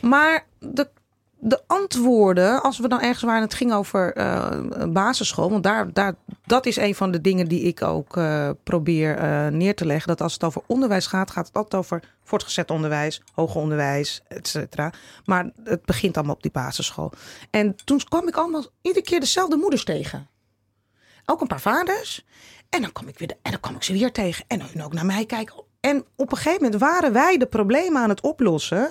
Maar 0.00 0.46
de, 0.58 0.88
de 1.44 1.62
antwoorden, 1.66 2.62
als 2.62 2.78
we 2.78 2.88
dan 2.88 3.00
ergens 3.00 3.22
waren, 3.22 3.42
het 3.42 3.54
ging 3.54 3.72
over 3.72 4.12
eh, 4.12 4.62
basisschool. 4.88 5.50
Want 5.50 5.62
daar, 5.62 5.92
daar, 5.92 6.14
dat 6.46 6.66
is 6.66 6.76
een 6.76 6.94
van 6.94 7.10
de 7.10 7.20
dingen 7.20 7.48
die 7.48 7.62
ik 7.62 7.82
ook 7.82 8.16
eh, 8.16 8.50
probeer 8.62 9.16
eh, 9.16 9.46
neer 9.46 9.74
te 9.74 9.86
leggen. 9.86 10.08
Dat 10.08 10.20
als 10.20 10.32
het 10.32 10.44
over 10.44 10.62
onderwijs 10.66 11.06
gaat, 11.06 11.30
gaat 11.30 11.46
het 11.46 11.56
altijd 11.56 11.74
over 11.74 12.02
voortgezet 12.24 12.70
onderwijs, 12.70 13.22
hoger 13.32 13.60
onderwijs, 13.60 14.22
et 14.28 14.48
cetera. 14.48 14.92
Maar 15.24 15.50
het 15.64 15.84
begint 15.84 16.16
allemaal 16.16 16.34
op 16.34 16.42
die 16.42 16.50
basisschool. 16.50 17.12
En 17.50 17.76
toen 17.84 18.00
kwam 18.08 18.28
ik 18.28 18.36
allemaal 18.36 18.64
iedere 18.80 19.04
keer 19.04 19.20
dezelfde 19.20 19.56
moeders 19.56 19.84
tegen. 19.84 20.28
Ook 21.26 21.40
een 21.40 21.46
paar 21.46 21.60
vaders. 21.60 22.26
En 22.68 22.80
dan 22.80 22.92
kwam 22.92 23.08
ik 23.08 23.18
weer 23.18 23.30
en 23.42 23.50
dan 23.50 23.60
kwam 23.60 23.74
ik 23.74 23.82
ze 23.82 23.92
weer 23.92 24.12
tegen. 24.12 24.44
En 24.48 24.62
hun 24.62 24.84
ook 24.84 24.92
naar 24.92 25.06
mij 25.06 25.26
kijken. 25.26 25.64
En 25.82 26.04
op 26.16 26.30
een 26.30 26.36
gegeven 26.36 26.62
moment 26.62 26.80
waren 26.80 27.12
wij 27.12 27.36
de 27.36 27.46
problemen 27.46 28.02
aan 28.02 28.08
het 28.08 28.20
oplossen. 28.20 28.90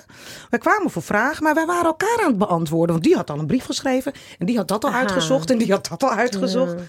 Wij 0.50 0.58
kwamen 0.58 0.90
voor 0.90 1.02
vragen, 1.02 1.42
maar 1.42 1.54
wij 1.54 1.66
waren 1.66 1.84
elkaar 1.84 2.18
aan 2.20 2.28
het 2.28 2.38
beantwoorden. 2.38 2.90
Want 2.90 3.04
die 3.04 3.16
had 3.16 3.30
al 3.30 3.38
een 3.38 3.46
brief 3.46 3.64
geschreven. 3.64 4.12
En 4.38 4.46
die 4.46 4.56
had 4.56 4.68
dat 4.68 4.84
al 4.84 4.90
Aha. 4.90 4.98
uitgezocht. 4.98 5.50
En 5.50 5.58
die 5.58 5.70
had 5.70 5.86
dat 5.88 6.02
al 6.02 6.10
uitgezocht. 6.10 6.72
Ja. 6.72 6.84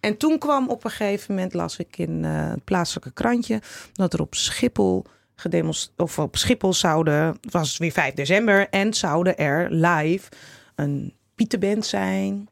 En 0.00 0.16
toen 0.16 0.38
kwam 0.38 0.68
op 0.68 0.84
een 0.84 0.90
gegeven 0.90 1.34
moment, 1.34 1.54
las 1.54 1.76
ik 1.76 1.98
in 1.98 2.24
eh, 2.24 2.50
het 2.50 2.64
plaatselijke 2.64 3.10
krantje, 3.10 3.60
dat 3.92 4.12
er 4.12 4.20
op 4.20 4.34
Schiphol 4.34 5.04
gedemonstreerd, 5.34 6.00
of 6.00 6.18
op 6.18 6.36
Schiphol 6.36 6.72
zouden, 6.72 7.38
het 7.40 7.52
was 7.52 7.78
weer 7.78 7.92
5 7.92 8.14
december, 8.14 8.68
en 8.68 8.94
zouden 8.94 9.36
er 9.36 9.70
live 9.70 10.28
een 10.74 11.14
Pieterband 11.34 11.86
zijn 11.86 12.48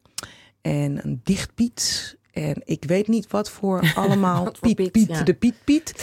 en 0.61 0.99
een 1.03 1.21
dichtpiet. 1.23 2.17
En 2.31 2.61
ik 2.65 2.83
weet 2.83 3.07
niet 3.07 3.31
wat 3.31 3.49
voor 3.49 3.91
allemaal. 3.95 4.43
Wat 4.43 4.57
voor 4.57 4.67
Piet, 4.67 4.75
Piet, 4.75 4.91
Piet, 4.91 5.17
ja. 5.17 5.23
de 5.23 5.33
Piet, 5.33 5.55
Piet. 5.63 5.93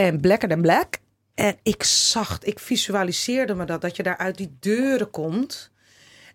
En 0.00 0.20
Blacker 0.20 0.48
than 0.48 0.60
Black. 0.60 0.98
En 1.34 1.56
ik 1.62 1.82
zag, 1.82 2.38
ik 2.42 2.58
visualiseerde 2.58 3.54
me 3.54 3.64
dat, 3.64 3.80
dat 3.80 3.96
je 3.96 4.02
daar 4.02 4.16
uit 4.16 4.36
die 4.36 4.56
deuren 4.60 5.10
komt 5.10 5.70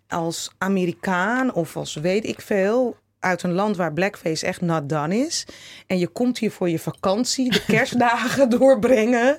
als 0.08 0.50
Amerikaan 0.58 1.54
of 1.54 1.76
als 1.76 1.94
weet 1.94 2.26
ik 2.26 2.40
veel 2.40 2.96
uit 3.18 3.42
een 3.42 3.52
land 3.52 3.76
waar 3.76 3.92
blackface 3.92 4.46
echt 4.46 4.60
not 4.60 4.88
done 4.88 5.16
is. 5.16 5.46
En 5.86 5.98
je 5.98 6.06
komt 6.06 6.38
hier 6.38 6.50
voor 6.50 6.68
je 6.68 6.78
vakantie, 6.78 7.50
de 7.50 7.64
kerstdagen 7.74 8.50
doorbrengen. 8.50 9.38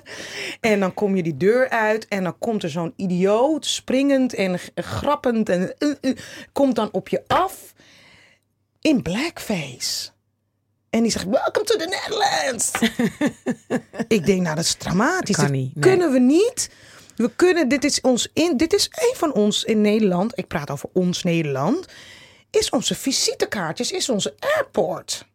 En 0.60 0.80
dan 0.80 0.94
kom 0.94 1.16
je 1.16 1.22
die 1.22 1.36
deur 1.36 1.68
uit 1.68 2.08
en 2.08 2.22
dan 2.22 2.38
komt 2.38 2.62
er 2.62 2.70
zo'n 2.70 2.92
idioot 2.96 3.66
springend 3.66 4.34
en 4.34 4.58
grappend 4.74 5.48
en 5.48 5.74
uh, 5.78 5.94
uh, 6.00 6.16
komt 6.52 6.74
dan 6.74 6.88
op 6.92 7.08
je 7.08 7.22
af 7.26 7.72
in 8.80 9.02
blackface. 9.02 10.16
En 10.90 11.02
die 11.02 11.10
zegt, 11.10 11.24
welcome 11.24 11.64
to 11.64 11.76
the 11.76 11.84
Netherlands. 11.84 12.70
ik 14.18 14.26
denk, 14.26 14.42
nou 14.42 14.56
dat 14.56 14.64
is 14.64 14.74
dramatisch. 14.74 15.36
Dat 15.36 15.50
niet, 15.50 15.74
nee. 15.74 15.84
kunnen 15.84 16.12
we 16.12 16.18
niet. 16.18 16.70
We 17.16 17.30
kunnen, 17.36 17.68
dit 17.68 17.84
is 17.84 18.00
ons 18.00 18.28
in, 18.32 18.56
dit 18.56 18.72
is 18.72 18.90
een 18.94 19.14
van 19.16 19.32
ons 19.32 19.64
in 19.64 19.80
Nederland. 19.80 20.38
Ik 20.38 20.46
praat 20.46 20.70
over 20.70 20.88
ons 20.92 21.22
Nederland. 21.22 21.86
Is 22.50 22.70
onze 22.70 22.94
visitekaartjes, 22.94 23.92
is 23.92 24.08
onze 24.08 24.34
airport. 24.38 25.26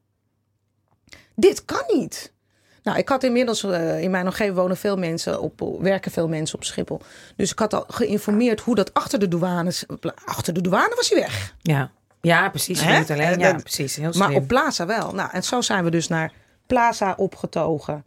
Dit 1.36 1.66
kan 1.66 1.84
niet. 1.88 2.32
Nou, 2.84 2.98
ik 2.98 3.10
had 3.10 3.24
inmiddels 3.24 3.63
eh, 3.63 4.02
in 4.02 4.12
mijn 4.12 4.26
omgeving 4.26 4.56
wonen 4.56 4.78
veel 4.78 4.98
mensen 4.98 5.42
op, 5.42 5.78
werken 5.80 6.12
veel 6.12 6.28
mensen 6.28 6.56
op 6.56 6.63
Schiphol. 6.63 7.02
Dus 7.36 7.52
ik 7.52 7.60
had 7.60 7.74
al 7.74 7.86
geïnformeerd 7.88 8.60
hoe 8.60 8.76
dat 8.76 8.94
achter 8.94 9.20
de 9.20 9.28
douane, 9.28 9.74
achter 10.26 10.54
de 10.54 10.62
douane 10.62 10.96
was 10.96 11.10
hij 11.10 11.20
weg. 11.20 11.56
Ja, 11.62 11.92
ja 12.28 12.50
precies. 12.50 12.86
Niet 12.86 13.12
alleen. 13.12 13.22
En 13.28 13.40
Ja, 13.40 13.54
precies. 13.54 13.96
Heel 13.96 14.12
Maar 14.18 14.32
op 14.32 14.48
Plaza 14.48 14.86
wel. 14.86 15.12
Nou, 15.14 15.30
en 15.32 15.44
zo 15.44 15.62
zijn 15.62 15.84
we 15.84 15.90
dus 15.92 16.08
naar 16.08 16.32
Plaza 16.68 17.14
opgetogen. 17.18 18.06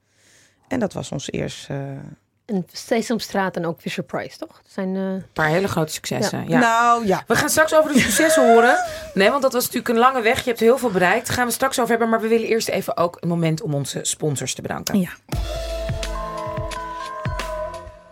En 0.68 0.78
dat 0.80 0.92
was 0.92 1.12
ons 1.12 1.30
eerste. 1.30 1.72
eh, 1.72 2.54
En 2.56 2.66
Sesamstraat 2.72 3.56
en 3.56 3.66
ook 3.66 3.80
Fisher 3.80 4.02
Price, 4.04 4.38
toch? 4.38 4.48
Dat 4.62 4.72
zijn... 4.72 4.96
eh, 4.96 5.02
Een 5.02 5.24
paar 5.32 5.48
hele 5.48 5.68
grote 5.68 5.92
successen. 5.92 6.48
Ja. 6.48 6.58
Nou 6.58 7.06
ja. 7.06 7.24
We 7.26 7.34
gaan 7.36 7.48
straks 7.48 7.74
over 7.74 7.92
de 7.92 7.98
successen 8.00 8.52
horen. 8.52 8.76
Nee, 9.14 9.30
want 9.30 9.42
dat 9.42 9.52
was 9.52 9.62
natuurlijk 9.64 9.88
een 9.94 9.98
lange 10.00 10.20
weg. 10.20 10.38
Je 10.42 10.48
hebt 10.48 10.60
heel 10.60 10.78
veel 10.78 10.90
bereikt. 10.90 11.26
Daar 11.26 11.36
gaan 11.36 11.46
we 11.46 11.52
straks 11.52 11.78
over 11.78 11.90
hebben. 11.90 12.08
Maar 12.08 12.20
we 12.20 12.28
willen 12.28 12.46
eerst 12.48 12.68
even 12.68 12.96
ook 12.96 13.16
een 13.20 13.28
moment 13.28 13.62
om 13.62 13.74
onze 13.74 13.98
sponsors 14.02 14.54
te 14.54 14.62
bedanken. 14.62 15.00
Ja. 15.00 15.10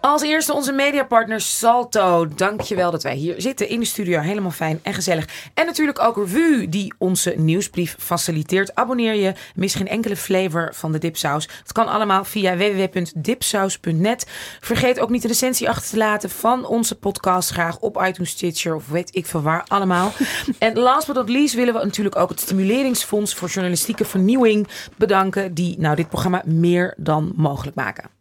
Als 0.05 0.23
eerste 0.23 0.55
onze 0.55 0.73
mediapartner 0.73 1.40
Salto. 1.40 2.29
Dankjewel 2.29 2.90
dat 2.90 3.03
wij 3.03 3.14
hier 3.14 3.35
zitten 3.38 3.69
in 3.69 3.81
de 3.81 3.87
studio. 3.87 4.21
Helemaal 4.21 4.51
fijn 4.51 4.81
en 4.83 4.95
gezellig. 4.95 5.29
En 5.55 5.67
natuurlijk 5.67 5.99
ook 5.99 6.17
Revue 6.17 6.69
die 6.69 6.95
onze 6.99 7.35
nieuwsbrief 7.37 7.97
faciliteert. 7.99 8.75
Abonneer 8.75 9.14
je, 9.14 9.33
mis 9.55 9.75
geen 9.75 9.88
enkele 9.88 10.17
flavor 10.17 10.69
van 10.75 10.93
de 10.93 10.99
dipsaus. 10.99 11.49
Het 11.62 11.73
kan 11.73 11.88
allemaal 11.88 12.25
via 12.25 12.57
www.dipsaus.net. 12.57 14.27
Vergeet 14.61 15.01
ook 15.01 15.11
niet 15.11 15.23
de 15.23 15.29
recensie 15.29 15.69
achter 15.69 15.90
te 15.90 15.97
laten 15.97 16.31
van 16.31 16.67
onze 16.67 16.95
podcast. 16.95 17.51
Graag 17.51 17.79
op 17.79 18.03
iTunes, 18.07 18.31
Stitcher 18.31 18.75
of 18.75 18.88
weet 18.88 19.17
ik 19.17 19.27
veel 19.27 19.43
waar 19.43 19.64
allemaal. 19.69 20.12
en 20.59 20.79
last 20.79 21.07
but 21.07 21.17
not 21.17 21.29
least 21.29 21.55
willen 21.55 21.75
we 21.75 21.85
natuurlijk 21.85 22.17
ook 22.17 22.29
het 22.29 22.40
Stimuleringsfonds 22.40 23.35
voor 23.35 23.49
Journalistieke 23.49 24.05
Vernieuwing 24.05 24.69
bedanken. 24.97 25.55
Die 25.55 25.79
nou 25.79 25.97
dit 25.97 26.09
programma 26.09 26.43
meer 26.45 26.95
dan 26.97 27.33
mogelijk 27.37 27.77
maken. 27.77 28.14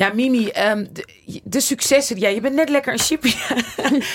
Ja, 0.00 0.10
Mimi, 0.14 0.48
ehm, 0.48 0.86
de, 0.92 1.06
de 1.44 1.60
successen. 1.60 2.18
Ja, 2.18 2.28
je 2.28 2.40
bent 2.40 2.54
net 2.54 2.68
lekker 2.68 2.92
een 2.92 2.98
chippy. 2.98 3.28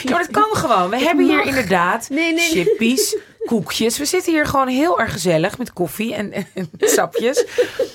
ja, 0.03 0.09
maar 0.09 0.19
dat 0.19 0.31
kan 0.31 0.55
gewoon. 0.55 0.89
We 0.89 0.99
hebben 0.99 1.25
hier 1.25 1.45
inderdaad 1.45 2.09
Nee, 2.09 2.33
nee, 2.33 2.33
nee. 2.33 2.49
chippies 2.49 3.17
koekjes. 3.45 3.97
We 3.97 4.05
zitten 4.05 4.33
hier 4.33 4.45
gewoon 4.45 4.67
heel 4.67 4.99
erg 4.99 5.11
gezellig 5.11 5.57
met 5.57 5.73
koffie 5.73 6.15
en, 6.15 6.33
en 6.33 6.69
sapjes. 6.79 7.45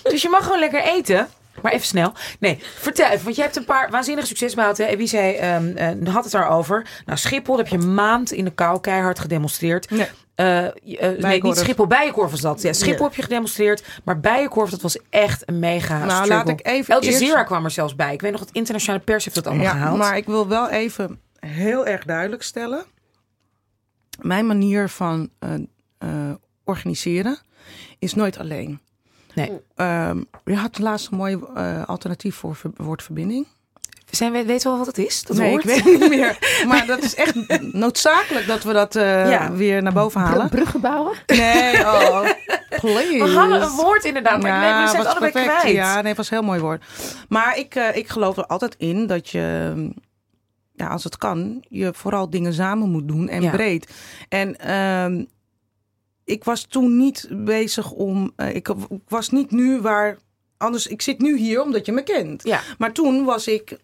Dus 0.02 0.22
je 0.22 0.28
mag 0.28 0.42
gewoon 0.42 0.58
lekker 0.58 0.82
eten. 0.82 1.28
Maar 1.62 1.72
even 1.72 1.86
snel. 1.86 2.12
Nee, 2.38 2.58
vertel 2.78 3.06
even. 3.06 3.24
Want 3.24 3.36
je 3.36 3.42
hebt 3.42 3.56
een 3.56 3.64
paar 3.64 3.90
waanzinnige 3.90 4.26
succesbouten. 4.26 4.88
En 4.88 4.96
wie 4.96 5.06
zei, 5.06 5.34
ehm, 5.34 5.76
eh, 5.76 6.14
had 6.14 6.24
het 6.24 6.32
daarover. 6.32 6.86
Nou, 7.06 7.18
Schiphol, 7.18 7.56
heb 7.56 7.68
je 7.68 7.76
een 7.76 7.94
maand 7.94 8.32
in 8.32 8.44
de 8.44 8.54
kou 8.54 8.80
keihard 8.80 9.18
gedemonstreerd. 9.18 9.90
Nee. 9.90 10.08
Eh, 10.40 10.66
nee, 11.18 11.42
niet. 11.42 11.56
Schiphol, 11.56 11.86
Bijenkorf 11.86 12.30
was 12.30 12.40
dat. 12.40 12.62
Ja, 12.62 12.72
Schiphol 12.72 13.04
heb 13.06 13.14
je 13.14 13.22
gedemonstreerd. 13.22 14.00
Maar 14.04 14.20
Bijenkorf, 14.20 14.70
dat 14.70 14.80
was 14.80 14.98
echt 15.10 15.42
een 15.48 15.58
mega 15.58 15.98
Nou, 15.98 16.10
struggle. 16.10 16.34
laat 16.34 16.48
ik 16.48 16.66
even 16.66 16.94
Al 16.94 17.04
Jazeera 17.04 17.32
eerst- 17.34 17.46
kwam 17.46 17.64
er 17.64 17.70
zelfs 17.70 17.94
bij. 17.96 18.12
Ik 18.12 18.20
weet 18.20 18.30
nog, 18.32 18.40
het 18.40 18.50
internationale 18.52 19.02
pers 19.04 19.24
heeft 19.24 19.36
dat 19.36 19.46
allemaal 19.46 19.64
Ja, 19.64 19.70
gehaald. 19.72 19.98
maar 19.98 20.16
ik 20.16 20.26
wil 20.26 20.48
wel 20.48 20.68
even 20.68 21.20
heel 21.38 21.86
erg 21.86 22.04
duidelijk 22.04 22.42
stellen. 22.42 22.84
Mijn 24.20 24.46
manier 24.46 24.88
van 24.88 25.30
eh, 25.38 26.30
organiseren 26.64 27.38
is 27.98 28.14
nooit 28.14 28.38
alleen. 28.38 28.80
Nee. 29.34 29.60
Ehm, 29.74 30.22
je 30.44 30.54
had 30.56 30.78
laatst 30.78 31.10
een 31.10 31.16
mooi 31.16 31.38
alternatief 31.86 32.34
voor 32.36 32.56
ver- 32.56 32.70
woordverbinding. 32.76 33.46
Zijn 34.10 34.32
we, 34.32 34.44
weten 34.44 34.62
we 34.62 34.68
wel 34.76 34.78
wat 34.86 34.96
het 34.96 35.06
is? 35.06 35.22
Dat 35.22 35.36
nee, 35.36 35.50
woord? 35.50 35.62
ik 35.64 35.68
weet 35.70 35.84
het 35.84 36.00
niet 36.00 36.08
meer. 36.08 36.38
Maar 36.68 36.86
dat 36.86 37.02
is 37.02 37.14
echt 37.14 37.34
noodzakelijk 37.72 38.46
dat 38.46 38.62
we 38.62 38.72
dat 38.72 38.96
eh, 38.96 39.30
Ja. 39.30 39.52
weer 39.52 39.82
naar 39.82 39.92
boven 39.92 40.20
Br- 40.22 40.28
halen. 40.28 40.48
bruggen 40.48 40.80
bouwen? 40.80 41.16
Nee, 41.26 41.80
oh, 41.94 42.20
please. 42.80 43.24
We 43.24 43.30
hadden 43.30 43.62
een 43.62 43.70
woord 43.76 44.04
inderdaad, 44.04 44.42
maar 44.42 44.56
ik 44.68 44.74
weet, 44.74 44.82
we 44.84 44.88
zijn 44.90 45.02
het 45.02 45.06
allebei 45.10 45.32
perfect. 45.32 45.58
kwijt. 45.60 45.74
Ja, 45.76 45.94
nee, 45.94 46.06
het 46.08 46.16
was 46.16 46.30
een 46.30 46.36
heel 46.36 46.46
mooi 46.46 46.60
woord. 46.60 46.84
Maar 47.28 47.58
ik, 47.58 47.74
eh, 47.74 47.96
ik 47.96 48.08
geloof 48.08 48.36
er 48.36 48.46
altijd 48.46 48.74
in 48.78 49.06
dat 49.06 49.28
je, 49.28 49.74
ja, 50.72 50.86
als 50.88 51.04
het 51.04 51.16
kan, 51.16 51.64
je 51.68 51.90
vooral 51.94 52.30
dingen 52.30 52.52
samen 52.54 52.88
moet 52.90 53.08
doen 53.08 53.28
en 53.28 53.42
Ja. 53.42 53.50
breed. 53.50 53.92
En 54.28 54.56
ehm, 54.58 55.24
ik 56.24 56.44
was 56.44 56.62
toen 56.64 56.96
niet 56.96 57.28
bezig 57.30 57.90
om, 57.90 58.32
eh, 58.36 58.54
ik, 58.54 58.68
ik 58.68 59.00
was 59.08 59.30
niet 59.30 59.50
nu 59.50 59.80
waar, 59.80 60.16
anders, 60.56 60.86
ik 60.86 61.02
zit 61.02 61.18
nu 61.20 61.38
hier 61.38 61.62
omdat 61.62 61.86
je 61.86 61.92
me 61.92 62.02
kent. 62.02 62.44
Ja. 62.44 62.60
Maar 62.78 62.92
toen 62.92 63.24
was 63.24 63.46
ik 63.46 63.76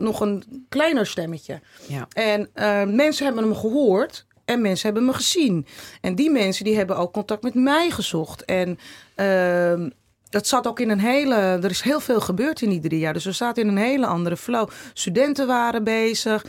nog 0.00 0.20
een 0.20 0.66
kleiner 0.68 1.06
stemmetje. 1.06 1.60
Ja. 1.86 2.08
En 2.12 2.48
eh, 2.52 2.84
mensen 2.84 3.24
hebben 3.24 3.42
hem 3.44 3.54
gehoord 3.54 4.26
en 4.44 4.60
mensen 4.60 4.86
hebben 4.86 5.04
me 5.04 5.12
gezien. 5.12 5.66
En 6.00 6.14
die 6.14 6.30
mensen 6.30 6.64
die 6.64 6.76
hebben 6.76 6.96
ook 6.96 7.12
contact 7.12 7.42
met 7.42 7.54
mij 7.54 7.90
gezocht. 7.90 8.44
En 8.44 8.78
ehm, 9.14 9.90
dat 10.30 10.46
zat 10.46 10.66
ook 10.66 10.80
in 10.80 10.90
een 10.90 11.00
hele. 11.00 11.34
Er 11.34 11.70
is 11.70 11.80
heel 11.80 12.00
veel 12.00 12.20
gebeurd 12.20 12.62
in 12.62 12.70
die 12.70 12.80
drie 12.80 12.98
jaar. 12.98 13.12
Dus 13.12 13.24
we 13.24 13.32
zaten 13.32 13.62
in 13.62 13.68
een 13.68 13.76
hele 13.76 14.06
andere 14.06 14.36
flow. 14.36 14.68
Studenten 14.92 15.46
waren 15.46 15.84
bezig. 15.84 16.44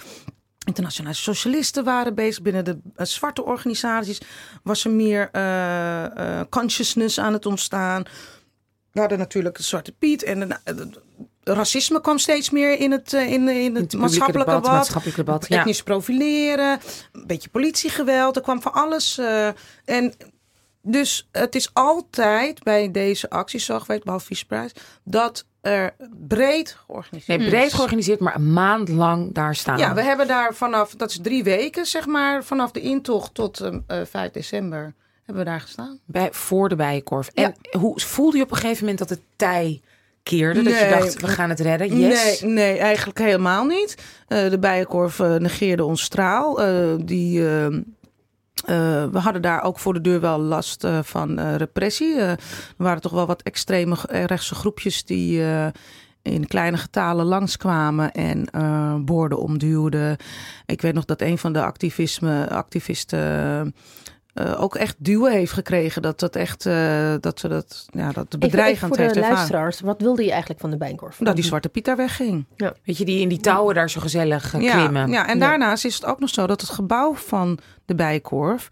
Internationale 0.65 1.15
socialisten 1.15 1.83
waren 1.83 2.15
bezig. 2.15 2.41
Binnen 2.41 2.65
de 2.65 2.77
eh, 2.95 3.05
zwarte 3.05 3.43
organisaties 3.45 4.21
was 4.63 4.85
er 4.85 4.91
meer 4.91 5.29
eh, 5.31 6.41
consciousness 6.49 7.19
aan 7.19 7.33
het 7.33 7.45
ontstaan. 7.45 8.03
We 8.91 8.99
hadden 8.99 9.17
natuurlijk 9.17 9.57
de 9.57 9.63
Zwarte 9.63 9.91
Piet. 9.91 10.23
En 10.23 10.39
de- 10.39 10.89
racisme 11.43 12.01
kwam 12.01 12.17
steeds 12.17 12.49
meer 12.49 12.79
in 12.79 12.91
het, 12.91 13.13
eh, 13.13 13.31
in, 13.31 13.49
in 13.49 13.75
het 13.75 13.91
Het 13.91 14.01
maatschappelijk 14.01 14.45
debat, 14.45 14.63
debat. 14.63 14.77
maatschappelijk 14.77 15.17
debat, 15.17 15.45
ja. 15.47 15.59
Etnisch 15.59 15.83
profileren, 15.83 16.79
een 17.11 17.27
beetje 17.27 17.49
politiegeweld. 17.49 18.35
Er 18.35 18.41
kwam 18.41 18.61
van 18.61 18.73
alles. 18.73 19.17
eh, 19.17 19.47
en 19.85 20.13
dus 20.81 21.27
het 21.31 21.55
is 21.55 21.69
altijd 21.73 22.63
bij 22.63 22.91
deze 22.91 23.29
acties 23.29 23.65
zo 23.65 23.79
geweest, 23.79 24.03
behalve 24.03 24.25
viceprijs, 24.25 24.71
dat 25.03 25.45
er 25.61 25.95
breed 26.27 26.77
georganiseerd 26.85 27.39
Nee, 27.39 27.49
breed 27.49 27.73
georganiseerd, 27.73 28.19
maar 28.19 28.35
een 28.35 28.53
maand 28.53 28.89
lang 28.89 29.33
daar 29.33 29.55
staan. 29.55 29.77
Ja, 29.77 29.93
we 29.93 30.01
hebben 30.01 30.27
daar 30.27 30.53
vanaf, 30.53 30.95
dat 30.95 31.09
is 31.09 31.19
drie 31.21 31.43
weken 31.43 31.85
zeg 31.85 32.05
maar, 32.05 32.43
vanaf 32.43 32.71
de 32.71 32.81
intocht 32.81 33.33
tot 33.33 33.59
eh, 33.59 33.75
eh, 33.87 34.05
5 34.07 34.31
december 34.31 34.93
hebben 35.25 35.43
we 35.43 35.49
daar 35.49 35.61
gestaan. 35.61 35.99
Bij, 36.05 36.29
voor 36.31 36.69
de 36.69 36.75
Bijenkorf. 36.75 37.27
En 37.27 37.55
hoe 37.77 37.99
voelde 37.99 38.37
je 38.37 38.43
op 38.43 38.51
een 38.51 38.57
gegeven 38.57 38.79
moment 38.79 38.99
dat 38.99 39.09
het 39.09 39.21
tij 39.35 39.81
keerde? 40.24 40.61
Dat 40.61 40.80
je 40.80 40.97
dacht, 40.99 41.22
we 41.22 41.28
gaan 41.28 41.49
het 41.49 41.59
redden? 41.59 41.97
Yes. 41.97 42.41
Nee, 42.41 42.51
nee, 42.51 42.78
eigenlijk 42.78 43.19
helemaal 43.19 43.65
niet. 43.65 43.97
Eh, 44.28 44.49
de 44.49 44.59
Bijenkorf 44.59 45.19
eh, 45.19 45.36
negeerde 45.36 45.84
ons 45.84 46.01
straal. 46.01 46.61
Eh, 46.61 46.93
die, 47.05 47.41
we 49.11 49.19
hadden 49.19 49.41
daar 49.41 49.63
ook 49.63 49.80
voor 49.80 49.93
de 49.93 50.01
deur 50.01 50.19
wel 50.19 50.39
last 50.39 50.88
van 51.01 51.39
eh, 51.39 51.55
repressie. 51.55 52.15
Er 52.15 52.38
waren 52.78 53.01
toch 53.01 53.11
wel 53.11 53.26
wat 53.26 53.41
extreme 53.41 53.95
rechtse 54.09 54.55
groepjes 54.55 55.05
die 55.05 55.43
in 56.22 56.47
kleine 56.47 56.78
getalen 56.78 57.26
langskwamen 57.26 58.11
en 58.11 58.47
borden 59.05 59.38
omduwden. 59.39 60.17
Ik 60.65 60.82
weet 60.82 60.93
nog 60.93 61.05
dat 61.05 61.22
een 61.22 61.38
van 61.38 61.53
de 61.53 61.63
activisme, 61.63 62.49
activisten 62.49 63.74
eh, 64.34 64.61
ook 64.61 64.75
echt 64.75 64.95
duwen 64.97 65.32
heeft 65.32 65.51
gekregen. 65.51 66.01
Dat, 66.01 66.19
dat, 66.19 66.36
echt, 66.36 66.65
eh, 66.65 67.13
dat 67.19 67.39
ze 67.39 67.47
dat, 67.47 67.86
ja, 67.91 68.11
dat 68.11 68.39
bedreigend 68.39 68.88
voor 68.88 68.97
de 68.97 69.03
heeft 69.03 69.15
luisteraars. 69.29 69.79
Wat 69.79 70.01
wilde 70.01 70.23
je 70.23 70.29
eigenlijk 70.29 70.59
van 70.59 70.69
de 70.69 70.77
Bijenkorf? 70.77 71.17
Dat 71.19 71.36
die 71.36 71.43
Zwarte 71.45 71.69
Piet 71.69 71.86
daar 71.86 71.95
wegging. 71.97 72.45
Weet 72.84 72.97
je, 72.97 73.05
die 73.05 73.21
in 73.21 73.29
die 73.29 73.39
touwen 73.39 73.75
daar 73.75 73.89
zo 73.89 73.99
gezellig 74.01 74.53
eh, 74.53 74.61
Ja, 74.61 74.71
klimmen. 74.73 75.09
ja, 75.11 75.27
en 75.27 75.34
Ja. 75.39 75.39
daarnaast 75.47 75.86
is 75.86 75.95
het 75.95 76.05
ook 76.05 76.19
nog 76.19 76.29
zo 76.29 76.47
dat 76.47 76.61
het 76.61 76.69
gebouw 76.69 77.13
van 77.15 77.59
de 77.86 77.95
Bijenkorf 77.95 78.69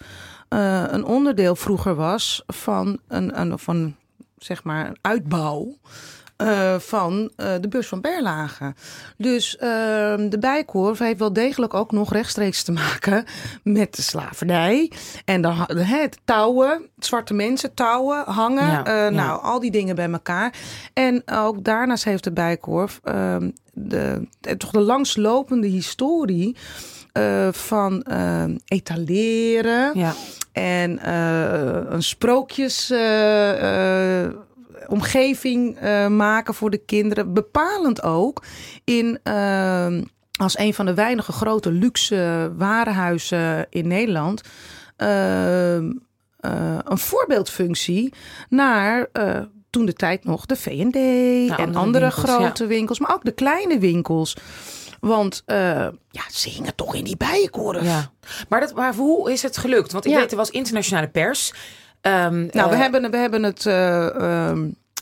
eh, 0.49 0.83
een 0.87 1.03
onderdeel 1.05 1.55
vroeger 1.55 1.95
was 1.95 2.43
van 2.47 2.99
een, 3.07 3.39
een, 3.39 3.59
van, 3.59 3.95
zeg 4.37 4.63
maar, 4.63 4.87
een 4.87 4.97
uitbouw. 5.01 5.77
Eh, 6.39 6.79
van 6.79 7.31
eh, 7.35 7.53
de 7.61 7.67
bus 7.67 7.87
van 7.87 8.01
Berlage. 8.01 8.73
Dus 9.17 9.57
ehm, 9.57 10.29
de 10.29 10.37
Bijenkorf 10.39 10.99
heeft 10.99 11.19
wel 11.19 11.33
degelijk 11.33 11.73
ook 11.73 11.91
nog 11.91 12.13
rechtstreeks 12.13 12.63
te 12.63 12.71
maken 12.71 13.25
met 13.63 13.95
de 13.95 14.01
slavernij. 14.01 14.91
En 15.25 15.41
dan 15.41 15.67
het 15.75 16.19
touwen, 16.25 16.81
zwarte 16.99 17.33
mensen 17.33 17.73
touwen, 17.73 18.23
hangen. 18.25 18.67
Ja, 18.67 18.85
eh, 18.85 18.93
ja. 18.93 19.09
Nou, 19.09 19.41
al 19.41 19.59
die 19.59 19.71
dingen 19.71 19.95
bij 19.95 20.09
elkaar. 20.11 20.53
En 20.93 21.21
ook 21.25 21.63
daarnaast 21.63 22.03
heeft 22.03 22.23
de 22.23 22.31
Bijenkorf 22.31 22.99
ehm, 23.03 23.49
de, 23.73 24.27
toch 24.57 24.71
de 24.71 24.79
langslopende 24.79 25.67
historie 25.67 26.55
van 27.51 28.03
ehm, 28.03 28.57
etaleren 28.65 29.91
Ja. 29.99 30.13
en 30.51 31.09
een 31.93 32.03
sprookjes. 32.03 32.91
Omgeving 34.89 35.77
eh, 35.77 36.07
maken 36.07 36.53
voor 36.53 36.69
de 36.69 36.77
kinderen. 36.85 37.33
Bepalend 37.33 38.03
ook 38.03 38.43
in 38.83 39.19
ehm, 39.23 40.03
als 40.39 40.57
een 40.57 40.73
van 40.73 40.85
de 40.85 40.93
weinige 40.93 41.31
grote 41.31 41.71
luxe 41.71 42.51
warenhuizen 42.57 43.65
in 43.69 43.87
Nederland. 43.87 44.41
ehm, 44.95 45.91
eh, 46.39 46.77
een 46.83 46.97
voorbeeldfunctie 46.97 48.13
naar 48.49 49.07
eh, 49.13 49.39
toen 49.69 49.85
de 49.85 49.93
tijd 49.93 50.23
nog 50.25 50.45
de 50.45 50.55
V&D 50.55 50.95
en 50.95 51.49
andere 51.57 51.77
andere, 51.79 52.05
winkels, 52.05 52.31
grote 52.33 52.65
winkels, 52.65 52.99
maar 52.99 53.13
ook 53.13 53.23
de 53.23 53.31
kleine 53.31 53.79
winkels. 53.79 54.35
Want 54.99 55.43
eh, 55.45 55.87
ja, 56.09 56.21
ze 56.31 56.49
hingen 56.49 56.75
toch 56.75 56.95
in 56.95 57.03
die 57.03 57.17
bijenkorf. 57.17 57.83
ja. 57.83 58.11
Maar, 58.49 58.59
dat, 58.59 58.75
maar 58.75 58.95
hoe 58.95 59.31
is 59.31 59.41
het 59.41 59.57
gelukt? 59.57 59.91
Want 59.91 60.05
ik 60.05 60.11
Ja. 60.11 60.17
weet, 60.17 60.31
er 60.31 60.37
was 60.37 60.49
internationale 60.49 61.07
pers. 61.07 61.53
Ehm, 62.01 62.47
Nou, 62.51 62.69
we, 62.69 62.75
hebben, 62.75 63.11
we 63.11 63.17
hebben 63.17 63.43
het. 63.43 63.65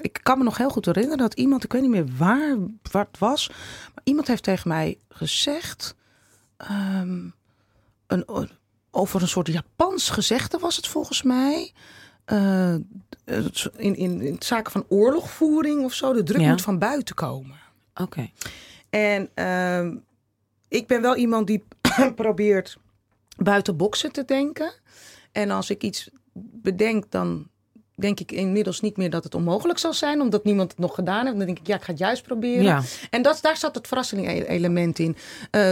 Ik 0.01 0.19
kan 0.23 0.37
me 0.37 0.43
nog 0.43 0.57
heel 0.57 0.69
goed 0.69 0.85
herinneren 0.85 1.17
dat 1.17 1.33
iemand, 1.33 1.63
ik 1.63 1.71
weet 1.71 1.81
niet 1.81 1.91
meer 1.91 2.07
waar, 2.17 2.57
waar 2.91 3.07
het 3.11 3.17
was, 3.19 3.47
maar 3.93 4.03
iemand 4.03 4.27
heeft 4.27 4.43
tegen 4.43 4.67
mij 4.67 4.99
gezegd. 5.09 5.95
ehm, 6.57 7.29
een, 8.07 8.49
over 8.91 9.21
een 9.21 9.27
soort 9.27 9.47
Japans 9.47 10.09
gezegde 10.09 10.57
was 10.59 10.75
het 10.75 10.87
volgens 10.87 11.23
mij. 11.23 11.73
Eh, 12.25 12.75
het- 13.25 13.69
in, 13.75 13.95
in, 13.95 14.21
in 14.21 14.35
zaken 14.39 14.71
van 14.71 14.85
oorlogvoering 14.87 15.83
of 15.83 15.93
zo. 15.93 16.13
De 16.13 16.23
druk 16.23 16.41
Ja. 16.41 16.49
moet 16.49 16.61
van 16.61 16.79
buiten 16.79 17.15
komen. 17.15 17.55
Oké. 17.95 18.29
En 18.89 19.29
ehm, 19.33 19.95
ik 20.67 20.87
ben 20.87 21.01
wel 21.01 21.15
iemand 21.15 21.47
die 21.47 21.63
probeert 22.15 22.77
buiten 23.37 23.77
boksen 23.77 24.11
te 24.11 24.25
denken. 24.25 24.73
En 25.31 25.51
als 25.51 25.69
ik 25.69 25.83
iets 25.83 26.09
bedenk, 26.33 27.11
dan 27.11 27.47
denk 27.99 28.19
ik 28.19 28.31
inmiddels 28.31 28.81
niet 28.81 28.97
meer 28.97 29.09
dat 29.09 29.23
het 29.23 29.35
onmogelijk 29.35 29.79
zal 29.79 29.93
zijn, 29.93 30.21
omdat 30.21 30.43
niemand 30.43 30.71
het 30.71 30.79
nog 30.79 30.95
gedaan 30.95 31.25
heeft. 31.25 31.37
Dan 31.37 31.45
denk 31.45 31.59
ik, 31.59 31.67
ja, 31.67 31.75
ik 31.75 31.81
ga 31.81 31.91
het 31.91 31.99
juist 31.99 32.23
proberen. 32.23 32.63
Ja. 32.63 32.81
En 33.09 33.21
dat, 33.21 33.39
daar 33.41 33.57
zat 33.57 33.75
het 33.75 33.87
verrassing-element 33.87 34.99
in. 34.99 35.15
Eh, 35.51 35.71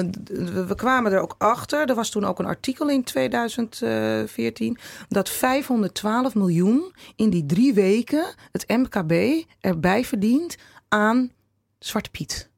we 0.68 0.76
kwamen 0.76 1.12
er 1.12 1.20
ook 1.20 1.36
achter. 1.38 1.90
Er 1.90 1.96
was 1.96 2.10
toen 2.10 2.26
ook 2.26 2.40
een 2.40 2.46
artikel 2.46 2.90
in 2.90 3.04
2014 3.04 4.78
dat 5.10 5.30
512 5.30 6.36
miljoen 6.36 6.94
in 7.16 7.30
die 7.30 7.46
drie 7.46 7.74
weken 7.74 8.26
het 8.52 8.68
MKB 8.68 9.44
erbij 9.60 10.06
verdient 10.06 10.56
aan 10.88 11.32
Zwarte 11.80 12.10
Piet. 12.10 12.50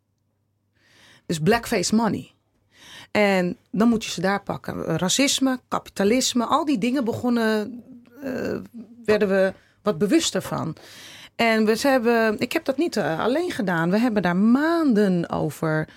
Dus 1.26 1.39
blackface 1.39 1.95
money. 1.95 2.32
En 3.11 3.57
dan 3.72 3.89
moet 3.89 4.05
je 4.05 4.11
ze 4.11 4.22
daar 4.22 4.43
pakken. 4.43 4.84
Racisme, 4.84 5.59
kapitalisme, 5.68 6.45
al 6.45 6.65
die 6.65 6.78
dingen 6.78 7.03
begonnen, 7.03 7.84
eh, 8.22 8.57
werden 9.08 9.28
we 9.28 9.53
wat 9.84 9.97
bewuster 9.97 10.41
van. 10.41 10.76
En 11.36 11.66
we 11.66 11.78
hebben, 11.82 12.39
ik 12.39 12.51
heb 12.53 12.66
dat 12.66 12.78
niet 12.78 12.97
eh, 12.97 13.20
alleen 13.20 13.51
gedaan. 13.51 13.89
We 13.91 13.99
hebben 13.99 14.22
daar 14.22 14.36
maanden 14.36 15.30
over 15.30 15.88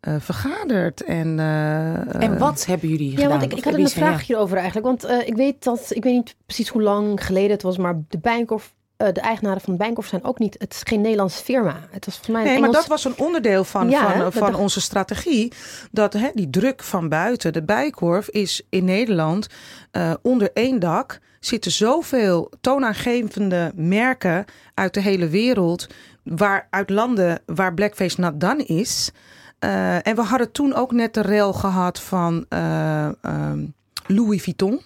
eh, 0.00 0.14
vergaderd. 0.18 1.02
En, 1.04 1.38
eh, 1.38 2.22
En 2.22 2.38
wat 2.38 2.66
hebben 2.66 2.88
jullie 2.88 3.10
gedaan? 3.10 3.24
Ja, 3.24 3.28
want 3.30 3.42
ik, 3.42 3.52
ik 3.58 3.64
had 3.64 3.74
een 3.74 3.88
zijn- 3.88 4.04
ja. 4.04 4.10
vraagje 4.10 4.36
over 4.36 4.56
eigenlijk. 4.56 4.86
Want 4.86 5.04
eh, 5.04 5.26
ik 5.28 5.34
weet 5.36 5.64
dat, 5.64 5.86
ik 5.88 6.02
weet 6.04 6.12
niet 6.12 6.36
precies 6.46 6.68
hoe 6.68 6.82
lang 6.82 7.24
geleden 7.24 7.50
het 7.50 7.62
was, 7.62 7.76
maar 7.76 8.00
de 8.08 8.18
Bijenkorf, 8.18 8.72
eh, 8.96 9.08
de 9.12 9.20
eigenaren 9.20 9.60
van 9.60 9.72
de 9.72 9.78
Bijenkorf 9.78 10.06
zijn 10.06 10.24
ook 10.24 10.38
niet, 10.38 10.54
het 10.58 10.72
is 10.72 10.80
geen 10.84 11.00
Nederlands 11.00 11.40
firma. 11.40 11.76
Het 11.90 12.04
was 12.06 12.18
voor 12.22 12.32
mij 12.32 12.40
een 12.42 12.48
Nee, 12.48 12.58
maar 12.58 12.68
Engels- 12.68 12.86
dat 12.86 13.02
was 13.02 13.04
een 13.04 13.24
onderdeel 13.26 13.64
van, 13.64 13.90
Ja, 13.90 14.10
van, 14.12 14.20
hè, 14.20 14.32
van 14.32 14.40
dacht- 14.50 14.58
onze 14.62 14.80
strategie. 14.80 15.52
Dat 15.90 16.12
hè, 16.12 16.28
die 16.34 16.50
druk 16.50 16.82
van 16.82 17.08
buiten, 17.08 17.52
de 17.52 17.62
bijkorf, 17.62 18.28
is 18.28 18.62
in 18.70 18.84
Nederland 18.84 19.46
eh, 19.90 20.12
onder 20.22 20.50
één 20.54 20.78
dak. 20.78 21.18
Zitten 21.44 21.70
zoveel 21.72 22.50
toonaangevende 22.60 23.72
merken 23.74 24.44
uit 24.74 24.94
de 24.94 25.00
hele 25.00 25.28
wereld. 25.28 25.86
Waar, 26.22 26.66
uit 26.70 26.90
landen 26.90 27.40
waar 27.46 27.74
blackface 27.74 28.20
not 28.20 28.40
done 28.40 28.64
is. 28.64 29.10
Eh, 29.58 30.06
en 30.06 30.14
we 30.16 30.22
hadden 30.22 30.52
toen 30.52 30.74
ook 30.74 30.92
net 30.92 31.14
de 31.14 31.20
rel 31.20 31.52
gehad 31.52 32.00
van 32.00 32.46
eh, 32.48 33.04
ehm, 33.24 33.66
Louis 34.06 34.42
Vuitton. 34.42 34.80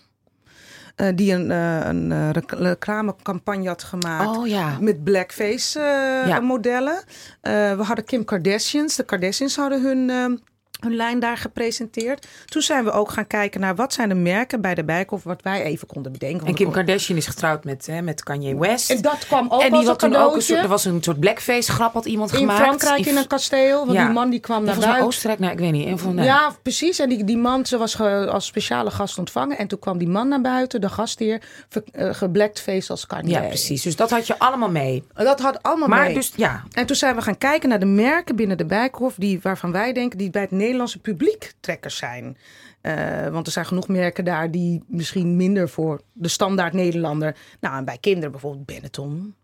Eh, 0.96 1.09
die 1.14 1.32
een, 1.32 1.50
een 1.50 2.32
rec- 2.32 2.52
reclamecampagne 2.52 3.68
had 3.68 3.82
gemaakt. 3.82 4.36
Oh 4.36 4.46
ja. 4.46 4.76
Met 4.80 5.04
blackface 5.04 5.78
Ja. 6.26 6.40
modellen. 6.40 7.02
We 7.42 7.82
hadden 7.82 8.04
Kim 8.04 8.24
Kardashians. 8.24 8.96
De 8.96 9.02
Kardashians 9.04 9.57
hadden 9.57 9.82
hun, 9.82 10.11
eh, 10.11 10.38
hun 10.81 10.95
lijn 10.97 11.18
daar 11.20 11.37
gepresenteerd. 11.37 12.27
Toen 12.45 12.62
zijn 12.62 12.85
we 12.85 12.91
ook 12.91 13.11
gaan 13.11 13.27
kijken 13.27 13.61
naar 13.61 13.74
wat 13.74 13.93
zijn 13.93 14.09
de 14.09 14.14
merken 14.14 14.61
bij 14.61 14.74
de 14.74 14.85
Bijkorf. 14.85 15.22
Wat 15.22 15.43
wij 15.43 15.62
even 15.62 15.87
konden 15.87 16.12
bedenken. 16.12 16.47
En 16.47 16.55
Kim 16.55 16.70
Kardashian 16.70 17.18
is 17.18 17.27
getrouwd 17.27 17.64
met, 17.64 17.87
hè, 17.87 18.03
met 18.03 18.22
Kanye 18.22 18.57
West. 18.57 18.91
En 18.91 19.03
dat 19.03 19.27
kwam 19.27 19.45
ook 19.49 19.51
en 19.62 19.70
als 19.70 19.70
die 19.70 19.79
een 19.81 19.87
had 19.87 19.99
toen 19.99 20.14
ook 20.16 20.35
een 20.35 20.43
soort, 20.43 20.61
er 20.62 20.68
was 20.68 20.85
een 20.85 21.03
soort 21.03 21.20
blackface 21.20 21.72
grap 21.72 21.93
had 21.93 22.05
iemand 22.05 22.33
in 22.33 22.39
gemaakt. 22.39 22.61
Frankrijk 22.61 23.07
in 23.07 23.16
een 23.16 23.27
kasteel. 23.27 23.79
Want 23.79 23.93
Ja. 23.93 24.05
die 24.05 24.12
man 24.14 24.31
die 24.31 24.41
kwam 24.41 24.64
naar 24.64 24.79
buiten. 24.79 25.05
Oostenrijk, 25.05 25.41
nou 25.41 25.53
ik 25.53 25.59
weet 25.59 25.72
niet. 25.72 26.01
Van, 26.01 26.14
nee. 26.14 26.24
Ja, 26.24 26.55
precies. 26.62 26.99
En 26.99 27.09
die, 27.09 27.24
die 27.24 27.37
man, 27.39 27.66
ze 27.66 27.77
was 27.79 27.95
ge- 27.95 28.29
als 28.31 28.47
speciale 28.47 28.91
gast 28.91 29.18
ontvangen. 29.18 29.59
En 29.59 29.66
toen 29.66 29.79
kwam 29.79 29.99
die 29.99 30.09
man 30.09 30.29
naar 30.29 30.41
buiten, 30.41 30.81
de 30.81 30.89
gastheer, 30.89 31.43
ver- 31.68 31.83
eh, 31.93 32.14
geblackface 32.14 32.91
als 32.91 33.07
Kanye. 33.07 33.31
ja, 33.31 33.41
precies. 33.41 33.83
Dus 33.83 33.97
dat 33.97 34.11
had 34.11 34.27
je 34.27 34.39
allemaal 34.39 34.70
mee. 34.70 35.05
Dat 35.14 35.41
had 35.41 35.62
allemaal 35.62 35.89
Maar 35.89 36.05
mee. 36.05 36.14
dus, 36.14 36.33
ja. 36.37 36.62
En 36.72 36.87
toen 36.87 36.97
zijn 36.97 37.14
we 37.14 37.22
gaan 37.22 37.39
kijken 37.39 37.68
naar 37.68 37.81
de 37.81 37.87
merken 37.87 38.37
binnen 38.37 38.57
de 38.59 38.64
Bijkhof... 38.66 39.14
Die, 39.18 39.39
waarvan 39.43 39.72
wij 39.72 39.93
denken 39.93 40.18
die 40.18 40.31
bij 40.31 40.43
het 40.43 40.51
Nederlandse 40.66 40.98
publiek 41.00 41.52
trekkers 41.60 41.96
zijn. 41.96 42.36
Eh, 42.80 43.28
want 43.28 43.46
er 43.46 43.52
zijn 43.52 43.66
genoeg 43.66 43.88
merken 43.88 44.24
daar 44.24 44.50
die 44.50 44.84
misschien 44.86 45.36
minder 45.36 45.68
voor 45.68 46.00
de 46.12 46.28
standaard 46.28 46.72
Nederlander... 46.72 47.36
Nou, 47.60 47.76
en 47.76 47.84
bij 47.84 47.98
kinderen 48.00 48.30
bijvoorbeeld 48.30 48.66
Benetton. 48.66 49.34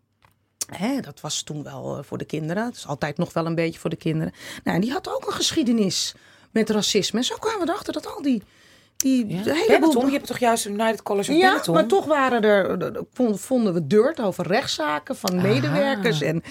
Hè, 0.71 0.99
dat 0.99 1.21
was 1.21 1.41
toen 1.41 1.63
wel 1.63 1.97
eh, 1.97 2.03
voor 2.03 2.17
de 2.17 2.25
kinderen. 2.25 2.65
Het 2.65 2.75
is 2.75 2.87
altijd 2.87 3.17
nog 3.17 3.33
wel 3.33 3.45
een 3.45 3.55
beetje 3.55 3.79
voor 3.79 3.89
de 3.89 3.95
kinderen. 3.95 4.33
Nou, 4.63 4.75
en 4.75 4.81
die 4.81 4.91
had 4.91 5.09
ook 5.09 5.25
een 5.25 5.33
geschiedenis 5.33 6.15
met 6.51 6.69
racisme. 6.69 7.19
En 7.19 7.25
zo 7.25 7.35
kwamen 7.39 7.59
we 7.59 7.71
erachter 7.71 7.93
dat 7.93 8.15
al 8.15 8.21
die... 8.21 8.43
die 8.97 9.27
ja. 9.27 9.43
Benetton, 9.67 10.05
je 10.05 10.11
hebt 10.11 10.27
toch 10.27 10.39
juist 10.39 10.65
United 10.65 11.03
Colors 11.03 11.29
of 11.29 11.35
ja, 11.35 11.49
Benetton? 11.49 11.73
maar 11.73 11.87
toch 11.87 12.05
waren 12.05 12.41
er, 12.41 13.03
vonden 13.33 13.73
we 13.73 13.87
dirt 13.87 14.21
over 14.21 14.47
rechtszaken 14.47 15.15
van 15.15 15.41
medewerkers. 15.41 16.21
En, 16.21 16.43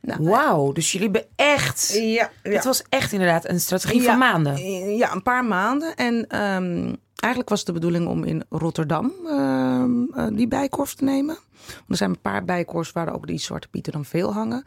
nou, 0.00 0.22
Wauw, 0.24 0.72
dus 0.72 0.92
jullie 0.92 1.10
hebben 1.12 1.30
echt... 1.36 1.92
ja, 1.92 2.30
ja. 2.42 2.50
Het 2.50 2.64
was 2.64 2.82
echt 2.88 3.12
inderdaad 3.12 3.48
een 3.48 3.60
strategie 3.60 4.00
Ja. 4.02 4.06
van 4.06 4.18
maanden. 4.18 4.56
Ja, 4.96 5.12
een 5.12 5.22
paar 5.22 5.44
maanden. 5.44 5.94
En 5.94 6.26
ehm, 6.28 6.94
eigenlijk 7.14 7.48
was 7.48 7.58
het 7.58 7.66
de 7.66 7.72
bedoeling 7.72 8.06
om 8.08 8.24
in 8.24 8.44
Rotterdam 8.48 9.12
ehm, 9.26 10.02
eh, 10.14 10.26
die 10.32 10.48
bijkorf 10.48 10.94
te 10.94 11.04
nemen. 11.04 11.38
Want 11.66 11.88
er 11.88 11.96
zijn 11.96 12.10
een 12.10 12.20
paar 12.20 12.44
bijkorfs 12.44 12.92
waar 12.92 13.12
ook 13.14 13.26
die 13.26 13.38
Zwarte 13.38 13.68
Pieten 13.68 13.92
dan 13.92 14.04
veel 14.04 14.32
hangen. 14.32 14.64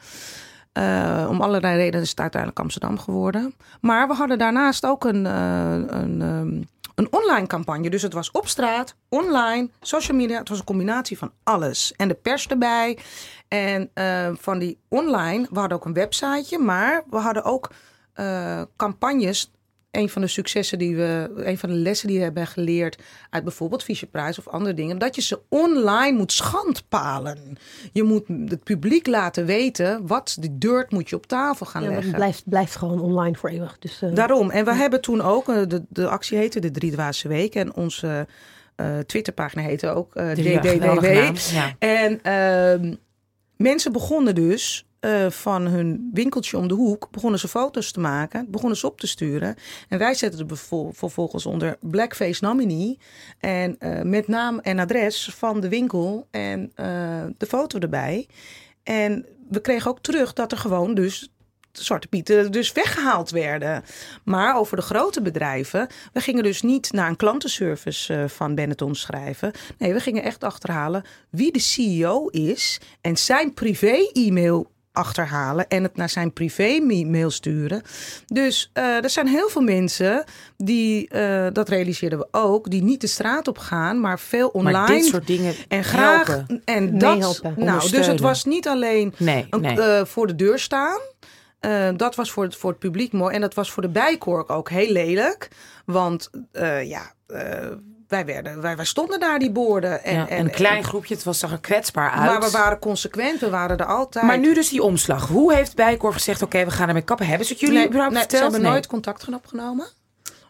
Eh, 0.71 1.27
om 1.29 1.41
allerlei 1.41 1.75
redenen 1.77 2.01
is 2.01 2.09
het 2.09 2.19
uiteindelijk 2.19 2.61
Amsterdam 2.61 2.97
geworden. 2.99 3.53
Maar 3.81 4.07
we 4.07 4.13
hadden 4.13 4.37
daarnaast 4.37 4.85
ook 4.85 5.03
een, 5.03 5.25
eh, 5.25 5.71
een, 5.87 6.21
ehm, 6.21 6.61
een 6.95 7.07
online 7.11 7.47
campagne. 7.47 7.89
Dus 7.89 8.01
het 8.01 8.13
was 8.13 8.31
op 8.31 8.47
straat, 8.47 8.95
online, 9.09 9.69
social 9.81 10.17
media. 10.17 10.39
Het 10.39 10.49
was 10.49 10.59
een 10.59 10.65
combinatie 10.65 11.17
van 11.17 11.31
alles. 11.43 11.93
En 11.95 12.07
de 12.07 12.13
pers 12.13 12.47
erbij. 12.47 12.97
En 13.47 13.89
eh, 13.93 14.29
van 14.33 14.59
die 14.59 14.79
online, 14.87 15.47
we 15.51 15.59
hadden 15.59 15.77
ook 15.77 15.85
een 15.85 15.93
websiteje. 15.93 16.57
Maar 16.57 17.03
we 17.09 17.17
hadden 17.17 17.43
ook 17.43 17.71
eh, 18.13 18.61
campagnes. 18.77 19.51
Een 19.93 20.09
van 20.09 20.21
de 20.21 20.27
successen 20.27 20.77
die 20.77 20.95
we, 20.95 21.31
een 21.35 21.57
van 21.57 21.69
de 21.69 21.75
lessen 21.75 22.07
die 22.07 22.17
we 22.17 22.23
hebben 22.23 22.47
geleerd 22.47 23.01
uit 23.29 23.43
bijvoorbeeld 23.43 23.83
Fisher 23.83 24.07
Price 24.07 24.39
of 24.39 24.47
andere 24.47 24.73
dingen, 24.73 24.97
dat 24.97 25.15
je 25.15 25.21
ze 25.21 25.39
online 25.49 26.17
moet 26.17 26.31
schandpalen. 26.31 27.57
Je 27.91 28.03
moet 28.03 28.23
het 28.27 28.63
publiek 28.63 29.07
laten 29.07 29.45
weten 29.45 30.07
wat 30.07 30.37
de 30.39 30.57
dirt 30.57 30.91
moet 30.91 31.09
je 31.09 31.15
op 31.15 31.25
tafel 31.25 31.65
gaan 31.65 31.83
Ja, 31.83 31.87
leggen. 31.89 32.07
het 32.07 32.15
blijft, 32.15 32.43
blijft 32.49 32.75
gewoon 32.75 32.99
online 32.99 33.35
voor 33.35 33.49
eeuwig. 33.49 33.79
Dus, 33.79 34.01
eh, 34.01 34.13
Daarom. 34.15 34.51
En 34.51 34.65
we 34.65 34.73
hebben 34.73 35.01
toen 35.01 35.21
ook, 35.21 35.49
eh, 35.49 35.61
de, 35.67 35.83
de 35.89 36.07
actie 36.07 36.37
heette 36.37 36.59
de 36.59 36.71
Drie 36.71 36.91
Dwaze 36.91 37.27
Week. 37.27 37.55
En 37.55 37.73
onze 37.75 38.27
eh, 38.75 38.99
Twitterpagina 38.99 39.61
heette 39.61 39.89
ook 39.89 40.15
naam. 40.15 40.33
DDWW. 40.33 41.35
Ja. 41.53 41.75
En 41.79 42.21
ehm, 42.21 42.95
mensen 43.57 43.91
begonnen 43.91 44.35
dus 44.35 44.85
eh, 45.03 45.29
van 45.29 45.61
hun 45.67 46.09
winkeltje 46.13 46.57
om 46.57 46.67
de 46.67 46.73
hoek, 46.73 47.07
begonnen 47.11 47.39
ze 47.39 47.47
foto's 47.47 47.91
te 47.91 47.99
maken, 47.99 48.51
begonnen 48.51 48.77
ze 48.77 48.87
op 48.87 48.99
te 48.99 49.07
sturen. 49.07 49.55
En 49.89 49.99
wij 49.99 50.13
zetten 50.13 50.47
bevo- 50.47 50.91
vervolgens 50.93 51.45
onder 51.45 51.77
Blackface 51.81 52.43
Nominee. 52.43 52.99
En 53.39 53.75
eh, 53.79 54.01
met 54.01 54.27
naam 54.27 54.59
en 54.59 54.79
adres 54.79 55.29
van 55.35 55.59
de 55.59 55.69
winkel 55.69 56.27
en 56.31 56.71
eh, 56.75 56.85
de 57.37 57.45
foto 57.45 57.79
erbij. 57.79 58.27
En 58.83 59.25
we 59.49 59.61
kregen 59.61 59.91
ook 59.91 59.99
terug 59.99 60.33
dat 60.33 60.51
er 60.51 60.57
gewoon 60.57 60.93
dus 60.93 61.33
Zwarte 61.71 62.07
Pieten 62.07 62.51
dus 62.51 62.71
weggehaald 62.71 63.29
werden. 63.29 63.83
Maar 64.23 64.57
over 64.57 64.77
de 64.77 64.83
grote 64.83 65.21
bedrijven, 65.21 65.87
we 66.13 66.19
gingen 66.19 66.43
dus 66.43 66.61
niet 66.61 66.91
naar 66.91 67.09
een 67.09 67.15
klantenservice 67.15 68.25
van 68.27 68.55
Benetton 68.55 68.95
schrijven. 68.95 69.51
Nee, 69.77 69.93
we 69.93 69.99
gingen 69.99 70.23
echt 70.23 70.43
achterhalen 70.43 71.03
wie 71.29 71.51
de 71.51 71.59
CEO 71.59 72.27
is 72.27 72.81
en 73.01 73.17
zijn 73.17 73.53
privé-e-mail 73.53 74.71
achterhalen 74.93 75.67
en 75.67 75.83
het 75.83 75.95
naar 75.95 76.09
zijn 76.09 76.33
privé-mail 76.33 77.31
sturen. 77.31 77.81
Dus 78.25 78.69
eh, 78.73 79.03
er 79.03 79.09
zijn 79.09 79.27
heel 79.27 79.49
veel 79.49 79.61
mensen 79.61 80.23
die, 80.57 81.07
eh, 81.09 81.47
dat 81.53 81.69
realiseerden 81.69 82.19
we 82.19 82.27
ook, 82.31 82.69
die 82.69 82.83
niet 82.83 83.01
de 83.01 83.07
straat 83.07 83.47
op 83.47 83.57
gaan, 83.57 83.99
maar 83.99 84.19
veel 84.19 84.47
online. 84.47 84.77
Maar 84.77 84.87
dit 84.87 85.05
soort 85.05 85.27
dingen 85.27 85.53
en 85.67 85.83
graag 85.83 86.27
helpen. 86.27 86.61
en 86.65 86.97
dat 86.97 87.13
Meehelpen. 87.13 87.53
nou 87.57 87.89
dus 87.89 88.07
het 88.07 88.19
was 88.19 88.45
niet 88.45 88.67
alleen 88.67 89.13
Nee, 89.17 89.47
een, 89.49 89.61
nee. 89.61 89.81
eh, 89.81 90.05
voor 90.05 90.27
de 90.27 90.35
deur 90.35 90.59
staan. 90.59 90.99
Eh, 91.63 91.89
dat 91.95 92.15
was 92.15 92.31
voor 92.31 92.43
het, 92.43 92.55
voor 92.55 92.69
het 92.69 92.79
publiek 92.79 93.11
mooi. 93.11 93.35
En 93.35 93.41
dat 93.41 93.53
was 93.53 93.71
voor 93.71 93.81
de 93.81 93.89
bijkork 93.89 94.49
ook 94.49 94.69
heel 94.69 94.91
lelijk. 94.91 95.47
Want 95.85 96.29
eh, 96.51 96.89
ja, 96.89 97.11
eh, 97.27 97.67
wij, 98.07 98.25
werden, 98.25 98.61
wij, 98.61 98.75
wij 98.75 98.85
stonden 98.85 99.19
daar 99.19 99.39
die 99.39 99.51
borden. 99.51 100.03
En, 100.03 100.15
ja, 100.15 100.29
en, 100.29 100.45
een 100.45 100.51
klein 100.51 100.83
groepje, 100.83 101.13
het 101.13 101.23
was, 101.23 101.39
zag 101.39 101.51
er 101.51 101.59
kwetsbaar 101.59 102.11
uit. 102.11 102.31
Maar 102.31 102.41
we 102.41 102.57
waren 102.57 102.79
consequent, 102.79 103.39
we 103.39 103.49
waren 103.49 103.77
er 103.77 103.85
altijd. 103.85 104.25
Maar 104.25 104.39
nu 104.39 104.53
dus 104.53 104.69
die 104.69 104.83
omslag. 104.83 105.27
Hoe 105.27 105.53
heeft 105.53 105.75
Bijkorf 105.75 106.13
gezegd, 106.13 106.41
oké, 106.41 106.65
we 106.65 106.71
gaan 106.71 106.87
ermee 106.87 107.03
kappen? 107.03 107.27
Hebben 107.27 107.47
ze 107.47 107.51
het 107.51 107.61
jullie 107.61 107.77
nee, 107.77 107.87
überhaupt 107.87 108.13
nee, 108.13 108.23
ze 108.23 108.29
verteld? 108.29 108.51
hebben 108.51 108.69
Nee. 108.69 108.71
nooit 108.71 108.87
contact 108.87 109.33
opgenomen. 109.33 109.87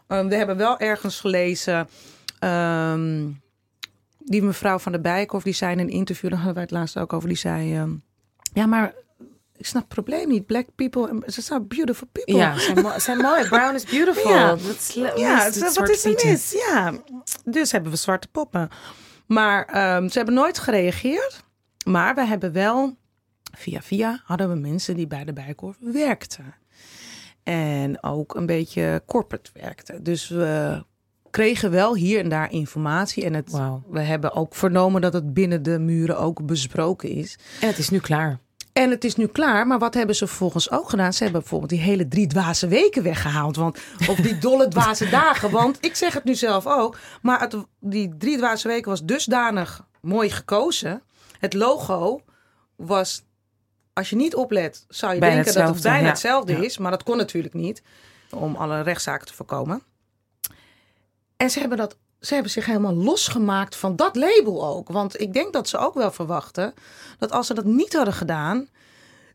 Um, 0.08 0.28
we 0.28 0.34
hebben 0.34 0.56
wel 0.56 0.78
ergens 0.78 1.20
gelezen. 1.20 1.88
ehm, 2.38 3.28
die 4.18 4.42
mevrouw 4.42 4.78
van 4.78 4.92
de 4.92 5.00
Bijkorf, 5.00 5.42
die 5.42 5.54
zei 5.54 5.72
in 5.72 5.78
een 5.78 5.88
interview, 5.88 6.30
daar 6.30 6.38
hadden 6.38 6.54
wij 6.54 6.62
het 6.62 6.72
laatst 6.72 6.98
ook 6.98 7.12
over, 7.12 7.28
die 7.28 7.38
zei: 7.38 7.76
ehm, 7.76 7.90
Ja, 8.52 8.66
maar 8.66 8.94
ik 9.56 9.66
snap 9.66 9.82
het 9.82 9.92
probleem 9.92 10.28
niet. 10.28 10.46
Black 10.46 10.66
people, 10.74 11.22
ze 11.26 11.40
zijn 11.40 11.68
beautiful 11.68 12.06
people. 12.12 12.34
Ja, 12.36 12.58
zijn, 12.58 12.82
mo- 12.82 12.98
zijn 12.98 13.18
mooi. 13.18 13.48
Brown 13.48 13.74
is 13.74 13.84
beautiful. 13.84 14.30
Ja. 14.30 14.48
Dat 14.50 14.60
is 14.60 14.94
le- 14.94 15.12
Ja, 15.16 15.44
wat 15.44 15.88
is 15.88 16.04
er 16.04 16.10
mis? 16.24 16.52
Ja, 16.68 16.92
dus 17.44 17.72
hebben 17.72 17.90
we 17.90 17.96
zwarte 17.96 18.28
poppen. 18.28 18.68
Maar 19.26 19.64
ehm, 19.64 20.08
ze 20.08 20.16
hebben 20.16 20.34
nooit 20.34 20.58
gereageerd. 20.58 21.42
Maar 21.84 22.14
we 22.14 22.24
hebben 22.26 22.52
wel, 22.52 22.96
via 23.58 23.82
via, 23.82 24.20
hadden 24.24 24.48
we 24.48 24.54
mensen 24.54 24.96
die 24.96 25.06
bij 25.06 25.24
de 25.24 25.32
Bijkorf 25.32 25.76
werkten. 25.80 26.54
En 27.42 28.02
ook 28.02 28.34
een 28.34 28.46
beetje 28.46 29.02
corporate 29.06 29.50
werkten. 29.54 30.02
Dus 30.02 30.28
we 30.28 30.82
kregen 31.30 31.70
wel 31.70 31.94
hier 31.94 32.18
en 32.20 32.28
daar 32.28 32.50
informatie. 32.52 33.24
En 33.24 33.34
het, 33.34 33.50
we 33.90 34.00
hebben 34.00 34.32
ook 34.32 34.54
vernomen 34.54 35.00
dat 35.00 35.12
het 35.12 35.34
binnen 35.34 35.62
de 35.62 35.78
muren 35.78 36.18
ook 36.18 36.46
besproken 36.46 37.08
is. 37.08 37.38
En 37.60 37.68
het 37.68 37.78
is 37.78 37.88
nu 37.90 37.98
klaar. 37.98 38.38
En 38.74 38.90
het 38.90 39.04
is 39.04 39.16
nu 39.16 39.26
klaar, 39.26 39.66
maar 39.66 39.78
wat 39.78 39.94
hebben 39.94 40.14
ze 40.16 40.26
vervolgens 40.26 40.70
ook 40.70 40.88
gedaan? 40.88 41.12
Ze 41.12 41.22
hebben 41.22 41.40
bijvoorbeeld 41.40 41.70
die 41.70 41.80
hele 41.80 42.08
drie 42.08 42.26
dwaze 42.26 42.68
weken 42.68 43.02
weggehaald. 43.02 43.56
Want, 43.56 43.78
of 44.08 44.16
die 44.16 44.38
dolle 44.38 44.68
dwaze 44.68 45.08
dagen. 45.08 45.50
Want 45.50 45.78
ik 45.80 45.96
zeg 45.96 46.14
het 46.14 46.24
nu 46.24 46.34
zelf 46.34 46.66
ook. 46.66 46.98
Maar 47.22 47.40
het, 47.40 47.56
die 47.80 48.16
drie 48.18 48.36
dwaze 48.36 48.68
weken 48.68 48.90
was 48.90 49.04
dusdanig 49.04 49.86
mooi 50.00 50.30
gekozen. 50.30 51.02
Het 51.38 51.54
logo 51.54 52.20
was, 52.76 53.22
als 53.92 54.10
je 54.10 54.16
niet 54.16 54.34
oplet, 54.34 54.84
zou 54.88 55.14
je 55.14 55.20
Bijna 55.20 55.34
denken 55.34 55.54
dat 55.62 55.74
het 55.74 55.82
bijna 55.82 55.98
ja. 55.98 56.08
hetzelfde 56.08 56.52
Ja. 56.52 56.62
is. 56.62 56.78
Maar 56.78 56.90
dat 56.90 57.02
kon 57.02 57.16
natuurlijk 57.16 57.54
niet. 57.54 57.82
Om 58.30 58.56
alle 58.56 58.80
rechtszaken 58.80 59.26
te 59.26 59.34
voorkomen. 59.34 59.82
En 61.36 61.50
ze 61.50 61.60
hebben, 61.60 61.78
dat, 61.78 61.96
ze 62.26 62.34
hebben 62.34 62.52
zich 62.52 62.66
helemaal 62.66 62.94
losgemaakt 62.94 63.76
van 63.76 63.96
dat 63.96 64.16
label 64.16 64.66
ook. 64.66 64.88
Want 64.88 65.20
ik 65.20 65.32
denk 65.32 65.52
dat 65.52 65.68
ze 65.68 65.78
ook 65.78 65.94
wel 65.94 66.12
verwachten 66.12 66.74
dat 67.18 67.32
als 67.32 67.46
ze 67.46 67.54
dat 67.54 67.64
niet 67.64 67.92
hadden 67.94 68.14
gedaan, 68.14 68.68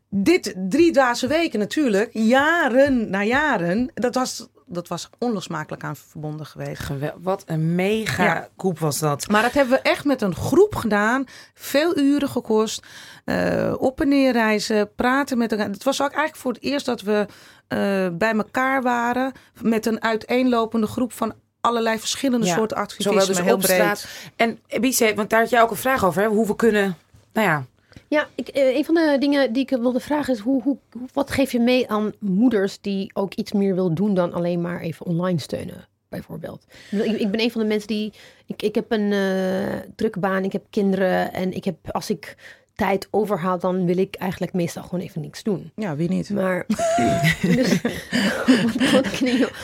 dit 0.08 0.54
drie 0.56 0.92
dagen 0.92 1.28
weken 1.28 1.58
natuurlijk, 1.58 2.10
jaren 2.12 3.10
na 3.10 3.22
jaren, 3.24 3.90
dat 3.94 4.14
was, 4.14 4.48
dat 4.66 4.88
was 4.88 5.08
onlosmakelijk 5.18 5.84
aan 5.84 5.96
verbonden 5.96 6.46
geweest. 6.46 6.80
Gewel- 6.82 7.18
wat 7.20 7.42
een 7.46 7.74
mega 7.74 8.24
Ja. 8.24 8.48
koep 8.56 8.78
was 8.78 8.98
dat. 8.98 9.28
Maar 9.28 9.42
dat 9.42 9.52
hebben 9.52 9.74
we 9.74 9.80
echt 9.90 10.04
met 10.04 10.22
een 10.22 10.34
groep 10.34 10.74
gedaan. 10.74 11.24
Veel 11.54 11.98
uren 11.98 12.28
gekost. 12.28 12.86
eh, 13.24 13.74
op 13.78 14.00
en 14.00 14.08
neer 14.08 14.32
reizen. 14.32 14.94
Praten 14.94 15.38
met 15.38 15.52
elkaar. 15.52 15.68
Het 15.70 15.84
was 15.84 16.02
ook 16.02 16.08
eigenlijk 16.10 16.36
voor 16.36 16.52
het 16.52 16.62
eerst 16.62 16.86
dat 16.86 17.00
we 17.00 17.26
eh, 17.68 17.78
bij 18.12 18.32
elkaar 18.36 18.82
waren. 18.82 19.32
Met 19.62 19.86
een 19.86 20.02
uiteenlopende 20.02 20.86
groep 20.86 21.12
van 21.12 21.34
allerlei 21.60 21.98
verschillende 21.98 22.46
Ja, 22.46 22.54
soorten 22.54 22.76
Zowel 22.76 22.88
activisme. 22.88 23.26
dus 23.34 23.40
heel 23.44 23.54
op 23.54 23.60
breed. 23.60 23.76
straat. 23.76 24.06
En 24.36 24.58
Bice, 24.80 25.12
want 25.14 25.30
daar 25.30 25.40
had 25.40 25.50
jij 25.50 25.62
ook 25.62 25.70
een 25.70 25.76
vraag 25.76 26.04
over. 26.04 26.22
Hè? 26.22 26.28
Hoe 26.28 26.46
we 26.46 26.56
kunnen, 26.56 26.96
nou 27.32 27.46
ja, 27.48 27.64
Ja, 28.08 28.28
ik, 28.34 28.48
eh, 28.48 28.76
een 28.76 28.84
van 28.84 28.94
de 28.94 29.16
dingen 29.20 29.52
die 29.52 29.62
ik 29.62 29.70
wilde 29.70 30.00
vragen 30.00 30.34
is: 30.34 30.40
hoe, 30.40 30.62
hoe, 30.62 30.76
wat 31.12 31.30
geef 31.30 31.52
je 31.52 31.60
mee 31.60 31.88
aan 31.90 32.12
moeders 32.18 32.80
die 32.80 33.10
ook 33.14 33.34
iets 33.34 33.52
meer 33.52 33.74
wil 33.74 33.94
doen 33.94 34.14
dan 34.14 34.32
alleen 34.32 34.60
maar 34.60 34.80
even 34.80 35.06
online 35.06 35.38
steunen, 35.40 35.88
bijvoorbeeld? 36.08 36.64
Ik, 36.90 37.30
ben 37.30 37.40
een 37.40 37.50
van 37.50 37.60
de 37.60 37.66
mensen 37.66 37.88
die. 37.88 38.12
Ik, 38.46 38.62
ik 38.62 38.74
heb 38.74 38.92
een 38.92 39.12
eh, 39.12 39.78
drukke 39.96 40.18
baan, 40.18 40.44
ik 40.44 40.52
heb 40.52 40.64
kinderen 40.70 41.32
en 41.32 41.52
ik 41.52 41.64
heb, 41.64 41.76
als 41.90 42.10
ik 42.10 42.36
tijd 42.80 43.08
overhaal, 43.10 43.58
dan 43.58 43.86
wil 43.86 43.98
ik 43.98 44.14
eigenlijk 44.14 44.52
meestal 44.52 44.82
gewoon 44.82 45.00
even 45.00 45.20
niks 45.20 45.42
doen. 45.42 45.72
Ja, 45.76 45.96
wie 45.96 46.08
niet? 46.08 46.30
Maar. 46.30 46.66
dus, 47.56 47.80
wat, 47.82 48.92
wat 48.92 49.18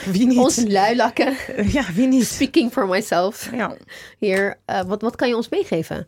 Wie 0.05 0.27
niet? 0.27 0.39
ons 0.39 0.65
luilakken, 0.67 1.35
Ja, 1.67 1.85
wie 1.95 2.07
niet? 2.07 2.25
speaking 2.27 2.73
for 2.73 2.87
myself 2.89 3.51
Ja. 3.53 3.77
hier, 4.19 4.59
eh, 4.65 4.83
wat, 4.83 5.03
wat 5.03 5.17
kan 5.17 5.29
je 5.29 5.37
ons 5.37 5.49
meegeven? 5.49 6.07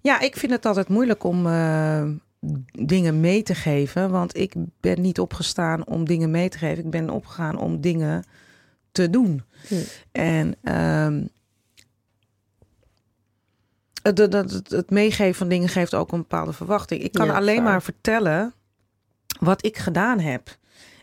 Ja, 0.00 0.20
ik 0.20 0.36
vind 0.36 0.52
het 0.52 0.66
altijd 0.66 0.88
moeilijk 0.88 1.24
om 1.24 1.46
eh, 1.46 2.04
dingen 2.72 3.20
mee 3.20 3.42
te 3.42 3.54
geven. 3.54 4.10
Want 4.10 4.36
ik 4.36 4.52
ben 4.80 5.00
niet 5.00 5.20
opgestaan 5.20 5.86
om 5.86 6.04
dingen 6.04 6.30
mee 6.30 6.48
te 6.48 6.58
geven. 6.58 6.84
Ik 6.84 6.90
ben 6.90 7.10
opgegaan 7.10 7.58
om 7.58 7.80
dingen 7.80 8.24
te 8.92 9.10
doen. 9.10 9.42
Hm. 9.68 9.74
En 10.12 10.54
ehm, 10.62 11.22
het, 14.16 14.32
het, 14.32 14.70
het, 14.70 14.90
meegeven 14.90 15.34
van 15.34 15.48
dingen 15.48 15.68
geeft 15.68 15.94
ook 15.94 16.12
een 16.12 16.18
bepaalde 16.18 16.52
verwachting. 16.52 17.02
Ik 17.02 17.12
kan 17.12 17.26
Ja, 17.26 17.36
alleen 17.36 17.62
waar. 17.62 17.64
maar 17.64 17.82
vertellen 17.82 18.52
wat 19.40 19.64
ik 19.64 19.76
gedaan 19.76 20.20
heb. 20.20 20.56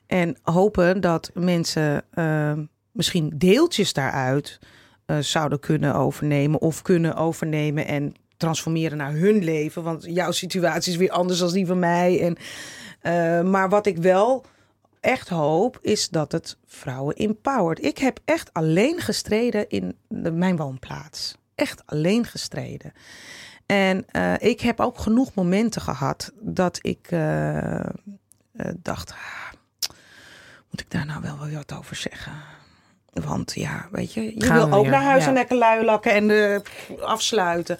En 0.07 0.37
hopen 0.41 1.01
dat 1.01 1.31
mensen 1.33 2.03
ehm, 2.13 2.63
misschien 2.91 3.31
deeltjes 3.35 3.93
daaruit 3.93 4.59
eh, 5.05 5.17
zouden 5.17 5.59
kunnen 5.59 5.95
overnemen. 5.95 6.61
Of 6.61 6.81
kunnen 6.81 7.15
overnemen 7.15 7.87
en 7.87 8.13
transformeren 8.37 8.97
naar 8.97 9.13
hun 9.13 9.43
leven. 9.43 9.83
Want 9.83 10.05
jouw 10.07 10.31
situatie 10.31 10.91
is 10.91 10.97
weer 10.97 11.11
anders 11.11 11.39
dan 11.39 11.51
die 11.51 11.65
van 11.65 11.79
mij. 11.79 12.21
En, 12.21 12.37
eh, 13.01 13.49
maar 13.49 13.69
wat 13.69 13.85
ik 13.85 13.97
wel 13.97 14.45
echt 14.99 15.29
hoop, 15.29 15.79
is 15.81 16.09
dat 16.09 16.31
het 16.31 16.57
vrouwen 16.65 17.15
empowert. 17.15 17.83
Ik 17.85 17.97
heb 17.97 18.19
echt 18.25 18.53
alleen 18.53 18.99
gestreden 18.99 19.69
in 19.69 19.95
de, 20.07 20.31
mijn 20.31 20.55
woonplaats. 20.55 21.35
Echt 21.55 21.83
alleen 21.85 22.25
gestreden. 22.25 22.93
En 23.65 24.05
eh, 24.11 24.33
ik 24.37 24.61
heb 24.61 24.79
ook 24.79 24.97
genoeg 24.97 25.33
momenten 25.33 25.81
gehad 25.81 26.31
dat 26.39 26.79
ik 26.81 27.07
eh, 27.09 27.79
eh, 27.79 27.85
dacht, 28.77 29.11
ah, 29.11 29.53
moet 30.69 30.81
ik 30.81 30.91
daar 30.91 31.05
nou 31.05 31.21
wel 31.21 31.49
wat 31.49 31.73
over 31.73 31.95
zeggen? 31.95 32.33
Want 33.23 33.53
ja, 33.53 33.87
weet 33.91 34.13
je, 34.13 34.21
je 34.35 34.45
Gaan 34.45 34.57
wil 34.57 34.69
we 34.69 34.75
ook 34.75 34.87
naar 34.87 35.03
huis 35.03 35.21
ja. 35.23 35.27
en 35.27 35.33
lekker 35.33 35.57
lui 35.57 35.85
lakken 35.85 36.11
en 36.11 36.29
eh, 36.29 36.59
afsluiten. 37.01 37.77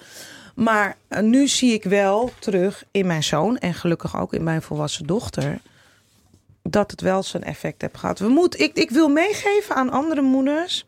Maar 0.54 0.96
nu 1.20 1.48
zie 1.48 1.72
ik 1.72 1.84
wel 1.84 2.32
terug 2.38 2.84
in 2.90 3.06
mijn 3.06 3.22
zoon 3.22 3.58
en 3.58 3.74
gelukkig 3.74 4.16
ook 4.20 4.32
in 4.34 4.44
mijn 4.44 4.62
volwassen 4.62 5.06
dochter 5.06 5.58
dat 6.62 6.90
het 6.90 7.00
wel 7.00 7.22
zijn 7.22 7.44
effect 7.44 7.80
heeft 7.82 7.96
gehad. 7.96 8.18
We 8.18 8.28
moeten, 8.28 8.60
ik, 8.60 8.74
ik 8.74 8.90
wil 8.90 9.08
meegeven 9.08 9.74
aan 9.74 9.90
andere 9.90 10.22
moeders, 10.22 10.86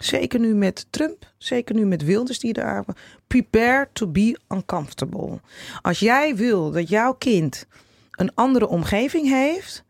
zeker 0.00 0.40
nu 0.40 0.54
met 0.54 0.86
Trump, 0.90 1.32
zeker 1.38 1.74
nu 1.74 1.86
met 1.86 2.04
Wilders 2.04 2.38
die 2.38 2.52
daar. 2.52 2.84
Prepare 3.26 3.88
to 3.92 4.06
be 4.06 4.38
uncomfortable. 4.48 5.40
Als 5.82 5.98
jij 5.98 6.36
wil 6.36 6.70
dat 6.70 6.88
jouw 6.88 7.12
kind 7.12 7.66
een 8.10 8.34
andere 8.34 8.68
omgeving 8.68 9.28
heeft, 9.28 9.84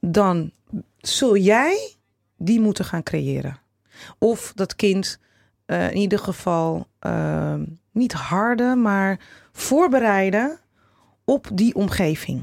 dan 0.00 0.50
zul 0.96 1.36
jij 1.36 1.96
die 2.36 2.60
moeten 2.60 2.84
gaan 2.84 3.02
creëren. 3.02 3.58
Of 4.18 4.52
dat 4.54 4.76
kind 4.76 5.18
eh, 5.66 5.90
in 5.90 5.96
ieder 5.96 6.18
geval 6.18 6.86
eh, 6.98 7.54
niet 7.90 8.12
harden, 8.12 8.82
maar 8.82 9.20
voorbereiden 9.52 10.58
op 11.24 11.48
die 11.52 11.74
omgeving. 11.74 12.42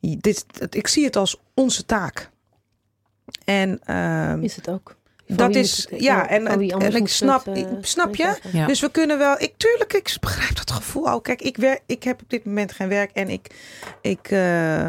Dit, 0.00 0.46
ik 0.70 0.86
zie 0.86 1.04
het 1.04 1.16
als 1.16 1.40
onze 1.54 1.84
taak. 1.84 2.30
En 3.44 3.80
ehm, 3.84 4.42
Is 4.42 4.56
het 4.56 4.68
ook? 4.70 4.96
Dat 5.36 5.54
is, 5.54 5.86
het- 5.90 6.00
ja, 6.02 6.28
en, 6.28 6.46
en, 6.46 6.94
ik 6.94 7.08
snap, 7.08 7.44
het, 7.44 7.56
eh, 7.56 7.64
snap 7.80 8.14
je? 8.14 8.38
Ja. 8.52 8.66
Dus 8.66 8.80
we 8.80 8.90
kunnen 8.90 9.18
wel, 9.18 9.34
ik, 9.40 9.52
tuurlijk, 9.56 9.92
ik 9.92 10.16
begrijp 10.20 10.56
dat 10.56 10.70
gevoel 10.70 11.10
ook. 11.10 11.24
Kijk, 11.24 11.42
ik, 11.42 11.56
werk, 11.56 11.80
ik 11.86 12.02
heb 12.02 12.22
op 12.22 12.30
dit 12.30 12.44
moment 12.44 12.72
geen 12.72 12.88
werk 12.88 13.10
en 13.14 13.28
ik, 13.28 13.54
ik 14.00 14.30
eh, 14.30 14.88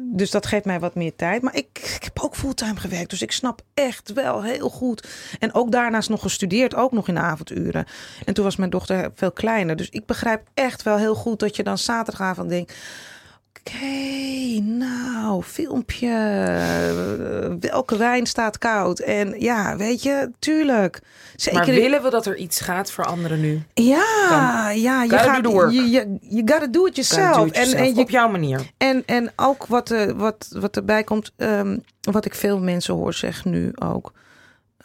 dus 0.00 0.30
dat 0.30 0.46
geeft 0.46 0.64
mij 0.64 0.80
wat 0.80 0.94
meer 0.94 1.16
tijd. 1.16 1.42
Maar 1.42 1.56
ik, 1.56 1.66
ik 1.96 2.04
heb 2.04 2.20
ook 2.20 2.36
fulltime 2.36 2.76
gewerkt, 2.80 3.10
dus 3.10 3.22
ik 3.22 3.32
snap 3.32 3.60
echt 3.74 4.12
wel 4.12 4.42
heel 4.42 4.68
goed. 4.70 5.08
En 5.38 5.54
ook 5.54 5.72
daarnaast 5.72 6.08
nog 6.08 6.20
gestudeerd, 6.22 6.74
ook 6.74 6.92
nog 6.92 7.08
in 7.08 7.14
de 7.14 7.20
avonduren. 7.20 7.84
En 8.24 8.34
toen 8.34 8.44
was 8.44 8.56
mijn 8.56 8.70
dochter 8.70 9.10
veel 9.14 9.32
kleiner, 9.32 9.76
dus 9.76 9.88
ik 9.88 10.06
begrijp 10.06 10.42
echt 10.54 10.82
wel 10.82 10.96
heel 10.96 11.14
goed 11.14 11.38
dat 11.40 11.56
je 11.56 11.62
dan 11.62 11.78
zaterdagavond 11.78 12.48
denkt. 12.48 12.74
Oké, 13.64 14.60
nou, 14.60 15.42
filmpje. 15.42 16.08
Welke 17.60 17.96
wijn 17.96 18.26
staat 18.26 18.58
koud? 18.58 18.98
En 18.98 19.34
ja, 19.40 19.76
weet 19.76 20.02
je, 20.02 20.30
tuurlijk. 20.38 21.00
Zeker 21.36 21.58
maar 21.58 21.68
willen 21.74 22.02
we 22.02 22.10
dat 22.10 22.26
er 22.26 22.36
iets 22.36 22.60
gaat 22.60 22.90
veranderen 22.90 23.40
nu? 23.40 23.62
ja, 23.74 24.70
ja, 24.70 25.02
je 25.02 25.18
gaat, 25.18 25.42
do 25.42 25.50
the 25.50 25.56
work. 25.56 25.70
je, 25.72 25.90
je, 25.90 26.16
you 26.20 26.42
gotta 26.46 26.66
do 26.66 26.86
it 26.86 26.94
yourself. 26.96 27.36
do 27.36 27.44
it 27.44 27.52
En, 27.54 27.60
yourself, 27.60 27.88
en, 27.88 27.94
je, 27.94 28.00
op 28.00 28.10
jouw 28.10 28.28
manier. 28.28 28.70
en, 28.76 29.02
en 29.06 29.32
ook 29.36 29.66
wat, 29.66 29.90
eh, 29.90 30.10
wat, 30.10 30.48
wat 30.58 30.76
erbij 30.76 31.04
komt, 31.04 31.32
ehm, 31.36 31.78
wat 32.00 32.24
ik 32.24 32.34
veel 32.34 32.58
mensen 32.58 32.94
hoor 32.94 33.14
zeggen 33.14 33.50
nu 33.50 33.70
ook. 33.74 34.12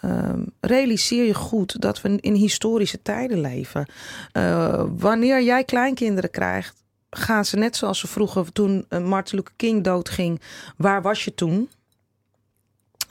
ehm, 0.01 0.41
realiseer 0.59 1.25
je 1.25 1.33
goed 1.33 1.81
dat 1.81 2.01
we 2.01 2.17
in 2.19 2.33
historische 2.33 3.01
tijden 3.01 3.41
leven. 3.41 3.85
Eh, 4.31 4.83
wanneer 4.97 5.41
jij 5.41 5.63
kleinkinderen 5.63 6.31
krijgt, 6.31 6.83
gaan 7.09 7.45
ze 7.45 7.57
net 7.57 7.75
zoals 7.75 7.99
ze 7.99 8.07
vroeger 8.07 8.51
toen 8.51 8.85
eh, 8.89 8.99
Martin 8.99 9.37
Luther 9.37 9.53
King 9.55 9.83
doodging. 9.83 10.41
Waar 10.77 11.01
was 11.01 11.23
je 11.25 11.33
toen? 11.33 11.69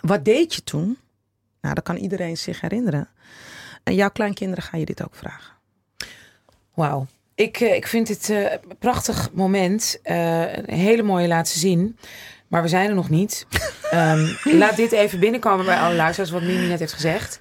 Wat 0.00 0.24
deed 0.24 0.54
je 0.54 0.64
toen? 0.64 0.98
Nou, 1.60 1.74
dat 1.74 1.84
kan 1.84 1.96
iedereen 1.96 2.36
zich 2.36 2.60
herinneren. 2.60 3.08
En 3.82 3.94
jouw 3.94 4.10
kleinkinderen 4.10 4.64
gaan 4.64 4.80
je 4.80 4.86
dit 4.86 5.04
ook 5.04 5.14
vragen. 5.14 5.52
Wauw. 6.74 7.06
Ik, 7.34 7.60
eh, 7.60 7.74
ik 7.74 7.86
vind 7.86 8.06
dit 8.06 8.30
eh, 8.30 8.52
een 8.52 8.78
prachtig 8.78 9.32
moment. 9.32 9.98
Een 10.02 10.74
hele 10.74 11.02
mooie 11.02 11.28
laatste 11.28 11.58
zin. 11.58 11.98
Maar 12.48 12.62
we 12.62 12.68
zijn 12.68 12.88
er 12.88 12.94
nog 12.94 13.10
niet. 13.10 13.46
Ehm, 13.90 14.34
laat 14.44 14.76
dit 14.76 14.92
even 14.92 15.20
binnenkomen 15.20 15.64
bij 15.64 15.78
alle 15.78 15.94
luisteraars, 15.94 16.30
wat 16.30 16.42
Mimi 16.42 16.66
net 16.66 16.78
heeft 16.78 16.92
gezegd. 16.92 17.40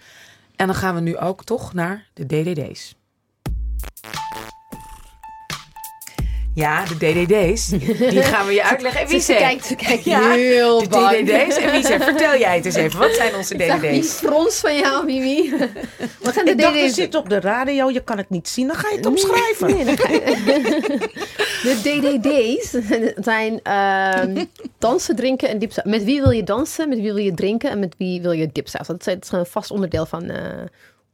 En 0.55 0.67
dan 0.67 0.75
gaan 0.75 0.95
we 0.95 1.01
nu 1.01 1.17
ook 1.17 1.43
toch 1.43 1.73
naar 1.73 2.07
de 2.13 2.25
DDD's. 2.25 2.95
Ja, 6.55 6.83
de 6.85 6.95
DDD's. 6.95 7.67
Die 7.67 8.21
gaan 8.31 8.45
we 8.45 8.53
je 8.53 8.63
uitleggen. 8.63 9.01
En 9.01 9.07
wie 9.07 9.19
Ze 9.19 9.33
kijkt, 9.33 9.65
ze 9.65 9.75
kijkt 9.75 10.03
Ja, 10.03 10.31
heel 10.31 10.79
de 10.81 10.87
bang. 10.89 11.09
DDD's. 11.29 11.57
En 11.57 11.71
wie 11.71 11.85
zegt, 11.85 12.03
vertel 12.03 12.37
jij 12.37 12.55
het 12.55 12.65
eens 12.65 12.75
even. 12.75 12.99
Wat 12.99 13.13
zijn 13.15 13.35
onze 13.35 13.53
Ik 13.55 13.61
zag 13.69 13.79
die 13.81 13.99
DDD's? 14.01 14.13
frons 14.13 14.55
van 14.59 14.77
jou, 14.77 15.05
Mimi. 15.05 15.53
Wat 16.21 16.33
zijn 16.33 16.45
de 16.45 16.51
Ik 16.51 16.57
dacht, 16.59 16.73
je 16.75 16.79
DDD's? 16.81 16.93
zit 16.95 17.15
op 17.15 17.29
de 17.29 17.39
radio, 17.39 17.89
je 17.91 18.03
kan 18.03 18.17
het 18.17 18.29
niet 18.29 18.47
zien, 18.47 18.67
dan 18.67 18.75
ga 18.75 18.89
je 18.89 18.95
het 18.95 19.05
omschrijven. 19.05 19.67
Nee, 19.75 19.85
dan 19.85 19.97
ga 19.97 20.11
je- 20.11 21.09
De 21.63 21.79
DDD's 21.81 22.77
zijn 23.25 23.59
ehm, 23.63 24.45
dansen, 24.77 25.15
drinken 25.15 25.49
en 25.49 25.59
dipsaus. 25.59 25.83
Met 25.85 26.03
wie 26.03 26.21
wil 26.21 26.31
je 26.31 26.43
dansen, 26.43 26.89
met 26.89 26.97
wie 26.99 27.13
wil 27.13 27.23
je 27.23 27.33
drinken 27.33 27.69
en 27.69 27.79
met 27.79 27.95
wie 27.97 28.21
wil 28.21 28.31
je 28.31 28.49
dipsaus? 28.51 28.87
Dat 28.87 29.07
is, 29.07 29.31
een 29.31 29.45
vast 29.45 29.71
onderdeel 29.71 30.05
van 30.05 30.29
eh, 30.29 30.41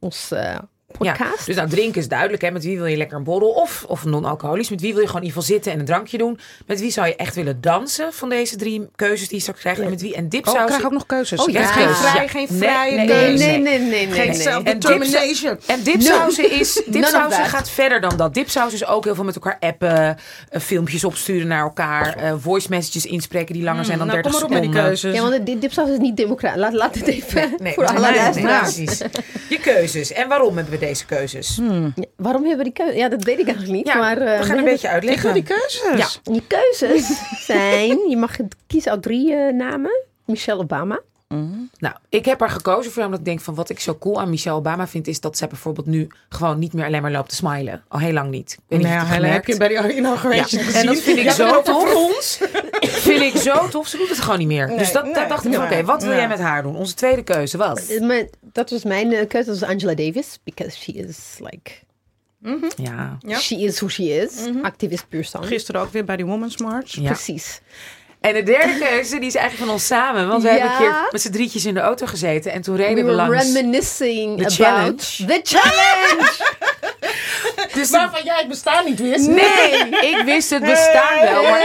ons 0.00 0.30
Ja, 1.00 1.12
podcast. 1.12 1.46
dus 1.46 1.56
nou, 1.56 1.68
drinken 1.68 2.00
is 2.00 2.08
duidelijk. 2.08 2.42
Hè? 2.42 2.50
Met 2.50 2.64
wie 2.64 2.76
wil 2.76 2.86
je 2.86 2.96
lekker 2.96 3.16
een 3.16 3.24
borrel 3.24 3.48
of, 3.50 3.84
of 3.88 4.04
non-alcoholisch? 4.04 4.70
Met 4.70 4.80
wie 4.80 4.92
wil 4.92 5.00
je 5.00 5.06
gewoon 5.06 5.22
in 5.22 5.26
ieder 5.28 5.42
geval 5.42 5.54
zitten 5.56 5.72
en 5.72 5.78
een 5.78 5.84
drankje 5.84 6.18
doen? 6.18 6.38
Met 6.66 6.80
wie 6.80 6.90
zou 6.90 7.06
je 7.06 7.16
echt 7.16 7.34
willen 7.34 7.60
dansen 7.60 8.12
van 8.12 8.28
deze 8.28 8.56
drie 8.56 8.88
keuzes 8.96 9.26
die 9.28 9.36
je 9.36 9.42
straks 9.42 9.60
krijgt? 9.60 9.80
En 9.80 9.90
met 9.90 10.00
wie? 10.00 10.14
En 10.14 10.24
Oh, 10.24 10.30
dipsaus. 10.30 10.60
ik 10.60 10.66
krijg 10.66 10.84
ook 10.84 10.92
nog 10.92 11.06
keuzes. 11.06 11.40
Oh, 11.40 11.48
ja. 11.50 11.62
geen 11.66 11.88
vrij, 11.94 12.28
geen 12.28 12.48
vrije 12.48 12.96
nee, 12.96 13.06
nee, 13.06 13.16
keuze. 13.16 13.44
nee, 13.44 13.58
nee, 13.58 13.78
nee, 13.78 13.88
nee. 14.06 14.10
Geen 14.20 14.30
nee. 14.30 14.40
self-determination. 14.40 15.58
En 15.66 15.82
dipsausen 15.82 16.50
is 16.50 16.74
None 16.86 16.86
of 16.86 16.92
dipsausen 16.92 17.44
gaat 17.44 17.70
verder 17.70 18.00
dan 18.00 18.16
dat. 18.16 18.34
Dipsausen 18.34 18.80
is 18.80 18.86
ook 18.86 19.04
heel 19.04 19.14
veel 19.14 19.24
met 19.24 19.34
elkaar 19.34 19.56
appen, 19.60 20.16
eh, 20.48 20.60
filmpjes 20.60 21.04
opsturen 21.04 21.46
naar 21.46 21.62
elkaar, 21.62 22.16
eh, 22.16 22.32
voice 22.40 22.66
messages 22.70 23.06
inspreken 23.06 23.54
die 23.54 23.62
langer 23.62 23.84
zijn 23.84 23.98
dan 23.98 24.06
Nou, 24.06 24.22
30 24.22 24.40
kom 24.40 24.50
maar 24.50 24.58
op 24.58 24.62
met 24.64 24.72
die 24.72 24.80
seconden. 24.80 25.00
keuzes. 25.00 25.20
Ja, 25.22 25.30
want 25.30 25.46
de 25.46 25.58
dipsaus 25.58 25.88
is 25.88 25.98
niet 25.98 26.16
democratisch. 26.16 26.60
Laat, 26.60 26.72
laat 26.72 26.94
het 26.94 27.06
even 27.06 27.54
Nee, 27.58 27.74
voor 27.74 27.84
nee, 27.84 27.92
alle 27.96 28.10
nee, 28.10 28.16
luisteraars. 28.20 28.74
precies. 28.74 28.98
Je 29.48 29.58
keuzes. 29.60 30.12
En 30.12 30.28
waarom 30.28 30.56
hebben 30.56 30.78
we 30.78 30.81
deze 30.86 31.06
keuzes? 31.06 31.56
Hmm. 31.56 31.94
Waarom 32.16 32.40
hebben 32.46 32.64
we 32.66 32.72
die 32.72 32.84
keuze? 32.84 32.96
Ja, 32.98 33.08
dat 33.08 33.22
weet 33.24 33.38
ik 33.38 33.46
eigenlijk 33.46 33.76
niet. 33.76 33.86
Ja, 33.86 33.96
maar, 33.96 34.16
eh, 34.18 34.24
we 34.24 34.28
gaan 34.30 34.40
een 34.40 34.46
hebben- 34.46 34.64
beetje 34.64 34.88
uitleggen. 34.88 35.34
die 35.34 35.42
keuzes. 35.42 35.82
Ja. 36.24 36.32
Die 36.32 36.42
keuzes 36.46 37.06
zijn... 37.46 38.08
Je 38.08 38.16
mag 38.16 38.36
kiezen 38.66 38.90
uit 38.90 39.02
drie 39.02 39.34
eh, 39.34 39.52
namen. 39.54 40.04
Michelle 40.26 40.60
Obama. 40.60 41.00
Nou, 41.78 41.94
ik 42.08 42.24
heb 42.24 42.40
haar 42.40 42.50
gekozen 42.50 42.92
voor 42.92 43.04
omdat 43.04 43.18
ik 43.18 43.24
denk 43.24 43.40
van 43.40 43.54
wat 43.54 43.70
ik 43.70 43.80
zo 43.80 43.96
cool 43.98 44.20
aan 44.20 44.30
Michelle 44.30 44.56
Obama 44.56 44.86
vind 44.88 45.06
is 45.06 45.20
dat 45.20 45.36
zij 45.36 45.48
bijvoorbeeld 45.48 45.86
nu 45.86 46.08
gewoon 46.28 46.58
niet 46.58 46.72
meer 46.72 46.84
alleen 46.84 47.02
maar 47.02 47.10
loopt 47.10 47.28
te 47.28 47.34
smilen. 47.34 47.84
Al 47.88 47.98
heel 47.98 48.12
lang 48.12 48.30
niet. 48.30 48.52
Ik 48.52 48.58
weet 48.68 48.78
niet 48.78 48.88
Nou, 48.88 49.24
heb 49.24 49.46
je 49.46 49.56
bij 49.56 49.68
die 49.68 49.96
inauguration 49.96 50.60
Ja, 50.60 50.66
gezien. 50.70 50.80
en 50.80 50.86
dat 50.86 50.98
vind 51.02 51.18
ik 51.18 51.24
Ja, 51.24 51.32
zo 51.32 51.62
tof. 51.62 51.80
voor 51.82 51.94
ons. 51.94 52.38
Vind 52.92 53.22
ik 53.34 53.36
zo 53.42 53.68
tof. 53.68 53.86
Ze 53.88 53.96
doet 53.96 54.08
het 54.08 54.20
gewoon 54.20 54.38
niet 54.38 54.46
meer. 54.48 54.66
Nee, 54.68 54.78
dus 54.78 54.92
dat, 54.92 55.04
nee, 55.04 55.14
dacht 55.14 55.44
ik 55.44 55.52
van 55.54 55.64
oké, 55.64 55.84
wat 55.84 56.00
wil 56.02 56.10
nee. 56.10 56.18
jij 56.18 56.28
met 56.28 56.38
haar 56.38 56.62
doen? 56.62 56.76
Onze 56.76 56.94
tweede 56.94 57.22
keuze 57.22 57.56
was. 57.56 57.88
Eh, 57.88 58.00
maar 58.00 58.24
Dat 58.40 58.70
was 58.70 58.84
mijn 58.84 59.12
eh, 59.12 59.28
keuze. 59.28 59.50
Dat 59.50 59.58
was 59.60 59.68
Angela 59.68 59.94
Davis. 59.94 60.38
Because 60.44 60.76
she 60.78 60.92
is 60.92 61.18
like... 61.38 61.70
Ja. 62.76 63.16
Ja. 63.26 63.38
She 63.38 63.56
is 63.60 63.76
who 63.78 63.88
she 63.88 64.02
is. 64.04 64.32
Activist 64.62 65.08
puur 65.08 65.24
stand. 65.24 65.46
Gisteren 65.46 65.80
ook 65.80 65.92
weer 65.92 66.04
bij 66.04 66.16
die 66.16 66.26
Women's 66.26 66.56
March. 66.58 66.90
ja. 66.94 67.10
Precies. 67.12 67.60
En 68.20 68.34
de 68.34 68.42
derde 68.42 68.78
keuze, 68.78 69.18
die 69.18 69.28
is 69.28 69.34
eigenlijk 69.34 69.64
van 69.66 69.74
ons 69.74 69.86
samen. 69.86 70.28
Want 70.28 70.42
we 70.42 70.48
Ja. 70.48 70.54
hebben 70.54 70.70
een 70.72 70.78
keer 70.92 71.08
met 71.10 71.22
z'n 71.22 71.30
drietjes 71.30 71.64
in 71.64 71.74
de 71.74 71.80
auto 71.80 72.06
gezeten. 72.06 72.52
En 72.52 72.62
toen 72.62 72.76
reden 72.76 73.04
We 73.06 73.12
langs. 73.12 73.52
reminiscing 73.52 74.36
The 74.38 74.42
about 74.44 74.52
challenge. 74.54 74.96
the 75.26 75.40
challenge. 75.42 76.30
Dus 77.74 77.90
de- 77.90 77.96
Waarvan 77.96 78.20
jij 78.24 78.38
het 78.38 78.48
bestaan 78.48 78.84
niet 78.84 79.00
wist. 79.00 79.26
Nee, 79.26 79.88
ik 80.00 80.22
wist 80.24 80.50
het 80.50 80.60
bestaan 80.64 81.20
wel. 81.22 81.42
Maar 81.42 81.60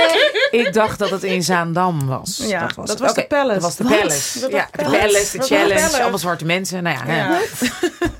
ik 0.51 0.74
dacht 0.74 0.99
dat 0.99 1.10
het 1.10 1.24
in 1.24 1.43
Zaandam 1.43 2.08
was. 2.08 2.41
Ja, 2.43 2.68
dat 2.76 2.99
was 2.99 3.14
de 3.14 3.26
Palace. 3.28 3.53
Dat 3.53 3.62
was 3.62 3.76
de? 3.76 3.84
Palace. 3.84 4.39
Dat 4.39 4.51
ja, 4.51 4.58
was 4.58 4.72
de 4.72 4.78
Palace. 4.84 5.08
Palace, 5.08 5.32
de 5.32 5.38
de 5.38 5.43
challenge. 5.45 5.74
Palace. 5.74 5.99
Allemaal 6.01 6.20
zwarte 6.20 6.45
mensen. 6.45 6.84
Nou 6.84 6.97
ja. 7.08 7.16
Ja. 7.16 7.38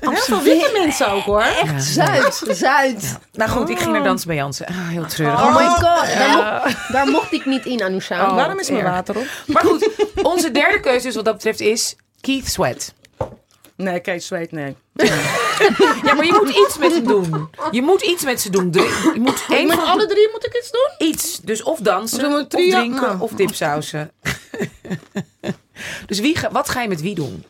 Heel 0.00 0.12
veel 0.16 0.42
witte 0.42 0.70
mensen 0.72 1.08
ook 1.10 1.22
hoor. 1.24 1.42
Echt 1.42 1.84
Zuid. 1.84 2.42
Zuid. 2.50 3.16
Nou 3.32 3.50
goed, 3.50 3.68
ik 3.68 3.78
ging 3.78 3.92
naar 3.92 4.02
dansen 4.02 4.26
bij 4.28 4.36
Jansen. 4.36 4.66
Ah, 4.66 4.74
heel 4.88 5.06
treurig. 5.06 5.42
Oh 5.42 5.56
my 5.56 5.64
god. 5.64 6.06
Daar, 6.18 6.36
mocht, 6.62 6.92
daar 6.92 7.06
mocht 7.06 7.32
ik 7.32 7.46
niet 7.46 7.66
in, 7.66 7.82
Anusha. 7.82 8.26
Oh. 8.28 8.34
Waarom 8.34 8.58
is 8.58 8.70
mijn 8.70 8.84
water 8.84 9.16
op? 9.16 9.26
Maar 9.46 9.64
goed, 9.64 9.88
onze 10.22 10.50
derde 10.50 10.80
keuze 10.80 11.06
dus 11.06 11.14
wat 11.14 11.24
dat 11.24 11.34
betreft 11.34 11.60
is 11.60 11.96
Keith 12.20 12.48
Sweat. 12.50 12.92
Nee, 13.78 14.00
Kees 14.00 14.26
Zweet, 14.26 14.52
nee. 14.52 14.76
Ja, 16.04 16.14
maar 16.14 16.24
je 16.24 16.38
moet 16.44 16.66
iets 16.66 16.78
met 16.78 16.92
ze 16.92 17.02
doen. 17.02 17.48
Je 17.70 17.82
moet 17.82 18.02
iets 18.02 18.24
met 18.24 18.40
ze 18.40 18.50
doen. 18.50 18.72
Je 18.72 19.14
moet 19.18 19.44
één 19.48 19.66
Met 19.66 19.76
van 19.76 19.84
alle 19.86 20.06
drie 20.06 20.28
moet 20.32 20.46
ik 20.46 20.56
iets 20.56 20.70
doen? 20.70 21.08
iets. 21.08 21.38
Dus 21.40 21.62
of 21.62 21.78
dansen, 21.80 22.32
of 22.32 22.46
drinken, 22.46 22.90
Nou. 23.00 23.20
of 23.20 23.30
dipsausen. 23.32 24.10
dus 26.06 26.18
wie 26.20 26.36
ga- 26.36 26.50
wat 26.50 26.68
ga 26.68 26.82
je 26.82 26.88
met 26.88 27.00
wie 27.00 27.14
doen? 27.14 27.44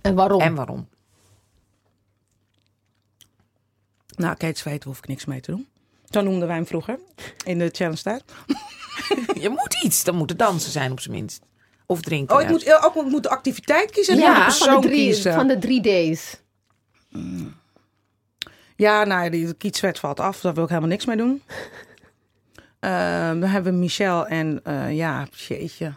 En 0.00 0.14
waarom? 0.14 0.40
En 0.40 0.54
waarom? 0.54 0.88
Nou, 4.16 4.36
Kate 4.36 4.58
Zweet 4.58 4.84
hoef 4.84 4.98
ik 4.98 5.06
niks 5.08 5.24
mee 5.24 5.40
te 5.40 5.50
doen. 5.50 5.68
Zo 6.10 6.20
noemden 6.20 6.46
wij 6.48 6.56
hem 6.56 6.66
vroeger. 6.66 6.98
In 7.44 7.58
de 7.58 7.68
challenge 7.72 8.02
tijd. 8.02 8.22
Je 9.42 9.48
moet 9.48 9.82
iets. 9.84 10.04
Dan 10.04 10.14
moet 10.14 10.28
het 10.30 10.38
dansen 10.38 10.70
zijn 10.72 10.92
op 10.92 11.00
zijn 11.00 11.14
minst. 11.14 11.40
Of 11.86 12.00
drinken. 12.00 12.36
Oh, 12.36 12.42
ik 12.42 12.48
moet 12.48 12.82
ook 12.84 12.96
ik 12.96 13.10
moet 13.10 13.22
de 13.22 13.28
activiteit 13.28 13.90
kiezen 13.90 14.14
en 14.14 14.20
ja, 14.20 14.28
de 14.28 14.34
van 14.34 14.44
persoon 14.44 14.80
de, 14.80 14.86
drie, 14.86 15.04
kiezen. 15.04 15.34
van 15.34 15.46
de 15.46 15.58
drie 15.58 15.80
days. 15.80 16.40
Ja, 18.76 19.04
nou, 19.04 19.30
die 19.30 19.54
Kiet 19.54 19.76
Zwet 19.76 19.98
valt 19.98 20.20
af. 20.20 20.40
Daar 20.40 20.54
wil 20.54 20.62
ik 20.62 20.68
helemaal 20.68 20.90
niks 20.90 21.04
mee 21.04 21.16
doen. 21.16 21.42
Ehm, 22.80 23.40
dan 23.40 23.48
hebben 23.48 23.72
we 23.72 23.78
Michel 23.78 24.26
en 24.26 24.60
eh, 24.64 24.96
ja, 24.96 25.26
jeetje. 25.30 25.94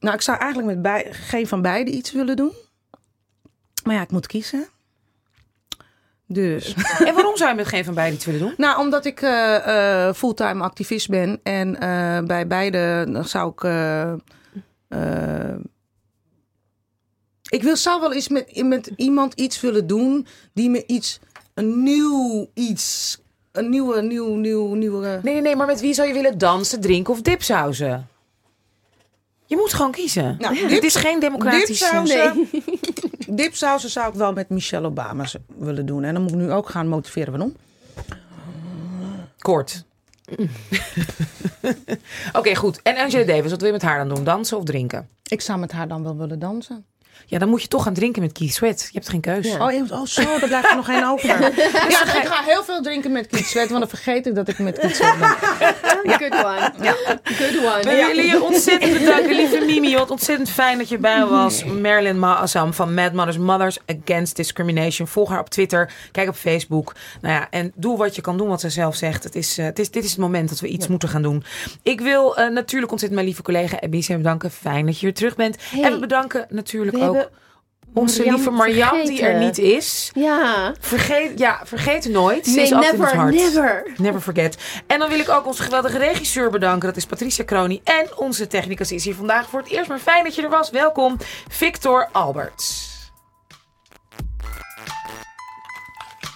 Nou, 0.00 0.14
ik 0.14 0.20
zou 0.20 0.38
eigenlijk 0.38 0.72
met 0.72 0.82
bij, 0.82 1.06
geen 1.10 1.46
van 1.46 1.62
beiden 1.62 1.94
iets 1.94 2.12
willen 2.12 2.36
doen. 2.36 2.52
Maar 3.84 3.94
ja, 3.94 4.02
ik 4.02 4.10
moet 4.10 4.26
kiezen. 4.26 4.68
Dus. 6.30 6.74
En 7.06 7.14
waarom 7.14 7.36
zou 7.36 7.50
je 7.50 7.56
met 7.56 7.66
geen 7.66 7.84
van 7.84 7.94
beiden 7.94 8.14
iets 8.16 8.24
willen 8.24 8.40
doen? 8.40 8.54
Nou, 8.56 8.78
omdat 8.78 9.04
ik 9.04 9.22
eh, 9.22 10.06
eh, 10.06 10.14
fulltime 10.14 10.62
activist 10.62 11.08
ben. 11.08 11.40
En 11.42 11.80
eh, 11.80 12.22
bij 12.26 12.46
beide 12.46 13.06
zou 13.24 13.52
ik. 13.52 13.62
ik 17.48 17.62
wil, 17.62 17.76
zou 17.76 18.00
wel 18.00 18.12
eens 18.12 18.28
met, 18.28 18.62
met 18.64 18.90
iemand 18.96 19.34
iets 19.34 19.60
willen 19.60 19.86
doen 19.86 20.26
die 20.52 20.70
me 20.70 20.86
iets. 20.86 21.20
Een 21.54 21.82
nieuw 21.82 22.50
iets. 22.54 23.18
Een 23.52 23.68
nieuwe, 23.68 24.02
nieuw, 24.02 24.34
nieuw, 24.34 24.74
nieuwe. 24.74 25.20
Nee, 25.22 25.32
nee, 25.32 25.42
nee, 25.42 25.56
maar 25.56 25.66
met 25.66 25.80
wie 25.80 25.94
zou 25.94 26.08
je 26.08 26.14
willen 26.14 26.38
dansen, 26.38 26.80
drinken 26.80 27.12
of 27.12 27.22
dipsausen? 27.22 28.08
Je 29.46 29.56
moet 29.56 29.72
gewoon 29.72 29.90
kiezen. 29.90 30.36
Nou, 30.38 30.68
Dit 30.68 30.84
is 30.84 30.94
geen 30.94 31.20
democratisch... 31.20 31.66
Dipsausen. 31.66 32.48
Dipsausen 33.30 33.90
zou 33.90 34.08
ik 34.08 34.14
wel 34.14 34.32
met 34.32 34.48
Michelle 34.48 34.86
Obama 34.86 35.24
willen 35.58 35.86
doen. 35.86 36.04
En 36.04 36.12
dan 36.14 36.22
moet 36.22 36.32
ik 36.32 36.38
nu 36.38 36.52
ook 36.52 36.68
gaan 36.68 36.88
motiveren 36.88 37.30
waarom. 37.30 37.56
Kort. 39.38 39.84
Oké, 42.32 42.54
goed. 42.54 42.82
En 42.82 42.96
Angela 42.96 43.24
Davis, 43.24 43.50
wat 43.50 43.58
wil 43.58 43.66
je 43.66 43.72
met 43.72 43.82
haar 43.82 43.98
dan 43.98 44.14
doen? 44.14 44.24
Dansen 44.24 44.56
of 44.56 44.64
drinken? 44.64 45.08
Ik 45.28 45.40
zou 45.40 45.58
met 45.58 45.72
haar 45.72 45.88
dan 45.88 46.02
wel 46.02 46.16
willen 46.16 46.38
dansen. 46.38 46.84
Ja, 47.26 47.38
dan 47.38 47.48
moet 47.48 47.62
je 47.62 47.68
toch 47.68 47.82
gaan 47.82 47.94
drinken 47.94 48.22
met 48.22 48.32
Keith 48.32 48.52
Sweat. 48.54 48.80
Je 48.80 48.88
hebt 48.92 49.08
geen 49.08 49.20
keuze. 49.20 49.48
Ja. 49.48 49.66
Oh, 49.66 49.72
je- 49.72 49.84
oh 49.90 50.04
zo, 50.06 50.22
daar 50.22 50.48
blijft 50.48 50.68
er 50.68 50.76
nog 50.76 50.84
geen 50.84 51.04
over. 51.06 51.28
Ja, 51.88 52.14
ik 52.14 52.26
ga 52.26 52.42
heel 52.42 52.64
veel 52.64 52.82
drinken 52.82 53.12
met 53.12 53.26
Kiet 53.26 53.46
Sweat, 53.46 53.68
want 53.68 53.80
dan 53.80 53.88
vergeet 53.88 54.26
ik 54.26 54.34
dat 54.34 54.48
ik 54.48 54.58
met 54.58 54.78
Kiet 54.78 54.96
Sweat 54.96 55.18
ben. 55.18 55.28
Good 56.12 56.32
one. 56.44 56.72
Good 57.24 57.58
one. 57.64 57.82
We 57.82 58.04
willen 58.06 58.24
je 58.26 58.42
ontzettend 58.42 58.98
bedanken, 58.98 59.34
lieve 59.36 59.64
Mimi. 59.66 59.94
Wat 59.96 60.10
ontzettend 60.10 60.50
fijn 60.50 60.78
dat 60.78 60.88
je 60.88 60.98
bij 60.98 61.24
was. 61.26 61.64
Marilyn 61.64 62.18
Maasam 62.18 62.74
van 62.74 62.94
Mad 62.94 63.12
Mothers 63.12 63.38
Mothers 63.38 63.78
Against 64.04 64.36
Discrimination. 64.36 65.08
Volg 65.08 65.28
haar 65.28 65.40
op 65.40 65.48
Twitter. 65.50 65.92
Kijk 66.12 66.28
op 66.28 66.36
Facebook. 66.36 66.94
Nou 67.20 67.34
ja, 67.34 67.46
en 67.50 67.72
doe 67.74 67.96
wat 67.96 68.14
je 68.14 68.20
kan 68.22 68.36
doen, 68.36 68.48
wat 68.48 68.60
ze 68.60 68.70
zelf 68.70 68.96
zegt. 68.96 69.24
Het 69.24 69.34
is, 69.34 69.58
eh, 69.58 69.64
het 69.64 69.78
is, 69.78 69.90
dit 69.90 70.04
is 70.04 70.10
het 70.10 70.18
moment 70.20 70.48
dat 70.48 70.60
we 70.60 70.68
iets 70.68 70.86
moeten 70.86 71.08
gaan 71.08 71.22
doen. 71.22 71.44
Ik 71.82 72.00
wil 72.00 72.36
eh, 72.36 72.48
natuurlijk 72.50 72.90
ontzettend 72.92 73.12
mijn 73.20 73.26
lieve 73.26 73.42
collega 73.42 73.76
Abby 73.80 74.06
bedanken. 74.08 74.50
Fijn 74.50 74.86
dat 74.86 74.98
je 74.98 75.06
weer 75.06 75.14
terug 75.14 75.36
bent. 75.36 75.56
Hey, 75.70 75.82
en 75.82 75.92
we 75.92 75.98
bedanken 75.98 76.46
natuurlijk 76.48 76.96
we 76.96 77.02
ook 77.08 77.30
onze 77.94 78.22
lieve 78.22 78.50
Marjan, 78.50 79.04
die 79.04 79.22
er 79.22 79.38
niet 79.38 79.58
is. 79.58 80.10
Ja. 80.14 80.74
Vergeet, 80.80 81.38
ja, 81.38 81.60
vergeet 81.64 82.08
nooit. 82.08 82.46
Ze 82.46 82.54
Nee, 82.54 82.64
is 82.64 82.72
altijd 82.72 82.94
in 82.94 83.00
het 83.00 83.12
never, 83.12 83.24
hart. 83.24 83.34
never. 83.34 83.86
Never 83.96 84.20
forget. 84.20 84.58
En 84.86 84.98
dan 84.98 85.08
wil 85.08 85.18
ik 85.18 85.28
ook 85.28 85.46
onze 85.46 85.62
geweldige 85.62 85.98
regisseur 85.98 86.50
bedanken. 86.50 86.88
Dat 86.88 86.96
is 86.96 87.06
Patricia 87.06 87.44
Kroni. 87.44 87.80
En 87.84 88.16
onze 88.16 88.46
technicus 88.46 88.92
is 88.92 89.04
hier 89.04 89.14
vandaag 89.14 89.48
voor 89.48 89.60
het 89.60 89.68
eerst. 89.68 89.88
Maar 89.88 89.98
fijn 89.98 90.24
dat 90.24 90.34
je 90.34 90.42
er 90.42 90.50
was. 90.50 90.70
Welkom, 90.70 91.16
Victor 91.48 92.08
Alberts. 92.12 92.86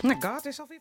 My 0.01 0.17
god, 0.21 0.47
is 0.47 0.61
alweer... 0.61 0.81